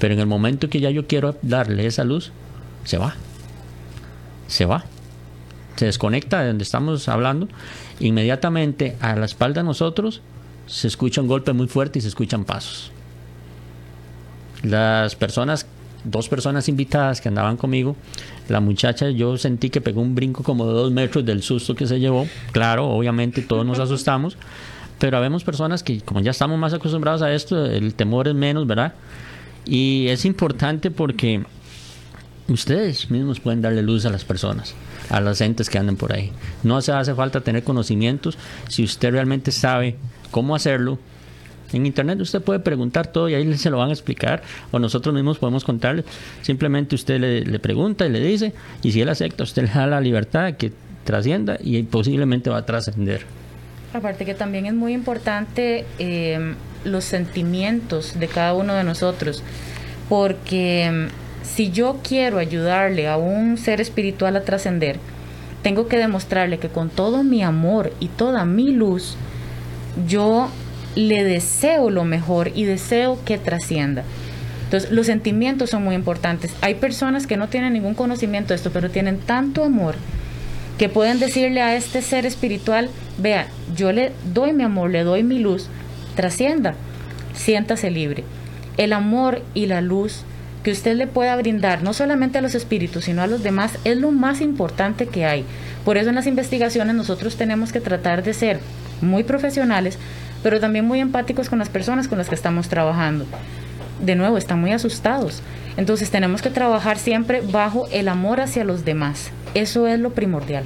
Pero 0.00 0.14
en 0.14 0.20
el 0.20 0.26
momento 0.26 0.68
que 0.68 0.80
ya 0.80 0.90
yo 0.90 1.06
quiero 1.06 1.36
darle 1.42 1.86
esa 1.86 2.02
luz, 2.02 2.32
se 2.84 2.98
va. 2.98 3.14
Se 4.48 4.64
va. 4.64 4.84
Se 5.76 5.84
desconecta 5.86 6.40
de 6.40 6.48
donde 6.48 6.64
estamos 6.64 7.08
hablando. 7.08 7.48
Inmediatamente 8.02 8.96
a 9.00 9.16
la 9.16 9.24
espalda 9.24 9.62
de 9.62 9.66
nosotros 9.66 10.20
se 10.66 10.88
escucha 10.88 11.20
un 11.20 11.28
golpe 11.28 11.52
muy 11.52 11.68
fuerte 11.68 11.98
y 11.98 12.02
se 12.02 12.08
escuchan 12.08 12.44
pasos. 12.44 12.92
Las 14.62 15.16
personas 15.16 15.66
dos 16.04 16.28
personas 16.28 16.68
invitadas 16.68 17.20
que 17.20 17.28
andaban 17.28 17.56
conmigo. 17.56 17.96
La 18.48 18.60
muchacha, 18.60 19.10
yo 19.10 19.36
sentí 19.36 19.70
que 19.70 19.80
pegó 19.80 20.00
un 20.00 20.14
brinco 20.14 20.42
como 20.42 20.66
de 20.66 20.72
dos 20.72 20.92
metros 20.92 21.24
del 21.24 21.42
susto 21.42 21.74
que 21.74 21.86
se 21.86 22.00
llevó. 22.00 22.26
Claro, 22.52 22.88
obviamente 22.88 23.42
todos 23.42 23.64
nos 23.64 23.78
asustamos, 23.78 24.36
pero 24.98 25.16
habemos 25.16 25.44
personas 25.44 25.82
que 25.82 26.00
como 26.00 26.20
ya 26.20 26.30
estamos 26.30 26.58
más 26.58 26.74
acostumbrados 26.74 27.22
a 27.22 27.32
esto, 27.32 27.66
el 27.66 27.94
temor 27.94 28.28
es 28.28 28.34
menos, 28.34 28.66
¿verdad? 28.66 28.94
Y 29.64 30.08
es 30.08 30.24
importante 30.24 30.90
porque 30.90 31.44
ustedes 32.52 33.10
mismos 33.10 33.40
pueden 33.40 33.62
darle 33.62 33.82
luz 33.82 34.04
a 34.06 34.10
las 34.10 34.24
personas, 34.24 34.74
a 35.10 35.20
las 35.20 35.40
entes 35.40 35.70
que 35.70 35.78
andan 35.78 35.96
por 35.96 36.12
ahí. 36.12 36.32
No 36.62 36.80
se 36.80 36.92
hace 36.92 37.14
falta 37.14 37.40
tener 37.40 37.62
conocimientos. 37.64 38.38
Si 38.68 38.84
usted 38.84 39.10
realmente 39.12 39.50
sabe 39.50 39.96
cómo 40.30 40.54
hacerlo, 40.54 40.98
En 41.72 41.86
internet 41.86 42.20
usted 42.20 42.42
puede 42.42 42.60
preguntar 42.60 43.06
todo 43.06 43.30
y 43.30 43.34
ahí 43.34 43.56
se 43.56 43.70
lo 43.70 43.78
van 43.78 43.88
a 43.88 43.92
explicar 43.92 44.42
o 44.72 44.78
nosotros 44.78 45.14
mismos 45.14 45.38
podemos 45.38 45.64
contarle. 45.64 46.04
Simplemente 46.42 46.94
usted 46.94 47.18
le, 47.18 47.58
pregunta 47.60 48.04
y 48.04 48.10
le 48.10 48.20
dice 48.20 48.52
y 48.82 48.92
si 48.92 49.00
él 49.00 49.08
acepta, 49.08 49.44
usted 49.44 49.62
le 49.66 49.72
da 49.72 49.86
la 49.86 49.98
libertad 49.98 50.52
que 50.54 50.70
trascienda 51.04 51.56
y 51.58 51.82
posiblemente 51.84 52.50
va 52.50 52.58
a 52.58 52.66
trascender. 52.66 53.24
Aparte 53.94 54.26
que 54.26 54.34
también 54.34 54.66
es 54.66 54.74
muy 54.74 54.92
importante 54.92 55.86
eh, 55.98 56.54
los 56.84 57.04
sentimientos 57.04 58.18
de 58.20 58.28
cada 58.28 58.52
uno 58.54 58.74
de 58.74 58.84
nosotros, 58.84 59.42
porque 60.08 61.08
si 61.42 61.70
yo 61.70 61.98
quiero 62.02 62.38
ayudarle 62.38 63.08
a 63.08 63.16
un 63.16 63.58
ser 63.58 63.80
espiritual 63.80 64.36
a 64.36 64.42
trascender, 64.42 64.98
tengo 65.62 65.86
que 65.86 65.98
demostrarle 65.98 66.58
que 66.58 66.68
con 66.68 66.90
todo 66.90 67.22
mi 67.22 67.42
amor 67.42 67.92
y 68.00 68.08
toda 68.08 68.44
mi 68.44 68.72
luz, 68.72 69.16
yo 70.08 70.48
le 70.94 71.24
deseo 71.24 71.90
lo 71.90 72.04
mejor 72.04 72.50
y 72.54 72.64
deseo 72.64 73.18
que 73.24 73.38
trascienda. 73.38 74.04
Entonces, 74.64 74.90
los 74.90 75.06
sentimientos 75.06 75.70
son 75.70 75.84
muy 75.84 75.94
importantes. 75.94 76.54
Hay 76.62 76.74
personas 76.76 77.26
que 77.26 77.36
no 77.36 77.48
tienen 77.48 77.74
ningún 77.74 77.94
conocimiento 77.94 78.48
de 78.48 78.56
esto, 78.56 78.70
pero 78.72 78.90
tienen 78.90 79.18
tanto 79.18 79.64
amor 79.64 79.96
que 80.78 80.88
pueden 80.88 81.20
decirle 81.20 81.60
a 81.60 81.76
este 81.76 82.02
ser 82.02 82.26
espiritual, 82.26 82.88
vea, 83.18 83.46
yo 83.76 83.92
le 83.92 84.12
doy 84.32 84.52
mi 84.52 84.64
amor, 84.64 84.90
le 84.90 85.04
doy 85.04 85.22
mi 85.22 85.38
luz, 85.38 85.68
trascienda, 86.16 86.74
siéntase 87.34 87.90
libre. 87.90 88.24
El 88.78 88.94
amor 88.94 89.42
y 89.54 89.66
la 89.66 89.80
luz 89.80 90.24
que 90.62 90.70
usted 90.70 90.96
le 90.96 91.06
pueda 91.06 91.36
brindar, 91.36 91.82
no 91.82 91.92
solamente 91.92 92.38
a 92.38 92.42
los 92.42 92.54
espíritus, 92.54 93.04
sino 93.04 93.22
a 93.22 93.26
los 93.26 93.42
demás, 93.42 93.78
es 93.84 93.96
lo 93.96 94.12
más 94.12 94.40
importante 94.40 95.06
que 95.06 95.24
hay. 95.24 95.44
Por 95.84 95.96
eso 95.96 96.10
en 96.10 96.14
las 96.14 96.26
investigaciones 96.26 96.94
nosotros 96.94 97.36
tenemos 97.36 97.72
que 97.72 97.80
tratar 97.80 98.22
de 98.22 98.34
ser 98.34 98.60
muy 99.00 99.24
profesionales, 99.24 99.98
pero 100.42 100.60
también 100.60 100.84
muy 100.84 101.00
empáticos 101.00 101.48
con 101.48 101.58
las 101.58 101.68
personas 101.68 102.08
con 102.08 102.18
las 102.18 102.28
que 102.28 102.34
estamos 102.34 102.68
trabajando. 102.68 103.26
De 104.00 104.14
nuevo, 104.14 104.38
están 104.38 104.60
muy 104.60 104.72
asustados. 104.72 105.42
Entonces 105.76 106.10
tenemos 106.10 106.42
que 106.42 106.50
trabajar 106.50 106.98
siempre 106.98 107.40
bajo 107.40 107.88
el 107.92 108.08
amor 108.08 108.40
hacia 108.40 108.64
los 108.64 108.84
demás. 108.84 109.30
Eso 109.54 109.86
es 109.86 109.98
lo 109.98 110.10
primordial. 110.10 110.64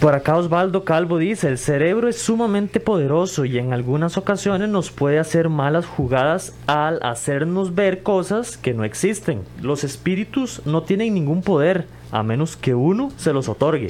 Por 0.00 0.14
acá 0.14 0.36
Osvaldo 0.36 0.84
Calvo 0.84 1.16
dice, 1.16 1.48
el 1.48 1.56
cerebro 1.56 2.08
es 2.08 2.18
sumamente 2.18 2.80
poderoso 2.80 3.46
y 3.46 3.58
en 3.58 3.72
algunas 3.72 4.18
ocasiones 4.18 4.68
nos 4.68 4.90
puede 4.90 5.18
hacer 5.18 5.48
malas 5.48 5.86
jugadas 5.86 6.54
al 6.66 7.00
hacernos 7.02 7.74
ver 7.74 8.02
cosas 8.02 8.58
que 8.58 8.74
no 8.74 8.84
existen. 8.84 9.40
Los 9.62 9.84
espíritus 9.84 10.60
no 10.66 10.82
tienen 10.82 11.14
ningún 11.14 11.40
poder, 11.40 11.86
a 12.12 12.22
menos 12.22 12.58
que 12.58 12.74
uno 12.74 13.10
se 13.16 13.32
los 13.32 13.48
otorgue. 13.48 13.88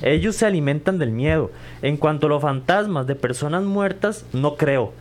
Ellos 0.00 0.36
se 0.36 0.46
alimentan 0.46 0.96
del 0.98 1.10
miedo. 1.10 1.50
En 1.82 1.96
cuanto 1.96 2.28
a 2.28 2.30
los 2.30 2.40
fantasmas 2.40 3.08
de 3.08 3.16
personas 3.16 3.64
muertas, 3.64 4.24
no 4.32 4.54
creo. 4.54 4.92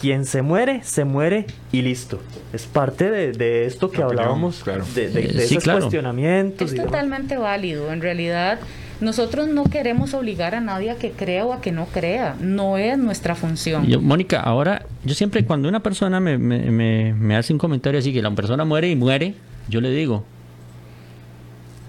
Quien 0.00 0.24
se 0.24 0.42
muere, 0.42 0.82
se 0.82 1.04
muere 1.04 1.46
y 1.70 1.82
listo. 1.82 2.18
Es 2.52 2.66
parte 2.66 3.08
de, 3.08 3.66
esto 3.66 3.90
que 3.92 4.02
hablábamos, 4.02 4.64
de, 4.94 5.08
de, 5.10 5.44
esos 5.44 5.62
cuestionamientos. 5.62 6.72
Es 6.72 6.84
totalmente 6.84 7.38
válido. 7.38 7.92
En 7.92 8.02
realidad 8.02 8.58
nosotros 9.00 9.48
no 9.48 9.64
queremos 9.64 10.14
obligar 10.14 10.54
a 10.54 10.60
nadie 10.60 10.90
a 10.90 10.96
que 10.96 11.10
crea 11.10 11.44
o 11.44 11.52
a 11.52 11.60
que 11.60 11.72
no 11.72 11.86
crea. 11.86 12.36
No 12.40 12.78
es 12.78 12.98
nuestra 12.98 13.34
función. 13.34 13.86
Mónica, 14.02 14.40
ahora, 14.40 14.86
yo 15.04 15.14
siempre 15.14 15.44
cuando 15.44 15.68
una 15.68 15.80
persona 15.80 16.20
me, 16.20 16.38
me, 16.38 17.12
me, 17.12 17.36
hace 17.36 17.52
un 17.52 17.58
comentario 17.58 17.98
así, 17.98 18.12
que 18.12 18.22
la 18.22 18.30
persona 18.30 18.64
muere 18.64 18.90
y 18.90 18.96
muere, 18.96 19.34
yo 19.68 19.80
le 19.80 19.90
digo, 19.90 20.24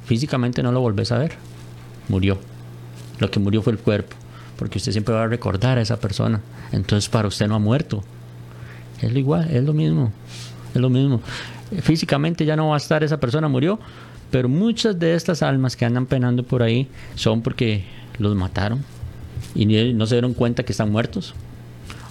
físicamente 0.05 0.61
no 0.63 0.71
lo 0.71 0.81
volvés 0.81 1.11
a 1.11 1.17
ver. 1.17 1.33
Murió. 2.09 2.37
Lo 3.19 3.31
que 3.31 3.39
murió 3.39 3.61
fue 3.61 3.73
el 3.73 3.79
cuerpo. 3.79 4.15
Porque 4.57 4.77
usted 4.77 4.91
siempre 4.91 5.13
va 5.13 5.23
a 5.23 5.27
recordar 5.27 5.77
a 5.77 5.81
esa 5.81 5.99
persona. 5.99 6.41
Entonces 6.71 7.09
para 7.09 7.27
usted 7.27 7.47
no 7.47 7.55
ha 7.55 7.59
muerto. 7.59 8.03
Es 9.01 9.11
lo 9.11 9.19
igual, 9.19 9.49
es 9.51 9.63
lo 9.63 9.73
mismo. 9.73 10.11
Es 10.73 10.81
lo 10.81 10.89
mismo. 10.89 11.21
Físicamente 11.81 12.45
ya 12.45 12.55
no 12.55 12.69
va 12.69 12.75
a 12.75 12.77
estar 12.77 13.03
esa 13.03 13.19
persona, 13.19 13.47
murió, 13.47 13.79
pero 14.31 14.49
muchas 14.49 14.99
de 14.99 15.15
estas 15.15 15.41
almas 15.41 15.75
que 15.75 15.85
andan 15.85 16.05
penando 16.05 16.43
por 16.43 16.63
ahí 16.63 16.87
son 17.15 17.41
porque 17.41 17.85
los 18.19 18.35
mataron 18.35 18.83
y 19.55 19.65
no 19.65 20.05
se 20.05 20.15
dieron 20.15 20.33
cuenta 20.33 20.63
que 20.63 20.71
están 20.71 20.91
muertos. 20.91 21.33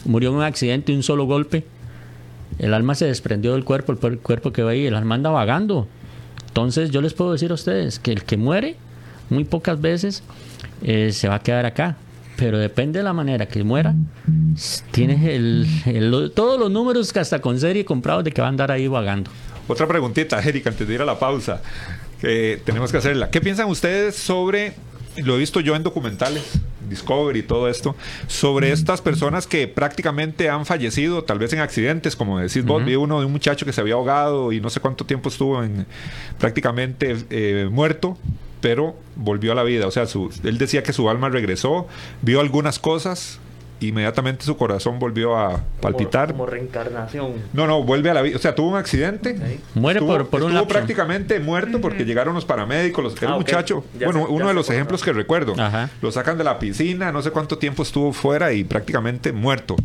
Murió 0.05 0.31
en 0.31 0.37
un 0.37 0.43
accidente, 0.43 0.95
un 0.95 1.03
solo 1.03 1.27
golpe. 1.27 1.64
El 2.59 2.75
alma 2.75 2.95
se 2.95 3.07
desprendió 3.07 3.53
del 3.53 3.64
cuerpo, 3.64 3.93
el 3.93 4.19
cuerpo 4.19 4.53
que 4.53 4.62
va 4.62 4.71
ahí, 4.71 4.87
el 4.87 4.95
alma 4.95 5.17
anda 5.17 5.31
vagando. 5.31 5.89
Entonces 6.49 6.91
yo 6.91 7.03
les 7.03 7.12
puedo 7.12 7.33
decir 7.33 7.51
a 7.51 7.55
ustedes 7.55 7.99
que 7.99 8.12
el 8.12 8.25
que 8.25 8.37
muere 8.37 8.77
muy 9.29 9.45
pocas 9.45 9.81
veces 9.81 10.23
eh, 10.83 11.12
se 11.12 11.29
va 11.29 11.37
a 11.37 11.43
quedar 11.43 11.67
acá. 11.67 11.97
Pero 12.37 12.59
depende 12.59 12.99
de 12.99 13.03
la 13.03 13.14
manera 13.14 13.47
que 13.47 13.64
muera, 13.64 13.95
tienes 14.91 15.25
el, 15.25 16.33
todos 16.35 16.61
los 16.61 16.71
números 16.71 17.11
que 17.11 17.19
hasta 17.19 17.41
con 17.41 17.59
serie 17.59 17.87
comprados 17.87 18.25
de 18.25 18.31
que 18.31 18.43
va 18.43 18.49
a 18.49 18.51
andar 18.51 18.71
ahí 18.71 18.87
vagando. 18.89 19.31
Otra 19.67 19.89
preguntita, 19.89 20.39
Erika, 20.43 20.69
antes 20.69 20.87
de 20.87 20.95
ir 20.95 21.01
a 21.01 21.07
la 21.07 21.19
pausa 21.19 21.62
que 22.21 22.61
tenemos 22.64 22.91
que 22.93 22.99
hacerla. 22.99 23.31
¿Qué 23.31 23.41
piensan 23.41 23.69
ustedes 23.69 24.17
sobre, 24.17 24.75
lo 25.17 25.37
he 25.37 25.39
visto 25.39 25.61
yo 25.61 25.77
en 25.77 25.83
documentales, 25.83 26.61
Discovery 26.89 27.41
y 27.41 27.43
todo 27.43 27.69
esto, 27.69 27.97
sobre 28.27 28.73
estas 28.73 29.01
personas 29.01 29.47
que 29.47 29.69
prácticamente 29.69 30.49
han 30.49 30.67
fallecido, 30.67 31.25
tal 31.25 31.39
vez 31.39 31.53
en 31.53 31.61
accidentes, 31.61 32.17
como 32.17 32.39
decís 32.39 32.64
vos, 32.64 32.85
vi 32.85 32.95
uno 32.95 33.21
de 33.21 33.27
un 33.27 33.33
muchacho 33.33 33.67
que 33.67 33.73
se 33.73 33.81
había 33.81 33.95
ahogado 33.95 34.53
y 34.53 34.61
no 34.61 34.71
sé 34.71 34.81
cuánto 34.81 35.05
tiempo 35.05 35.29
estuvo 35.29 35.62
en, 35.62 35.87
prácticamente 36.39 37.17
eh, 37.31 37.69
muerto, 37.71 38.17
pero 38.61 38.97
volvió 39.17 39.53
a 39.53 39.55
la 39.55 39.62
vida. 39.62 39.87
O 39.87 39.91
sea, 39.91 40.07
su, 40.07 40.31
él 40.45 40.59
decía 40.59 40.83
que 40.83 40.93
su 40.93 41.09
alma 41.11 41.29
regresó, 41.29 41.89
vio 42.23 42.41
algunas 42.41 42.79
cosas, 42.79 43.41
inmediatamente 43.81 44.45
su 44.45 44.57
corazón 44.57 44.99
volvió 44.99 45.37
a 45.37 45.62
palpitar. 45.81 46.33
Como, 46.33 46.47
reencarnación. 46.47 47.35
No, 47.53 47.66
no, 47.66 47.83
vuelve 47.83 48.11
a 48.11 48.14
la 48.14 48.22
vida. 48.22 48.37
O 48.37 48.39
sea, 48.39 48.55
tuvo 48.55 48.70
un 48.70 48.77
accidente. 48.77 49.37
Muere 49.74 50.01
por, 50.01 50.29
por 50.29 50.43
estuvo 50.43 50.68
prácticamente 50.68 51.39
muerto 51.41 51.81
porque 51.81 52.05
llegaron 52.05 52.35
los 52.35 52.45
paramédicos. 52.45 53.05
Los, 53.05 53.16
era 53.16 53.29
un 53.29 53.35
ah, 53.35 53.39
muchacho. 53.39 53.85
bueno, 54.03 54.27
uno 54.29 54.49
de 54.49 54.55
los 54.55 54.70
ejemplos 54.70 55.03
que 55.03 55.12
recuerdo. 55.12 55.55
Lo 56.01 56.12
sacan 56.12 56.39
de 56.39 56.45
la 56.45 56.59
piscina, 56.59 57.12
no 57.12 57.22
sé 57.22 57.31
cuánto 57.31 57.59
tiempo 57.59 57.83
estuvo 57.83 58.12
fuera 58.12 58.53
y 58.53 58.64
prácticamente 58.64 59.33
muerto. 59.33 59.77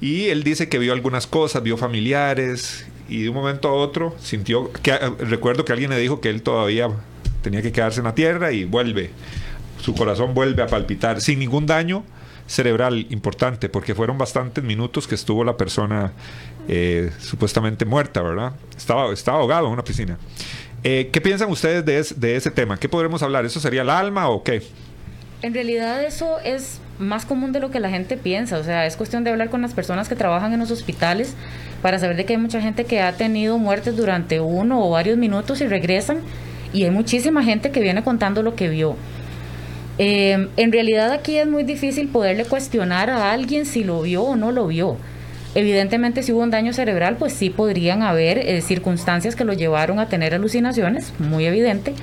Y 0.00 0.26
él 0.26 0.42
dice 0.44 0.68
que 0.68 0.78
vio 0.78 0.92
algunas 0.92 1.26
cosas, 1.26 1.62
vio 1.62 1.76
familiares 1.76 2.86
y 3.08 3.22
de 3.22 3.28
un 3.30 3.34
momento 3.34 3.68
a 3.68 3.72
otro 3.72 4.14
sintió 4.20 4.70
que 4.72 4.96
recuerdo 5.20 5.64
que 5.64 5.72
alguien 5.72 5.90
le 5.90 5.98
dijo 5.98 6.20
que 6.20 6.28
él 6.28 6.42
todavía 6.42 6.88
tenía 7.42 7.62
que 7.62 7.72
quedarse 7.72 8.00
en 8.00 8.04
la 8.04 8.14
tierra 8.14 8.52
y 8.52 8.64
vuelve. 8.64 9.10
Su 9.80 9.94
corazón 9.94 10.34
vuelve 10.34 10.62
a 10.62 10.66
palpitar 10.66 11.20
sin 11.20 11.38
ningún 11.38 11.66
daño 11.66 12.04
cerebral 12.48 13.06
importante, 13.10 13.68
porque 13.68 13.94
fueron 13.94 14.18
bastantes 14.18 14.64
minutos 14.64 15.06
que 15.06 15.14
estuvo 15.14 15.44
la 15.44 15.56
persona 15.56 16.12
eh, 16.66 17.12
supuestamente 17.18 17.84
muerta, 17.84 18.22
¿verdad? 18.22 18.54
Estaba, 18.76 19.12
estaba 19.12 19.38
ahogado 19.38 19.66
en 19.66 19.74
una 19.74 19.84
piscina. 19.84 20.18
Eh, 20.82 21.10
¿Qué 21.12 21.20
piensan 21.20 21.50
ustedes 21.50 21.84
de, 21.84 22.16
de 22.16 22.36
ese 22.36 22.50
tema? 22.50 22.78
¿Qué 22.78 22.88
podremos 22.88 23.22
hablar? 23.22 23.44
¿Eso 23.44 23.60
sería 23.60 23.82
el 23.82 23.90
alma 23.90 24.28
o 24.30 24.42
qué? 24.42 24.62
En 25.42 25.54
realidad 25.54 26.02
eso 26.02 26.38
es 26.42 26.80
más 26.98 27.24
común 27.24 27.52
de 27.52 27.60
lo 27.60 27.70
que 27.70 27.78
la 27.78 27.90
gente 27.90 28.16
piensa, 28.16 28.58
o 28.58 28.64
sea, 28.64 28.86
es 28.86 28.96
cuestión 28.96 29.22
de 29.22 29.30
hablar 29.30 29.50
con 29.50 29.62
las 29.62 29.72
personas 29.72 30.08
que 30.08 30.16
trabajan 30.16 30.52
en 30.52 30.58
los 30.58 30.72
hospitales 30.72 31.34
para 31.80 31.98
saber 32.00 32.16
de 32.16 32.24
que 32.24 32.32
hay 32.32 32.40
mucha 32.40 32.60
gente 32.60 32.86
que 32.86 33.00
ha 33.00 33.12
tenido 33.12 33.56
muertes 33.56 33.96
durante 33.96 34.40
uno 34.40 34.84
o 34.84 34.90
varios 34.90 35.16
minutos 35.16 35.60
y 35.60 35.68
regresan 35.68 36.22
y 36.72 36.84
hay 36.84 36.90
muchísima 36.90 37.44
gente 37.44 37.70
que 37.70 37.80
viene 37.80 38.02
contando 38.02 38.42
lo 38.42 38.56
que 38.56 38.68
vio. 38.68 38.96
Eh, 39.98 40.48
en 40.56 40.72
realidad 40.72 41.10
aquí 41.12 41.36
es 41.36 41.46
muy 41.46 41.64
difícil 41.64 42.08
poderle 42.08 42.44
cuestionar 42.44 43.10
a 43.10 43.32
alguien 43.32 43.66
si 43.66 43.82
lo 43.82 44.02
vio 44.02 44.22
o 44.22 44.36
no 44.36 44.52
lo 44.52 44.68
vio. 44.68 44.96
Evidentemente 45.54 46.22
si 46.22 46.32
hubo 46.32 46.42
un 46.42 46.50
daño 46.50 46.72
cerebral, 46.72 47.16
pues 47.16 47.32
sí 47.32 47.50
podrían 47.50 48.02
haber 48.02 48.38
eh, 48.38 48.60
circunstancias 48.60 49.34
que 49.34 49.44
lo 49.44 49.54
llevaron 49.54 49.98
a 49.98 50.08
tener 50.08 50.34
alucinaciones, 50.34 51.12
muy 51.18 51.46
evidente. 51.46 51.94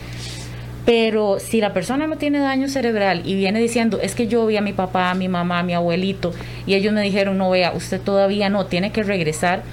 Pero 0.85 1.39
si 1.39 1.61
la 1.61 1.73
persona 1.73 2.05
no 2.05 2.17
tiene 2.17 2.39
daño 2.39 2.67
cerebral 2.67 3.21
y 3.25 3.35
viene 3.35 3.59
diciendo, 3.59 3.99
es 4.01 4.13
que 4.13 4.27
yo 4.27 4.45
vi 4.45 4.57
a 4.57 4.61
mi 4.61 4.73
papá, 4.73 5.09
a 5.09 5.15
mi 5.15 5.27
mamá, 5.27 5.59
a 5.59 5.63
mi 5.63 5.73
abuelito, 5.73 6.33
y 6.67 6.75
ellos 6.75 6.93
me 6.93 7.01
dijeron, 7.01 7.37
no 7.37 7.49
vea, 7.49 7.71
usted 7.73 7.99
todavía 7.99 8.49
no, 8.49 8.65
tiene 8.67 8.91
que 8.91 9.03
regresar, 9.03 9.63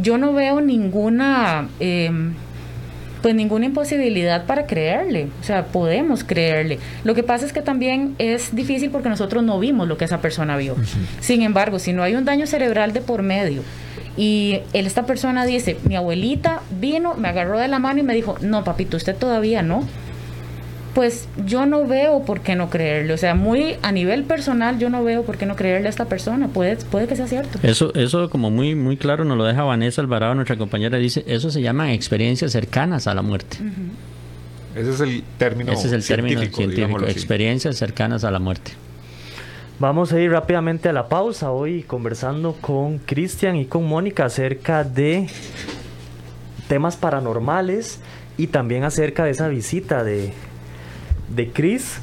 yo 0.00 0.16
no 0.18 0.32
veo 0.32 0.60
ninguna... 0.60 1.68
Eh, 1.80 2.10
pues 3.22 3.34
ninguna 3.34 3.66
imposibilidad 3.66 4.44
para 4.44 4.66
creerle, 4.66 5.28
o 5.40 5.44
sea, 5.44 5.66
podemos 5.66 6.24
creerle. 6.24 6.78
Lo 7.04 7.14
que 7.14 7.22
pasa 7.22 7.46
es 7.46 7.52
que 7.52 7.62
también 7.62 8.14
es 8.18 8.54
difícil 8.54 8.90
porque 8.90 9.08
nosotros 9.08 9.42
no 9.44 9.58
vimos 9.58 9.88
lo 9.88 9.96
que 9.96 10.04
esa 10.04 10.20
persona 10.20 10.56
vio. 10.56 10.76
Sin 11.20 11.42
embargo, 11.42 11.78
si 11.78 11.92
no 11.92 12.02
hay 12.02 12.16
un 12.16 12.24
daño 12.24 12.46
cerebral 12.46 12.92
de 12.92 13.00
por 13.00 13.22
medio 13.22 13.62
y 14.16 14.60
esta 14.72 15.06
persona 15.06 15.46
dice, 15.46 15.76
mi 15.84 15.96
abuelita 15.96 16.60
vino, 16.80 17.14
me 17.14 17.28
agarró 17.28 17.58
de 17.58 17.68
la 17.68 17.78
mano 17.78 18.00
y 18.00 18.02
me 18.02 18.14
dijo, 18.14 18.36
no, 18.40 18.64
papito, 18.64 18.96
usted 18.96 19.16
todavía 19.16 19.62
no 19.62 19.84
pues 20.94 21.28
yo 21.46 21.64
no 21.64 21.86
veo 21.86 22.24
por 22.24 22.40
qué 22.40 22.54
no 22.54 22.68
creerle. 22.68 23.12
O 23.14 23.18
sea, 23.18 23.34
muy 23.34 23.76
a 23.82 23.92
nivel 23.92 24.24
personal, 24.24 24.78
yo 24.78 24.90
no 24.90 25.02
veo 25.02 25.22
por 25.22 25.38
qué 25.38 25.46
no 25.46 25.56
creerle 25.56 25.86
a 25.86 25.90
esta 25.90 26.06
persona. 26.06 26.48
Puede, 26.48 26.76
puede 26.76 27.06
que 27.06 27.16
sea 27.16 27.26
cierto. 27.26 27.58
Eso, 27.62 27.94
eso 27.94 28.28
como 28.28 28.50
muy, 28.50 28.74
muy 28.74 28.96
claro 28.96 29.24
nos 29.24 29.38
lo 29.38 29.44
deja 29.44 29.62
Vanessa 29.62 30.00
Alvarado, 30.00 30.34
nuestra 30.34 30.56
compañera, 30.56 30.98
dice, 30.98 31.24
eso 31.26 31.50
se 31.50 31.62
llama 31.62 31.92
experiencias 31.92 32.52
cercanas 32.52 33.06
a 33.06 33.14
la 33.14 33.22
muerte. 33.22 33.58
Ese 34.74 34.90
es 34.90 35.00
el 35.00 35.22
término 35.38 35.72
Ese 35.72 35.86
es 35.88 35.92
el 35.92 36.06
término 36.06 36.40
científico, 36.40 37.04
experiencias 37.06 37.76
cercanas 37.76 38.24
a 38.24 38.30
la 38.30 38.38
muerte. 38.38 38.72
Vamos 39.78 40.12
a 40.12 40.20
ir 40.20 40.30
rápidamente 40.30 40.88
a 40.88 40.92
la 40.92 41.08
pausa 41.08 41.50
hoy 41.50 41.82
conversando 41.82 42.52
con 42.60 42.98
Cristian 42.98 43.56
y 43.56 43.64
con 43.64 43.84
Mónica 43.84 44.26
acerca 44.26 44.84
de 44.84 45.26
temas 46.68 46.96
paranormales 46.96 47.98
y 48.36 48.46
también 48.46 48.84
acerca 48.84 49.24
de 49.24 49.30
esa 49.30 49.48
visita 49.48 50.04
de, 50.04 50.32
de 51.28 51.50
Chris 51.50 52.00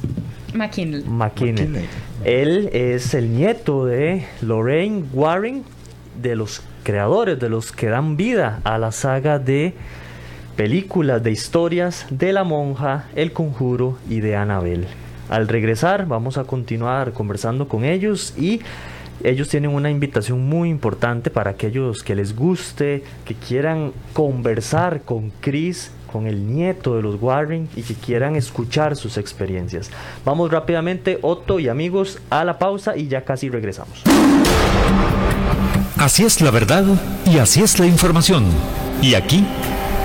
McKinley. 0.54 1.04
McKinley. 1.04 1.86
Él 2.24 2.68
es 2.72 3.14
el 3.14 3.34
nieto 3.34 3.86
de 3.86 4.26
Lorraine 4.42 5.04
Warren, 5.12 5.64
de 6.20 6.36
los 6.36 6.62
creadores, 6.82 7.38
de 7.38 7.48
los 7.48 7.72
que 7.72 7.86
dan 7.86 8.16
vida 8.16 8.60
a 8.64 8.78
la 8.78 8.92
saga 8.92 9.38
de 9.38 9.74
películas, 10.56 11.22
de 11.22 11.30
historias 11.30 12.06
de 12.10 12.32
la 12.32 12.44
monja, 12.44 13.06
el 13.14 13.32
conjuro 13.32 13.98
y 14.08 14.20
de 14.20 14.36
Annabel. 14.36 14.86
Al 15.28 15.48
regresar 15.48 16.06
vamos 16.06 16.36
a 16.36 16.44
continuar 16.44 17.12
conversando 17.12 17.68
con 17.68 17.84
ellos 17.84 18.34
y 18.36 18.60
ellos 19.22 19.48
tienen 19.48 19.70
una 19.70 19.90
invitación 19.90 20.48
muy 20.48 20.70
importante 20.70 21.30
para 21.30 21.50
aquellos 21.50 22.02
que 22.02 22.14
les 22.14 22.34
guste, 22.34 23.04
que 23.24 23.34
quieran 23.34 23.92
conversar 24.12 25.02
con 25.02 25.30
Chris, 25.40 25.92
con 26.10 26.26
el 26.26 26.46
nieto 26.52 26.96
de 26.96 27.02
los 27.02 27.20
Warren 27.20 27.68
y 27.76 27.82
que 27.82 27.94
quieran 27.94 28.36
escuchar 28.36 28.96
sus 28.96 29.16
experiencias. 29.16 29.90
Vamos 30.24 30.50
rápidamente, 30.50 31.18
Otto 31.22 31.60
y 31.60 31.68
amigos, 31.68 32.18
a 32.30 32.44
la 32.44 32.58
pausa 32.58 32.96
y 32.96 33.08
ya 33.08 33.24
casi 33.24 33.48
regresamos. 33.48 34.02
Así 35.96 36.24
es 36.24 36.40
la 36.40 36.50
verdad 36.50 36.84
y 37.26 37.38
así 37.38 37.62
es 37.62 37.78
la 37.78 37.86
información. 37.86 38.46
Y 39.02 39.14
aquí 39.14 39.44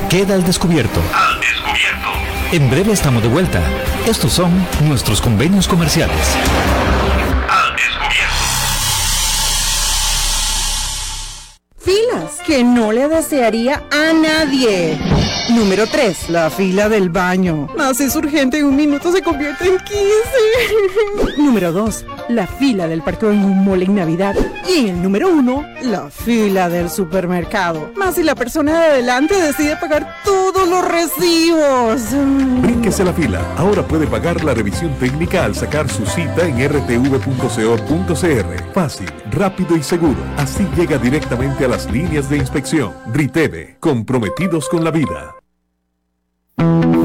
queda 0.10 0.36
al 0.36 0.44
descubierto. 0.44 1.00
Al 1.14 1.40
descubierto. 1.40 2.10
En 2.52 2.70
breve 2.70 2.92
estamos 2.92 3.24
de 3.24 3.30
vuelta. 3.30 3.62
Estos 4.08 4.34
son 4.34 4.52
nuestros 4.88 5.22
convenios 5.22 5.68
comerciales. 5.68 6.36
Filas 11.78 12.42
que 12.46 12.64
no 12.64 12.92
le 12.92 13.08
desearía 13.08 13.84
a 13.92 14.14
nadie. 14.14 15.25
Número 15.50 15.86
3. 15.86 16.32
La 16.32 16.50
fila 16.50 16.90
del 16.90 17.10
baño. 17.10 17.68
Más 17.78 18.02
es 18.02 18.16
urgente 18.16 18.58
en 18.60 18.66
un 18.66 18.76
minuto 18.76 19.12
se 19.12 19.22
convierte 19.22 19.68
en 19.68 19.78
15. 19.78 21.38
número 21.38 21.72
2. 21.72 22.06
La 22.30 22.48
fila 22.48 22.88
del 22.88 23.04
parqueo 23.04 23.32
en 23.32 23.46
un 23.46 23.64
mall 23.64 23.84
en 23.84 23.94
Navidad. 23.94 24.36
Y 24.68 24.80
en 24.80 24.88
el 24.96 25.04
número 25.04 25.30
1. 25.30 25.66
La 25.84 26.10
fila 26.10 26.68
del 26.68 26.90
supermercado. 26.90 27.92
Más 27.96 28.16
si 28.16 28.24
la 28.24 28.34
persona 28.34 28.80
de 28.80 28.86
adelante 28.88 29.40
decide 29.40 29.78
pagar 29.78 30.16
todos 30.26 30.68
los 30.68 30.84
recibos. 30.88 32.02
Brínquese 32.62 33.04
la 33.04 33.14
fila. 33.14 33.42
Ahora 33.58 33.88
puede 33.88 34.08
pagar 34.08 34.44
la 34.44 34.56
revisión 34.56 34.96
técnica 35.00 35.46
al 35.46 35.54
sacar 35.54 35.88
su 35.90 36.08
cita 36.08 36.48
en 36.48 36.58
rtv.co.cr. 36.68 38.74
Fácil, 38.74 39.12
rápido 39.32 39.78
y 39.78 39.84
seguro. 39.84 40.18
Así 40.38 40.68
llega 40.76 40.98
directamente 40.98 41.66
a 41.66 41.68
las 41.68 41.90
líneas 41.92 42.30
de 42.30 42.38
inspección. 42.38 42.94
RITEVE. 43.14 43.78
Comprometidos 43.80 44.68
con 44.70 44.84
la 44.84 44.90
vida. 44.90 45.35
Thank 46.58 46.96
you. 46.96 47.05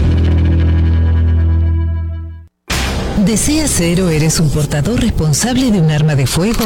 ¿Deseas 3.31 3.71
ser 3.71 4.01
o 4.01 4.09
eres 4.09 4.41
un 4.41 4.49
portador 4.49 4.99
responsable 4.99 5.71
de 5.71 5.79
un 5.79 5.89
arma 5.89 6.15
de 6.17 6.27
fuego? 6.27 6.65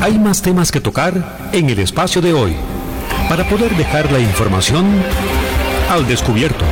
Hay 0.00 0.18
más 0.18 0.42
temas 0.42 0.72
que 0.72 0.80
tocar 0.80 1.50
en 1.52 1.70
el 1.70 1.78
espacio 1.78 2.20
de 2.20 2.34
hoy 2.34 2.56
para 3.28 3.48
poder 3.48 3.74
dejar 3.76 4.10
la 4.12 4.18
información 4.18 4.84
al 5.90 6.06
descubierto. 6.06 6.64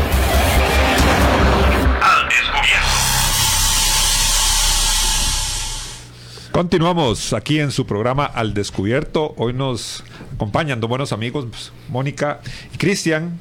Continuamos 6.52 7.32
aquí 7.32 7.60
en 7.60 7.70
su 7.70 7.86
programa 7.86 8.26
Al 8.26 8.52
Descubierto. 8.52 9.34
Hoy 9.38 9.54
nos 9.54 10.04
acompañan 10.34 10.80
dos 10.80 10.90
buenos 10.90 11.12
amigos, 11.12 11.46
pues, 11.50 11.72
Mónica 11.88 12.40
y 12.74 12.76
Cristian, 12.76 13.38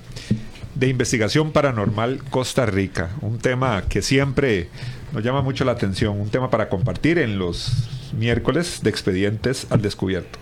de 0.76 0.88
Investigación 0.88 1.52
Paranormal 1.52 2.24
Costa 2.30 2.66
Rica. 2.66 3.10
Un 3.20 3.38
tema 3.38 3.84
que 3.90 4.02
siempre 4.02 4.70
nos 5.12 5.24
llama 5.24 5.42
mucho 5.42 5.66
la 5.66 5.74
atención, 5.74 6.20
un 6.20 6.30
tema 6.30 6.50
para 6.50 6.70
compartir 6.70 7.18
en 7.18 7.38
los 7.38 7.90
miércoles 8.18 8.80
de 8.82 8.90
expedientes 8.90 9.68
al 9.70 9.82
descubierto. 9.82 10.40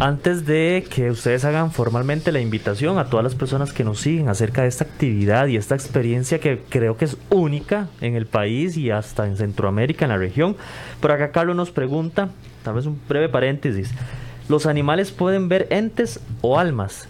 Antes 0.00 0.44
de 0.44 0.84
que 0.90 1.08
ustedes 1.10 1.44
hagan 1.44 1.70
formalmente 1.70 2.32
la 2.32 2.40
invitación 2.40 2.98
a 2.98 3.04
todas 3.04 3.22
las 3.22 3.36
personas 3.36 3.72
que 3.72 3.84
nos 3.84 4.00
siguen 4.00 4.28
acerca 4.28 4.62
de 4.62 4.68
esta 4.68 4.82
actividad 4.82 5.46
y 5.46 5.56
esta 5.56 5.76
experiencia 5.76 6.40
que 6.40 6.60
creo 6.68 6.96
que 6.96 7.04
es 7.04 7.16
única 7.30 7.86
en 8.00 8.16
el 8.16 8.26
país 8.26 8.76
y 8.76 8.90
hasta 8.90 9.24
en 9.24 9.36
Centroamérica, 9.36 10.04
en 10.04 10.10
la 10.10 10.16
región, 10.16 10.56
por 11.00 11.12
acá 11.12 11.30
Carlos 11.30 11.54
nos 11.54 11.70
pregunta, 11.70 12.30
tal 12.64 12.74
vez 12.74 12.86
un 12.86 13.00
breve 13.08 13.28
paréntesis, 13.28 13.92
¿los 14.48 14.66
animales 14.66 15.12
pueden 15.12 15.48
ver 15.48 15.68
entes 15.70 16.18
o 16.40 16.58
almas? 16.58 17.06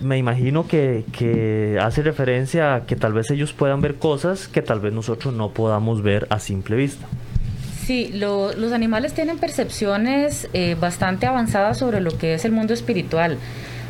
Me 0.00 0.18
imagino 0.18 0.68
que, 0.68 1.78
hace 1.80 2.02
referencia 2.02 2.74
a 2.74 2.86
que 2.86 2.94
tal 2.94 3.14
vez 3.14 3.30
ellos 3.30 3.54
puedan 3.54 3.80
ver 3.80 3.94
cosas 3.94 4.48
que 4.48 4.60
tal 4.60 4.80
vez 4.80 4.92
nosotros 4.92 5.32
no 5.32 5.50
podamos 5.52 6.02
ver 6.02 6.26
a 6.28 6.40
simple 6.40 6.76
vista. 6.76 7.06
Sí, 7.90 8.08
los 8.14 8.72
animales 8.72 9.14
tienen 9.14 9.38
percepciones 9.38 10.48
eh, 10.52 10.76
bastante 10.78 11.26
avanzadas 11.26 11.76
sobre 11.76 12.00
lo 12.00 12.16
que 12.16 12.34
es 12.34 12.44
el 12.44 12.52
mundo 12.52 12.72
espiritual. 12.72 13.36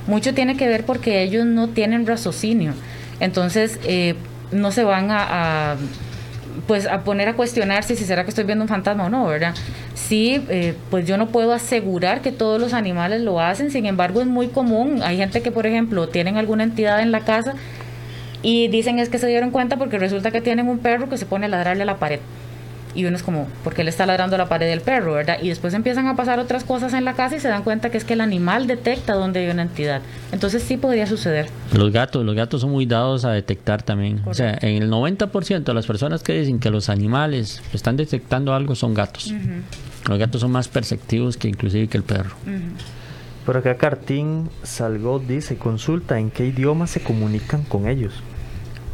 Mucho 0.06 0.32
tiene 0.32 0.56
que 0.56 0.66
ver 0.68 0.86
porque 0.86 1.22
ellos 1.22 1.44
no 1.44 1.68
tienen 1.68 2.06
raciocinio. 2.06 2.72
Entonces, 3.20 3.78
eh, 3.84 4.14
no 4.52 4.72
se 4.72 4.84
van 4.84 5.08
a, 5.10 5.76
pues 6.66 6.86
a 6.86 7.04
poner 7.04 7.28
a 7.28 7.34
cuestionarse 7.34 7.94
si 7.94 8.06
será 8.06 8.24
que 8.24 8.30
estoy 8.30 8.44
viendo 8.44 8.64
un 8.64 8.68
fantasma 8.68 9.04
o 9.04 9.10
no, 9.10 9.26
¿verdad? 9.26 9.54
Sí, 9.94 10.46
eh, 10.48 10.74
pues 10.88 11.06
yo 11.06 11.18
no 11.18 11.28
puedo 11.28 11.52
asegurar 11.52 12.22
que 12.22 12.32
todos 12.32 12.58
los 12.58 12.72
animales 12.72 13.20
lo 13.20 13.38
hacen, 13.38 13.70
sin 13.70 13.84
embargo 13.84 14.22
es 14.22 14.26
muy 14.26 14.48
común. 14.48 15.02
Hay 15.02 15.18
gente 15.18 15.42
que, 15.42 15.50
por 15.50 15.66
ejemplo, 15.66 16.08
tienen 16.08 16.38
alguna 16.38 16.64
entidad 16.64 17.00
en 17.00 17.12
la 17.12 17.20
casa 17.20 17.52
y 18.40 18.68
dicen 18.68 18.98
es 18.98 19.10
que 19.10 19.18
se 19.18 19.26
dieron 19.26 19.50
cuenta 19.50 19.76
porque 19.76 19.98
resulta 19.98 20.30
que 20.30 20.40
tienen 20.40 20.68
un 20.68 20.78
perro 20.78 21.10
que 21.10 21.18
se 21.18 21.26
pone 21.26 21.44
a 21.44 21.48
ladrarle 21.50 21.82
a 21.82 21.86
la 21.86 21.98
pared 21.98 22.20
y 22.94 23.04
uno 23.04 23.16
es 23.16 23.22
como, 23.22 23.46
¿por 23.62 23.74
qué 23.74 23.84
le 23.84 23.90
está 23.90 24.06
ladrando 24.06 24.36
la 24.36 24.48
pared 24.48 24.68
del 24.68 24.80
perro, 24.80 25.14
verdad? 25.14 25.38
Y 25.42 25.48
después 25.48 25.74
empiezan 25.74 26.06
a 26.06 26.16
pasar 26.16 26.38
otras 26.38 26.64
cosas 26.64 26.92
en 26.94 27.04
la 27.04 27.14
casa 27.14 27.36
y 27.36 27.40
se 27.40 27.48
dan 27.48 27.62
cuenta 27.62 27.90
que 27.90 27.98
es 27.98 28.04
que 28.04 28.14
el 28.14 28.20
animal 28.20 28.66
detecta 28.66 29.14
dónde 29.14 29.40
hay 29.40 29.50
una 29.50 29.62
entidad. 29.62 30.02
Entonces 30.32 30.62
sí 30.62 30.76
podría 30.76 31.06
suceder. 31.06 31.48
Los 31.72 31.92
gatos, 31.92 32.24
los 32.24 32.34
gatos 32.34 32.62
son 32.62 32.70
muy 32.70 32.86
dados 32.86 33.24
a 33.24 33.32
detectar 33.32 33.82
también. 33.82 34.22
O 34.26 34.34
sea, 34.34 34.58
en 34.60 34.82
el 34.82 34.90
90% 34.90 35.64
de 35.64 35.74
las 35.74 35.86
personas 35.86 36.22
que 36.22 36.32
dicen 36.32 36.58
que 36.58 36.70
los 36.70 36.88
animales 36.88 37.62
están 37.72 37.96
detectando 37.96 38.54
algo 38.54 38.74
son 38.74 38.94
gatos. 38.94 39.32
Los 40.08 40.18
gatos 40.18 40.40
son 40.40 40.50
más 40.50 40.68
perceptivos 40.68 41.36
que 41.36 41.48
inclusive 41.48 41.88
que 41.88 41.96
el 41.96 42.04
perro. 42.04 42.30
Por 43.46 43.56
acá 43.56 43.76
Cartín 43.76 44.50
Salgo 44.62 45.18
dice, 45.18 45.56
consulta 45.56 46.18
en 46.18 46.30
qué 46.30 46.46
idioma 46.46 46.86
se 46.86 47.00
comunican 47.00 47.62
con 47.62 47.88
ellos. 47.88 48.14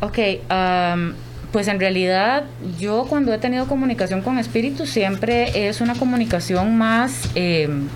Ok, 0.00 0.18
um, 0.50 1.12
pues 1.56 1.68
en 1.68 1.80
realidad 1.80 2.44
yo 2.78 3.06
cuando 3.08 3.32
he 3.32 3.38
tenido 3.38 3.66
comunicación 3.66 4.20
con 4.20 4.38
espíritus 4.38 4.90
siempre 4.90 5.66
es 5.66 5.80
una 5.80 5.94
comunicación 5.94 6.76
más 6.76 7.30
em, 7.34 7.88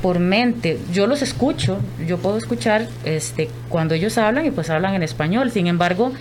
por 0.00 0.20
mente. 0.20 0.78
Yo 0.92 1.08
los 1.08 1.20
escucho, 1.20 1.80
yo 2.06 2.18
puedo 2.18 2.38
escuchar 2.38 2.86
este, 3.04 3.50
cuando 3.68 3.94
ellos 3.94 4.16
hablan 4.18 4.46
y 4.46 4.52
pues 4.52 4.70
hablan 4.70 4.94
en 4.94 5.02
español. 5.02 5.50
Sin 5.50 5.66
embargo, 5.66 6.12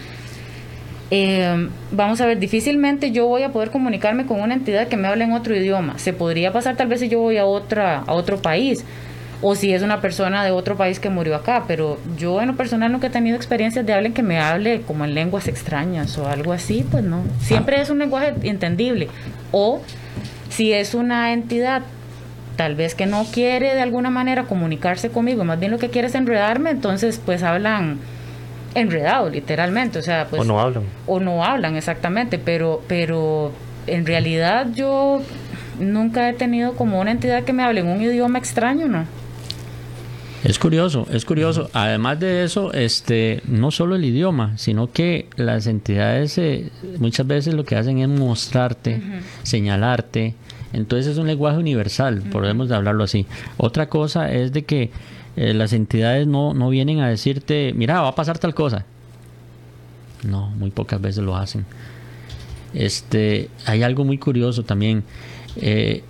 em, 1.11 1.69
vamos 1.91 2.19
a 2.19 2.25
ver, 2.25 2.39
difícilmente 2.39 3.11
yo 3.11 3.27
voy 3.27 3.43
a 3.43 3.51
poder 3.51 3.69
comunicarme 3.69 4.25
con 4.25 4.41
una 4.41 4.55
entidad 4.55 4.87
que 4.87 4.97
me 4.97 5.07
hable 5.07 5.23
en 5.23 5.33
otro 5.33 5.55
idioma. 5.55 5.99
Se 5.99 6.13
podría 6.13 6.51
pasar 6.51 6.75
tal 6.75 6.87
vez 6.87 6.99
si 6.99 7.09
yo 7.09 7.19
voy 7.19 7.37
a, 7.37 7.45
otra, 7.45 7.99
a 7.99 8.13
otro 8.13 8.41
país 8.41 8.83
o 9.41 9.55
si 9.55 9.73
es 9.73 9.81
una 9.81 10.01
persona 10.01 10.43
de 10.43 10.51
otro 10.51 10.75
país 10.75 10.99
que 10.99 11.09
murió 11.09 11.35
acá, 11.35 11.65
pero 11.67 11.99
yo 12.17 12.41
en 12.41 12.47
lo 12.47 12.55
personal 12.55 12.91
nunca 12.91 13.07
he 13.07 13.09
tenido 13.09 13.35
experiencias 13.35 13.85
de 13.85 13.93
alguien 13.93 14.13
que 14.13 14.23
me 14.23 14.39
hable 14.39 14.81
como 14.81 15.05
en 15.05 15.13
lenguas 15.13 15.47
extrañas 15.47 16.17
o 16.17 16.27
algo 16.27 16.53
así, 16.53 16.85
pues 16.89 17.03
no. 17.03 17.21
Siempre 17.39 17.81
es 17.81 17.89
un 17.89 17.99
lenguaje 17.99 18.33
entendible. 18.43 19.09
O 19.51 19.81
si 20.49 20.73
es 20.73 20.93
una 20.93 21.33
entidad 21.33 21.83
tal 22.55 22.75
vez 22.75 22.95
que 22.95 23.05
no 23.05 23.25
quiere 23.25 23.75
de 23.75 23.81
alguna 23.81 24.09
manera 24.09 24.43
comunicarse 24.43 25.09
conmigo, 25.09 25.43
más 25.43 25.59
bien 25.59 25.71
lo 25.71 25.77
que 25.77 25.89
quiere 25.89 26.07
es 26.07 26.15
enredarme, 26.15 26.69
entonces 26.69 27.21
pues 27.23 27.43
hablan 27.43 27.99
enredado 28.73 29.29
literalmente, 29.29 29.99
o 29.99 30.01
sea, 30.01 30.27
pues 30.29 30.41
o 30.41 30.45
no 30.45 30.59
hablan. 30.59 30.83
O 31.05 31.19
no 31.19 31.43
hablan 31.43 31.75
exactamente, 31.75 32.39
pero 32.39 32.81
pero 32.87 33.51
en 33.87 34.05
realidad 34.05 34.67
yo 34.73 35.21
nunca 35.79 36.29
he 36.29 36.33
tenido 36.33 36.73
como 36.75 36.99
una 36.99 37.11
entidad 37.11 37.43
que 37.43 37.53
me 37.53 37.63
hable 37.63 37.81
en 37.81 37.87
un 37.87 38.01
idioma 38.01 38.37
extraño, 38.39 38.87
¿no? 38.87 39.05
Es 40.45 40.59
curioso, 40.59 41.07
es 41.11 41.25
curioso. 41.25 41.71
Además 41.73 42.19
de 42.19 42.43
eso, 42.43 42.71
este, 42.71 43.41
no 43.47 43.71
solo 43.71 43.95
el 43.95 44.05
idioma, 44.05 44.55
sino 44.59 44.91
que 44.91 45.27
las 45.37 45.65
entidades 45.65 46.37
eh, 46.37 46.69
muchas 46.99 47.25
veces 47.25 47.55
lo 47.55 47.65
que 47.65 47.75
hacen 47.75 47.97
es 47.97 48.07
mostrarte, 48.07 49.01
señalarte. 49.41 50.35
Entonces 50.71 51.13
es 51.13 51.17
un 51.17 51.25
lenguaje 51.25 51.57
universal, 51.57 52.21
podemos 52.31 52.69
hablarlo 52.69 53.03
así. 53.03 53.25
Otra 53.57 53.89
cosa 53.89 54.31
es 54.31 54.53
de 54.53 54.65
que 54.65 54.91
eh, 55.35 55.55
las 55.55 55.73
entidades 55.73 56.27
no, 56.27 56.53
no 56.53 56.69
vienen 56.69 56.99
a 56.99 57.09
decirte, 57.09 57.73
mira, 57.75 58.01
va 58.01 58.09
a 58.09 58.15
pasar 58.15 58.37
tal 58.37 58.53
cosa. 58.53 58.85
No, 60.21 60.49
muy 60.51 60.69
pocas 60.69 61.01
veces 61.01 61.23
lo 61.23 61.35
hacen. 61.35 61.65
Este, 62.75 63.49
hay 63.65 63.81
algo 63.81 64.05
muy 64.05 64.19
curioso 64.19 64.61
también. 64.61 65.05
Eh, 65.55 66.03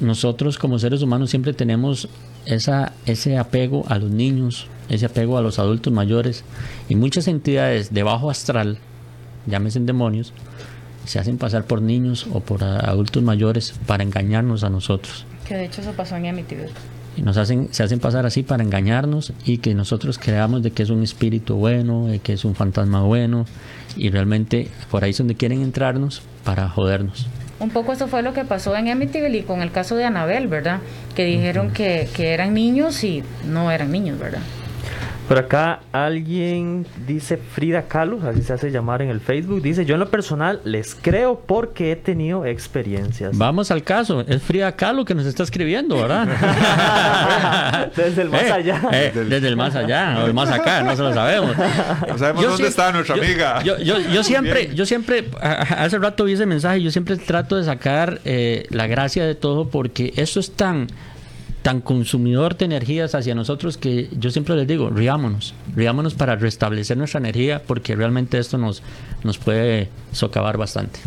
nosotros 0.00 0.58
como 0.58 0.76
seres 0.80 1.02
humanos 1.02 1.30
siempre 1.30 1.52
tenemos 1.52 2.08
esa, 2.46 2.92
ese 3.06 3.38
apego 3.38 3.84
a 3.88 3.98
los 3.98 4.10
niños, 4.10 4.66
ese 4.88 5.06
apego 5.06 5.38
a 5.38 5.42
los 5.42 5.58
adultos 5.58 5.92
mayores 5.92 6.44
y 6.88 6.96
muchas 6.96 7.28
entidades 7.28 7.92
de 7.92 8.02
bajo 8.02 8.30
astral, 8.30 8.78
llámese 9.46 9.80
demonios, 9.80 10.32
se 11.04 11.18
hacen 11.18 11.38
pasar 11.38 11.64
por 11.64 11.82
niños 11.82 12.26
o 12.32 12.40
por 12.40 12.62
adultos 12.62 13.22
mayores 13.22 13.74
para 13.86 14.02
engañarnos 14.02 14.64
a 14.64 14.70
nosotros. 14.70 15.24
Que 15.46 15.54
de 15.54 15.64
hecho 15.64 15.80
eso 15.80 15.92
pasó 15.92 16.16
en 16.16 16.26
Amityville. 16.26 16.70
Y 17.16 17.22
nos 17.22 17.36
hacen, 17.36 17.68
se 17.72 17.82
hacen 17.82 17.98
pasar 17.98 18.24
así 18.26 18.42
para 18.42 18.62
engañarnos 18.62 19.32
y 19.44 19.58
que 19.58 19.74
nosotros 19.74 20.18
creamos 20.18 20.62
de 20.62 20.70
que 20.70 20.84
es 20.84 20.90
un 20.90 21.02
espíritu 21.02 21.56
bueno, 21.56 22.06
de 22.06 22.20
que 22.20 22.34
es 22.34 22.44
un 22.44 22.54
fantasma 22.54 23.02
bueno 23.02 23.46
y 23.96 24.10
realmente 24.10 24.68
por 24.90 25.02
ahí 25.02 25.10
es 25.10 25.18
donde 25.18 25.34
quieren 25.34 25.62
entrarnos 25.62 26.22
para 26.44 26.68
jodernos. 26.68 27.26
Un 27.60 27.68
poco 27.70 27.92
eso 27.92 28.08
fue 28.08 28.22
lo 28.22 28.32
que 28.32 28.44
pasó 28.44 28.74
en 28.74 28.88
Amityville 28.88 29.38
y 29.38 29.42
con 29.42 29.60
el 29.60 29.70
caso 29.70 29.94
de 29.94 30.04
Anabel, 30.04 30.48
¿verdad? 30.48 30.80
Que 31.14 31.26
dijeron 31.26 31.72
que, 31.72 32.08
que 32.16 32.32
eran 32.32 32.54
niños 32.54 33.04
y 33.04 33.22
no 33.44 33.70
eran 33.70 33.92
niños, 33.92 34.18
¿verdad? 34.18 34.40
Por 35.30 35.38
acá 35.38 35.78
alguien 35.92 36.84
dice 37.06 37.36
Frida 37.36 37.82
Carlos, 37.82 38.24
así 38.24 38.42
se 38.42 38.52
hace 38.52 38.72
llamar 38.72 39.00
en 39.00 39.10
el 39.10 39.20
Facebook, 39.20 39.62
dice, 39.62 39.84
yo 39.84 39.94
en 39.94 40.00
lo 40.00 40.10
personal 40.10 40.60
les 40.64 40.96
creo 40.96 41.38
porque 41.46 41.92
he 41.92 41.94
tenido 41.94 42.44
experiencias. 42.44 43.38
Vamos 43.38 43.70
al 43.70 43.84
caso, 43.84 44.24
es 44.26 44.42
Frida 44.42 44.74
Kahlo 44.74 45.04
que 45.04 45.14
nos 45.14 45.26
está 45.26 45.44
escribiendo, 45.44 45.94
¿verdad? 45.94 46.26
desde 47.96 48.22
el 48.22 48.28
más 48.28 48.42
eh, 48.42 48.50
allá. 48.50 48.82
Eh, 48.90 49.12
desde 49.14 49.46
el 49.46 49.56
más 49.56 49.76
allá, 49.76 50.18
o 50.20 50.26
el 50.26 50.34
más 50.34 50.50
acá, 50.50 50.82
no 50.82 50.96
se 50.96 51.02
lo 51.02 51.14
sabemos. 51.14 51.56
No 52.08 52.18
sabemos 52.18 52.44
dónde 52.44 52.66
está 52.66 52.90
nuestra 52.90 53.14
amiga. 53.14 53.62
Yo, 53.62 53.78
yo, 53.78 54.24
siempre, 54.24 54.74
yo 54.74 54.84
siempre, 54.84 55.30
hace 55.40 55.96
rato 56.00 56.24
vi 56.24 56.32
ese 56.32 56.46
mensaje, 56.46 56.82
yo 56.82 56.90
siempre 56.90 57.16
trato 57.16 57.54
de 57.54 57.62
sacar 57.62 58.20
eh, 58.24 58.66
la 58.70 58.88
gracia 58.88 59.24
de 59.24 59.36
todo 59.36 59.68
porque 59.68 60.12
eso 60.16 60.40
es 60.40 60.50
tan 60.50 60.88
tan 61.62 61.80
consumidor 61.80 62.56
de 62.56 62.64
energías 62.64 63.14
hacia 63.14 63.34
nosotros 63.34 63.76
que 63.76 64.08
yo 64.18 64.30
siempre 64.30 64.56
les 64.56 64.66
digo, 64.66 64.90
riámonos, 64.90 65.54
riámonos 65.74 66.14
para 66.14 66.36
restablecer 66.36 66.96
nuestra 66.96 67.20
energía 67.20 67.62
porque 67.66 67.94
realmente 67.94 68.38
esto 68.38 68.56
nos, 68.56 68.82
nos 69.24 69.38
puede 69.38 69.88
socavar 70.12 70.56
bastante. 70.56 71.00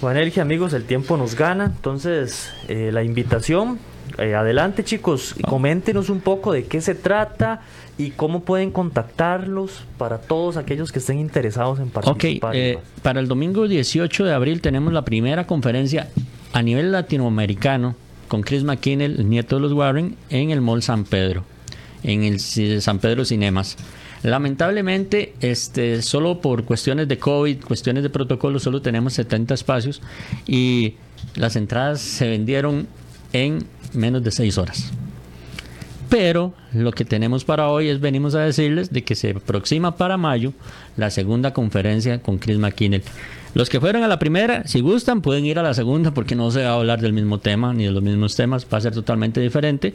Bueno, 0.00 0.20
Elge, 0.20 0.40
amigos, 0.42 0.74
el 0.74 0.84
tiempo 0.84 1.16
nos 1.16 1.34
gana, 1.34 1.64
entonces 1.64 2.52
eh, 2.68 2.90
la 2.92 3.02
invitación, 3.02 3.78
eh, 4.18 4.34
adelante 4.34 4.84
chicos, 4.84 5.34
coméntenos 5.48 6.10
un 6.10 6.20
poco 6.20 6.52
de 6.52 6.64
qué 6.64 6.82
se 6.82 6.94
trata 6.94 7.62
y 7.96 8.10
cómo 8.10 8.40
pueden 8.40 8.72
contactarlos 8.72 9.84
para 9.96 10.18
todos 10.18 10.58
aquellos 10.58 10.92
que 10.92 10.98
estén 10.98 11.18
interesados 11.18 11.80
en 11.80 11.88
participar. 11.88 12.50
Ok, 12.50 12.56
eh, 12.56 12.78
para 13.02 13.20
el 13.20 13.28
domingo 13.28 13.66
18 13.66 14.26
de 14.26 14.34
abril 14.34 14.60
tenemos 14.60 14.92
la 14.92 15.02
primera 15.02 15.46
conferencia 15.46 16.08
a 16.52 16.60
nivel 16.60 16.92
latinoamericano 16.92 17.96
con 18.28 18.42
Chris 18.42 18.64
McKinnell, 18.64 19.20
el 19.20 19.28
nieto 19.28 19.56
de 19.56 19.62
los 19.62 19.72
Warren, 19.72 20.16
en 20.30 20.50
el 20.50 20.60
Mall 20.60 20.82
San 20.82 21.04
Pedro, 21.04 21.44
en 22.02 22.24
el 22.24 22.40
San 22.40 22.98
Pedro 22.98 23.24
Cinemas. 23.24 23.76
Lamentablemente, 24.22 25.34
este, 25.40 26.02
solo 26.02 26.40
por 26.40 26.64
cuestiones 26.64 27.06
de 27.08 27.18
COVID, 27.18 27.62
cuestiones 27.62 28.02
de 28.02 28.10
protocolo, 28.10 28.58
solo 28.58 28.82
tenemos 28.82 29.12
70 29.12 29.54
espacios 29.54 30.02
y 30.46 30.94
las 31.34 31.56
entradas 31.56 32.00
se 32.00 32.28
vendieron 32.28 32.88
en 33.32 33.64
menos 33.92 34.24
de 34.24 34.30
6 34.30 34.58
horas. 34.58 34.90
Pero 36.08 36.54
lo 36.72 36.92
que 36.92 37.04
tenemos 37.04 37.44
para 37.44 37.68
hoy 37.68 37.88
es 37.88 38.00
venimos 38.00 38.34
a 38.34 38.40
decirles 38.40 38.92
de 38.92 39.02
que 39.02 39.14
se 39.14 39.30
aproxima 39.30 39.96
para 39.96 40.16
mayo 40.16 40.52
la 40.96 41.10
segunda 41.10 41.52
conferencia 41.52 42.22
con 42.22 42.38
Chris 42.38 42.58
McKinnell. 42.58 43.02
Los 43.56 43.70
que 43.70 43.80
fueron 43.80 44.02
a 44.02 44.06
la 44.06 44.18
primera, 44.18 44.66
si 44.66 44.82
gustan, 44.82 45.22
pueden 45.22 45.46
ir 45.46 45.58
a 45.58 45.62
la 45.62 45.72
segunda 45.72 46.10
porque 46.10 46.34
no 46.34 46.50
se 46.50 46.62
va 46.62 46.72
a 46.72 46.74
hablar 46.74 47.00
del 47.00 47.14
mismo 47.14 47.38
tema 47.38 47.72
ni 47.72 47.84
de 47.84 47.90
los 47.90 48.02
mismos 48.02 48.36
temas, 48.36 48.66
va 48.70 48.76
a 48.76 48.82
ser 48.82 48.92
totalmente 48.92 49.40
diferente. 49.40 49.94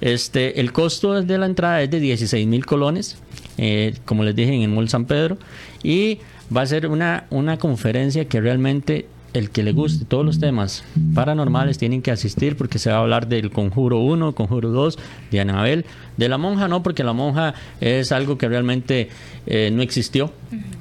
Este, 0.00 0.58
el 0.58 0.72
costo 0.72 1.20
de 1.20 1.36
la 1.36 1.44
entrada 1.44 1.82
es 1.82 1.90
de 1.90 2.00
16 2.00 2.46
mil 2.46 2.64
colones, 2.64 3.18
eh, 3.58 3.92
como 4.06 4.24
les 4.24 4.34
dije 4.34 4.54
en 4.54 4.62
el 4.62 4.70
Mall 4.70 4.88
San 4.88 5.04
Pedro, 5.04 5.36
y 5.82 6.20
va 6.56 6.62
a 6.62 6.66
ser 6.66 6.86
una, 6.86 7.26
una 7.28 7.58
conferencia 7.58 8.24
que 8.26 8.40
realmente 8.40 9.04
el 9.34 9.50
que 9.50 9.62
le 9.62 9.72
guste 9.72 10.04
todos 10.04 10.24
los 10.24 10.40
temas 10.40 10.84
paranormales 11.14 11.78
tienen 11.78 12.02
que 12.02 12.10
asistir 12.10 12.56
porque 12.56 12.78
se 12.78 12.90
va 12.90 12.96
a 12.96 13.00
hablar 13.00 13.28
del 13.28 13.50
conjuro 13.50 13.98
1, 13.98 14.34
conjuro 14.34 14.70
2, 14.70 14.98
de 15.30 15.40
Anabel. 15.40 15.84
De 16.16 16.28
la 16.28 16.38
monja 16.38 16.66
no, 16.66 16.82
porque 16.82 17.04
la 17.04 17.12
monja 17.12 17.54
es 17.80 18.10
algo 18.10 18.38
que 18.38 18.48
realmente 18.48 19.10
eh, 19.46 19.70
no 19.72 19.82
existió. 19.82 20.32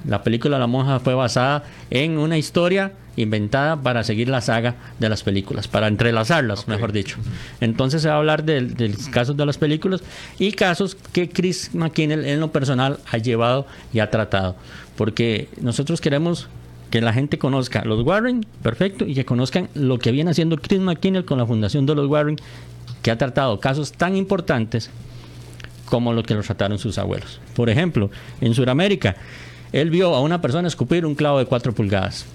La 0.06 0.24
película 0.24 0.58
La 0.58 0.68
monja 0.68 1.00
fue 1.00 1.14
basada 1.14 1.64
en 1.90 2.18
una 2.18 2.38
historia 2.38 2.94
inventada 3.18 3.82
para 3.82 4.04
seguir 4.04 4.30
la 4.30 4.42
saga 4.42 4.76
de 5.00 5.10
las 5.10 5.24
películas, 5.24 5.68
para 5.68 5.88
entrelazarlas, 5.88 6.68
mejor 6.68 6.92
dicho. 6.92 7.18
Entonces 7.60 8.02
se 8.02 8.08
va 8.08 8.16
a 8.16 8.18
hablar 8.18 8.44
de, 8.44 8.62
de, 8.62 8.96
casos 9.12 9.36
de 9.36 9.46
las 9.46 9.58
películas 9.58 10.02
y 10.40 10.52
casos 10.52 10.96
que 11.12 11.30
Chris 11.30 11.72
McKinnell 11.74 12.26
en 12.26 12.40
lo 12.40 12.52
personal 12.52 13.00
ha 13.12 13.18
llevado 13.18 13.66
y 13.92 14.00
ha 14.00 14.10
tratado. 14.10 14.56
Porque 14.96 15.50
nosotros 15.62 16.00
queremos 16.00 16.48
que 16.90 17.02
la 17.02 17.14
gente 17.14 17.38
conozca 17.38 17.84
los 17.84 18.04
Warren, 18.04 18.46
perfecto, 18.62 19.06
y 19.06 19.14
que 19.14 19.26
conozcan 19.26 19.70
lo 19.74 20.00
que 20.00 20.12
viene 20.12 20.32
haciendo 20.32 20.58
Chris 20.58 20.80
McKinney 20.80 21.24
con 21.24 21.38
la 21.38 21.46
fundación 21.46 21.86
de 21.86 21.96
los 21.96 22.08
Warren, 22.08 22.38
que 23.02 23.12
ha 23.12 23.18
tratado 23.18 23.60
casos 23.60 23.92
tan 23.92 24.16
importantes 24.16 24.90
como 25.86 26.14
los 26.14 26.24
que 26.24 26.34
los 26.36 26.46
trataron 26.46 26.78
sus 26.78 26.98
abuelos. 26.98 27.40
Por 27.56 27.70
ejemplo, 27.70 28.10
en 28.42 28.54
Sudamérica, 28.54 29.16
él 29.72 29.90
vio 29.90 30.16
a 30.16 30.22
una 30.22 30.42
persona 30.42 30.68
escupir 30.68 31.06
un 31.06 31.16
clavo 31.16 31.40
de 31.40 31.46
4 31.46 31.74
pulgadas. 31.74 32.26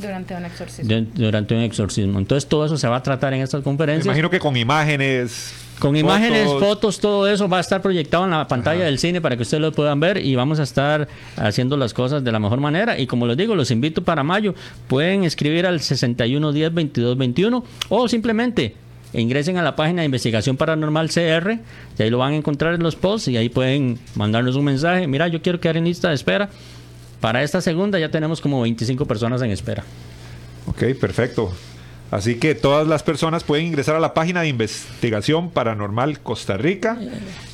Durante 0.00 0.34
un 0.34 0.44
exorcismo. 0.44 0.88
de- 0.88 1.06
durante 1.14 1.54
un 1.54 1.60
exorcismo. 1.62 2.18
Entonces 2.18 2.48
todo 2.48 2.64
eso 2.66 2.76
se 2.76 2.86
va 2.88 2.96
a 2.96 3.02
tratar 3.02 3.32
en 3.34 3.40
estas 3.42 3.60
Me 3.60 3.64
conferencias. 3.64 4.06
imagino 4.06 4.30
que 4.30 4.38
con 4.38 4.56
imágenes. 4.56 5.54
Con 5.78 5.96
imágenes, 5.96 6.48
fotos. 6.58 6.98
todo 6.98 7.28
eso 7.28 7.48
va 7.48 7.58
a 7.58 7.60
estar 7.60 7.80
proyectado 7.80 8.24
en 8.24 8.30
la 8.32 8.48
pantalla 8.48 8.84
del 8.84 8.98
cine 8.98 9.20
para 9.20 9.36
que 9.36 9.42
ustedes 9.42 9.60
lo 9.60 9.70
puedan 9.70 10.00
ver 10.00 10.18
y 10.18 10.34
vamos 10.34 10.58
a 10.58 10.64
estar 10.64 11.06
haciendo 11.36 11.76
las 11.76 11.94
cosas 11.94 12.24
de 12.24 12.32
la 12.32 12.40
mejor 12.40 12.58
manera. 12.58 12.98
Y 12.98 13.06
como 13.06 13.26
les 13.28 13.36
digo, 13.36 13.54
los 13.54 13.70
invito 13.70 14.02
para 14.02 14.24
mayo. 14.24 14.56
Pueden 14.88 15.22
escribir 15.22 15.66
al 15.66 15.78
6110 15.80 16.74
2221 16.74 17.64
o 17.90 18.08
simplemente 18.08 18.74
ingresen 19.12 19.56
a 19.56 19.62
la 19.62 19.76
página 19.76 20.02
de 20.02 20.06
Investigación 20.06 20.56
Paranormal 20.56 21.10
CR 21.10 21.60
y 21.96 22.02
ahí 22.02 22.10
lo 22.10 22.18
van 22.18 22.32
a 22.32 22.36
encontrar 22.36 22.74
en 22.74 22.82
los 22.82 22.96
posts 22.96 23.28
y 23.28 23.36
ahí 23.36 23.48
pueden 23.48 24.00
mandarnos 24.16 24.56
un 24.56 24.64
mensaje. 24.64 25.06
Mira, 25.06 25.28
yo 25.28 25.40
quiero 25.42 25.60
quedar 25.60 25.76
en 25.76 25.84
lista 25.84 26.08
de 26.08 26.14
espera. 26.16 26.50
Para 27.20 27.42
esta 27.42 27.60
segunda 27.60 27.98
ya 27.98 28.10
tenemos 28.10 28.40
como 28.40 28.60
25 28.62 29.06
personas 29.06 29.42
en 29.42 29.50
espera. 29.50 29.84
Ok, 30.66 30.84
perfecto. 31.00 31.52
Así 32.10 32.36
que 32.36 32.54
todas 32.54 32.86
las 32.86 33.02
personas 33.02 33.44
pueden 33.44 33.66
ingresar 33.66 33.94
a 33.96 34.00
la 34.00 34.14
página 34.14 34.40
de 34.40 34.48
Investigación 34.48 35.50
Paranormal 35.50 36.20
Costa 36.20 36.56
Rica 36.56 36.96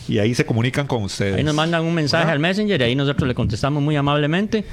y 0.06 0.18
ahí 0.18 0.32
se 0.34 0.46
comunican 0.46 0.86
con 0.86 1.02
ustedes. 1.02 1.34
Ahí 1.36 1.42
nos 1.42 1.54
mandan 1.56 1.82
un 1.84 1.92
mensaje 1.94 2.30
al 2.30 2.38
Messenger 2.38 2.80
y 2.80 2.84
ahí 2.84 2.94
nosotros 2.94 3.26
le 3.26 3.34
contestamos 3.34 3.82
muy 3.82 3.96
amablemente. 3.96 4.64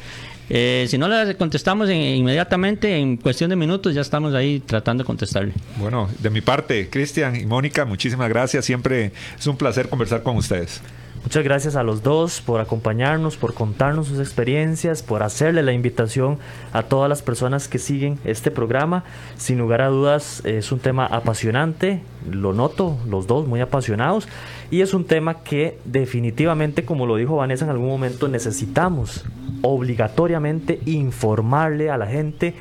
Eh, 0.53 0.85
si 0.89 0.97
no 0.97 1.07
le 1.07 1.35
contestamos 1.37 1.89
en- 1.89 2.01
inmediatamente, 2.17 2.95
en 2.97 3.15
cuestión 3.17 3.49
de 3.49 3.55
minutos, 3.55 3.95
ya 3.95 4.01
estamos 4.01 4.35
ahí 4.35 4.59
tratando 4.59 5.03
de 5.03 5.07
contestarle. 5.07 5.53
Bueno, 5.77 6.09
de 6.19 6.29
mi 6.29 6.41
parte, 6.41 6.89
Cristian 6.89 7.35
y 7.37 7.45
Mónica, 7.45 7.85
muchísimas 7.85 8.27
gracias. 8.29 8.65
Siempre 8.65 9.13
es 9.39 9.47
un 9.47 9.55
placer 9.57 9.87
conversar 9.89 10.21
con 10.21 10.35
ustedes. 10.35 10.81
Muchas 11.23 11.43
gracias 11.43 11.75
a 11.75 11.83
los 11.83 12.01
dos 12.01 12.41
por 12.41 12.59
acompañarnos, 12.61 13.37
por 13.37 13.53
contarnos 13.53 14.07
sus 14.07 14.19
experiencias, 14.19 15.03
por 15.03 15.21
hacerle 15.21 15.61
la 15.61 15.71
invitación 15.71 16.39
a 16.73 16.83
todas 16.83 17.07
las 17.07 17.21
personas 17.21 17.67
que 17.67 17.77
siguen 17.77 18.17
este 18.25 18.49
programa. 18.49 19.03
Sin 19.37 19.59
lugar 19.59 19.81
a 19.81 19.87
dudas 19.87 20.43
es 20.45 20.71
un 20.71 20.79
tema 20.79 21.05
apasionante, 21.05 22.01
lo 22.29 22.53
noto, 22.53 22.97
los 23.07 23.27
dos 23.27 23.47
muy 23.47 23.61
apasionados, 23.61 24.27
y 24.71 24.81
es 24.81 24.95
un 24.95 25.05
tema 25.05 25.43
que 25.43 25.77
definitivamente, 25.85 26.85
como 26.85 27.05
lo 27.05 27.15
dijo 27.15 27.35
Vanessa 27.35 27.65
en 27.65 27.71
algún 27.71 27.89
momento, 27.89 28.27
necesitamos 28.27 29.23
obligatoriamente 29.61 30.81
informarle 30.85 31.91
a 31.91 31.97
la 31.97 32.07
gente 32.07 32.55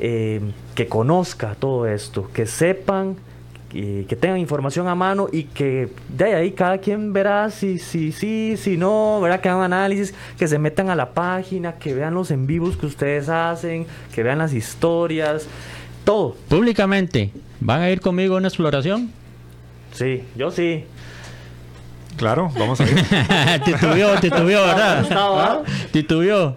eh, 0.00 0.40
que 0.74 0.86
conozca 0.86 1.54
todo 1.58 1.86
esto, 1.86 2.28
que 2.32 2.44
sepan, 2.44 3.16
y 3.72 4.04
que 4.04 4.16
tengan 4.16 4.38
información 4.38 4.88
a 4.88 4.94
mano 4.94 5.28
y 5.30 5.44
que 5.44 5.88
de 6.08 6.34
ahí 6.34 6.52
cada 6.52 6.78
quien 6.78 7.12
verá 7.12 7.50
si 7.50 7.78
sí, 7.78 8.12
si, 8.12 8.56
si, 8.56 8.76
no, 8.76 9.20
verá 9.20 9.40
que 9.40 9.48
hagan 9.48 9.62
análisis, 9.62 10.14
que 10.38 10.48
se 10.48 10.58
metan 10.58 10.90
a 10.90 10.96
la 10.96 11.10
página, 11.10 11.74
que 11.74 11.94
vean 11.94 12.14
los 12.14 12.30
en 12.30 12.46
vivos 12.46 12.76
que 12.76 12.86
ustedes 12.86 13.28
hacen, 13.28 13.86
que 14.14 14.22
vean 14.22 14.38
las 14.38 14.52
historias, 14.52 15.46
todo. 16.04 16.36
Públicamente, 16.48 17.30
¿van 17.60 17.82
a 17.82 17.90
ir 17.90 18.00
conmigo 18.00 18.34
a 18.34 18.38
una 18.38 18.48
exploración? 18.48 19.12
Sí, 19.92 20.24
yo 20.36 20.50
sí. 20.50 20.84
Claro, 22.16 22.50
vamos 22.58 22.80
a 22.80 22.84
ir. 22.84 22.94
titubió, 23.64 24.18
titubió, 24.20 24.62
¿verdad? 24.62 25.62
Titubió. 25.92 26.56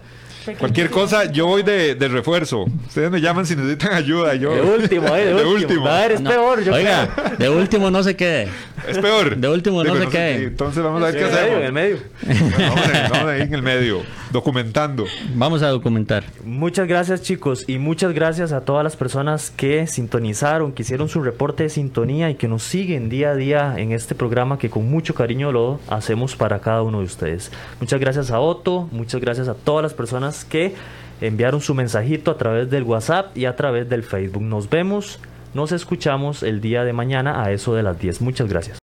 Cualquier 0.59 0.89
cosa, 0.89 1.31
yo 1.31 1.47
voy 1.47 1.63
de, 1.63 1.95
de 1.95 2.07
refuerzo. 2.07 2.65
Ustedes 2.87 3.09
me 3.11 3.21
llaman 3.21 3.45
si 3.45 3.55
necesitan 3.55 3.93
ayuda. 3.93 4.35
Yo, 4.35 4.53
De 4.53 4.61
último, 4.61 5.15
eh, 5.15 5.25
de, 5.25 5.33
De 5.33 5.45
último. 5.45 5.51
último. 5.53 5.87
A 5.87 6.01
ver, 6.01 6.11
es 6.13 6.21
No. 6.21 6.29
peor, 6.29 6.63
yo 6.63 6.73
Oiga, 6.73 7.09
de 7.37 7.49
último 7.49 7.89
no 7.91 8.03
se 8.03 8.15
quede. 8.15 8.47
Es 8.87 8.97
peor. 8.99 9.37
De 9.37 9.47
último, 9.47 9.83
no 9.83 9.93
Digo, 9.93 10.05
se 10.05 10.11
quede. 10.11 10.43
Entonces 10.45 10.83
vamos 10.83 11.01
a 11.01 11.05
ver 11.05 11.15
creo. 11.15 11.29
qué 11.29 11.57
En 11.57 11.63
el 11.65 11.73
medio, 11.73 11.97
hacemos. 12.21 12.27
en 12.27 12.35
el 12.35 12.51
medio. 12.51 12.67
Vamos, 12.67 12.85
a- 12.87 13.09
vamos 13.09 13.27
ahí 13.29 13.41
en 13.41 13.53
el 13.53 13.61
medio, 13.61 14.01
documentando. 14.33 15.05
Vamos 15.35 15.61
a 15.61 15.69
documentar. 15.69 16.25
Muchas 16.43 16.87
gracias 16.87 17.21
chicos 17.21 17.63
y 17.67 17.77
muchas 17.77 18.13
gracias 18.13 18.51
a 18.51 18.65
todas 18.65 18.83
las 18.83 18.97
personas 18.97 19.51
que 19.51 19.87
sintonizaron, 19.87 20.73
que 20.73 20.81
hicieron 20.81 21.07
su 21.07 21.21
reporte 21.21 21.63
de 21.63 21.69
sintonía 21.69 22.29
y 22.29 22.35
que 22.35 22.49
nos 22.49 22.63
siguen 22.63 23.07
día 23.07 23.29
a 23.29 23.35
día 23.35 23.75
en 23.77 23.93
este 23.93 24.15
programa 24.15 24.57
que 24.57 24.69
con 24.69 24.89
mucho 24.89 25.13
cariño 25.13 25.53
lo 25.53 25.79
hacemos 25.87 26.35
para 26.35 26.59
cada 26.59 26.81
uno 26.81 26.99
de 26.99 27.05
ustedes. 27.05 27.51
Muchas 27.79 28.01
gracias 28.01 28.31
a 28.31 28.41
Otto, 28.41 28.89
muchas 28.91 29.21
gracias 29.21 29.47
a 29.47 29.53
todas 29.53 29.83
las 29.83 29.93
personas 29.93 30.43
que 30.43 30.75
enviaron 31.21 31.61
su 31.61 31.73
mensajito 31.73 32.31
a 32.31 32.37
través 32.37 32.69
del 32.69 32.83
WhatsApp 32.83 33.37
y 33.37 33.45
a 33.45 33.55
través 33.55 33.87
del 33.87 34.03
Facebook. 34.03 34.43
Nos 34.43 34.69
vemos, 34.69 35.19
nos 35.53 35.71
escuchamos 35.71 36.43
el 36.43 36.59
día 36.59 36.83
de 36.83 36.91
mañana 36.91 37.43
a 37.43 37.51
eso 37.51 37.75
de 37.75 37.83
las 37.83 37.99
10. 37.99 38.21
Muchas 38.21 38.49
gracias. 38.49 38.82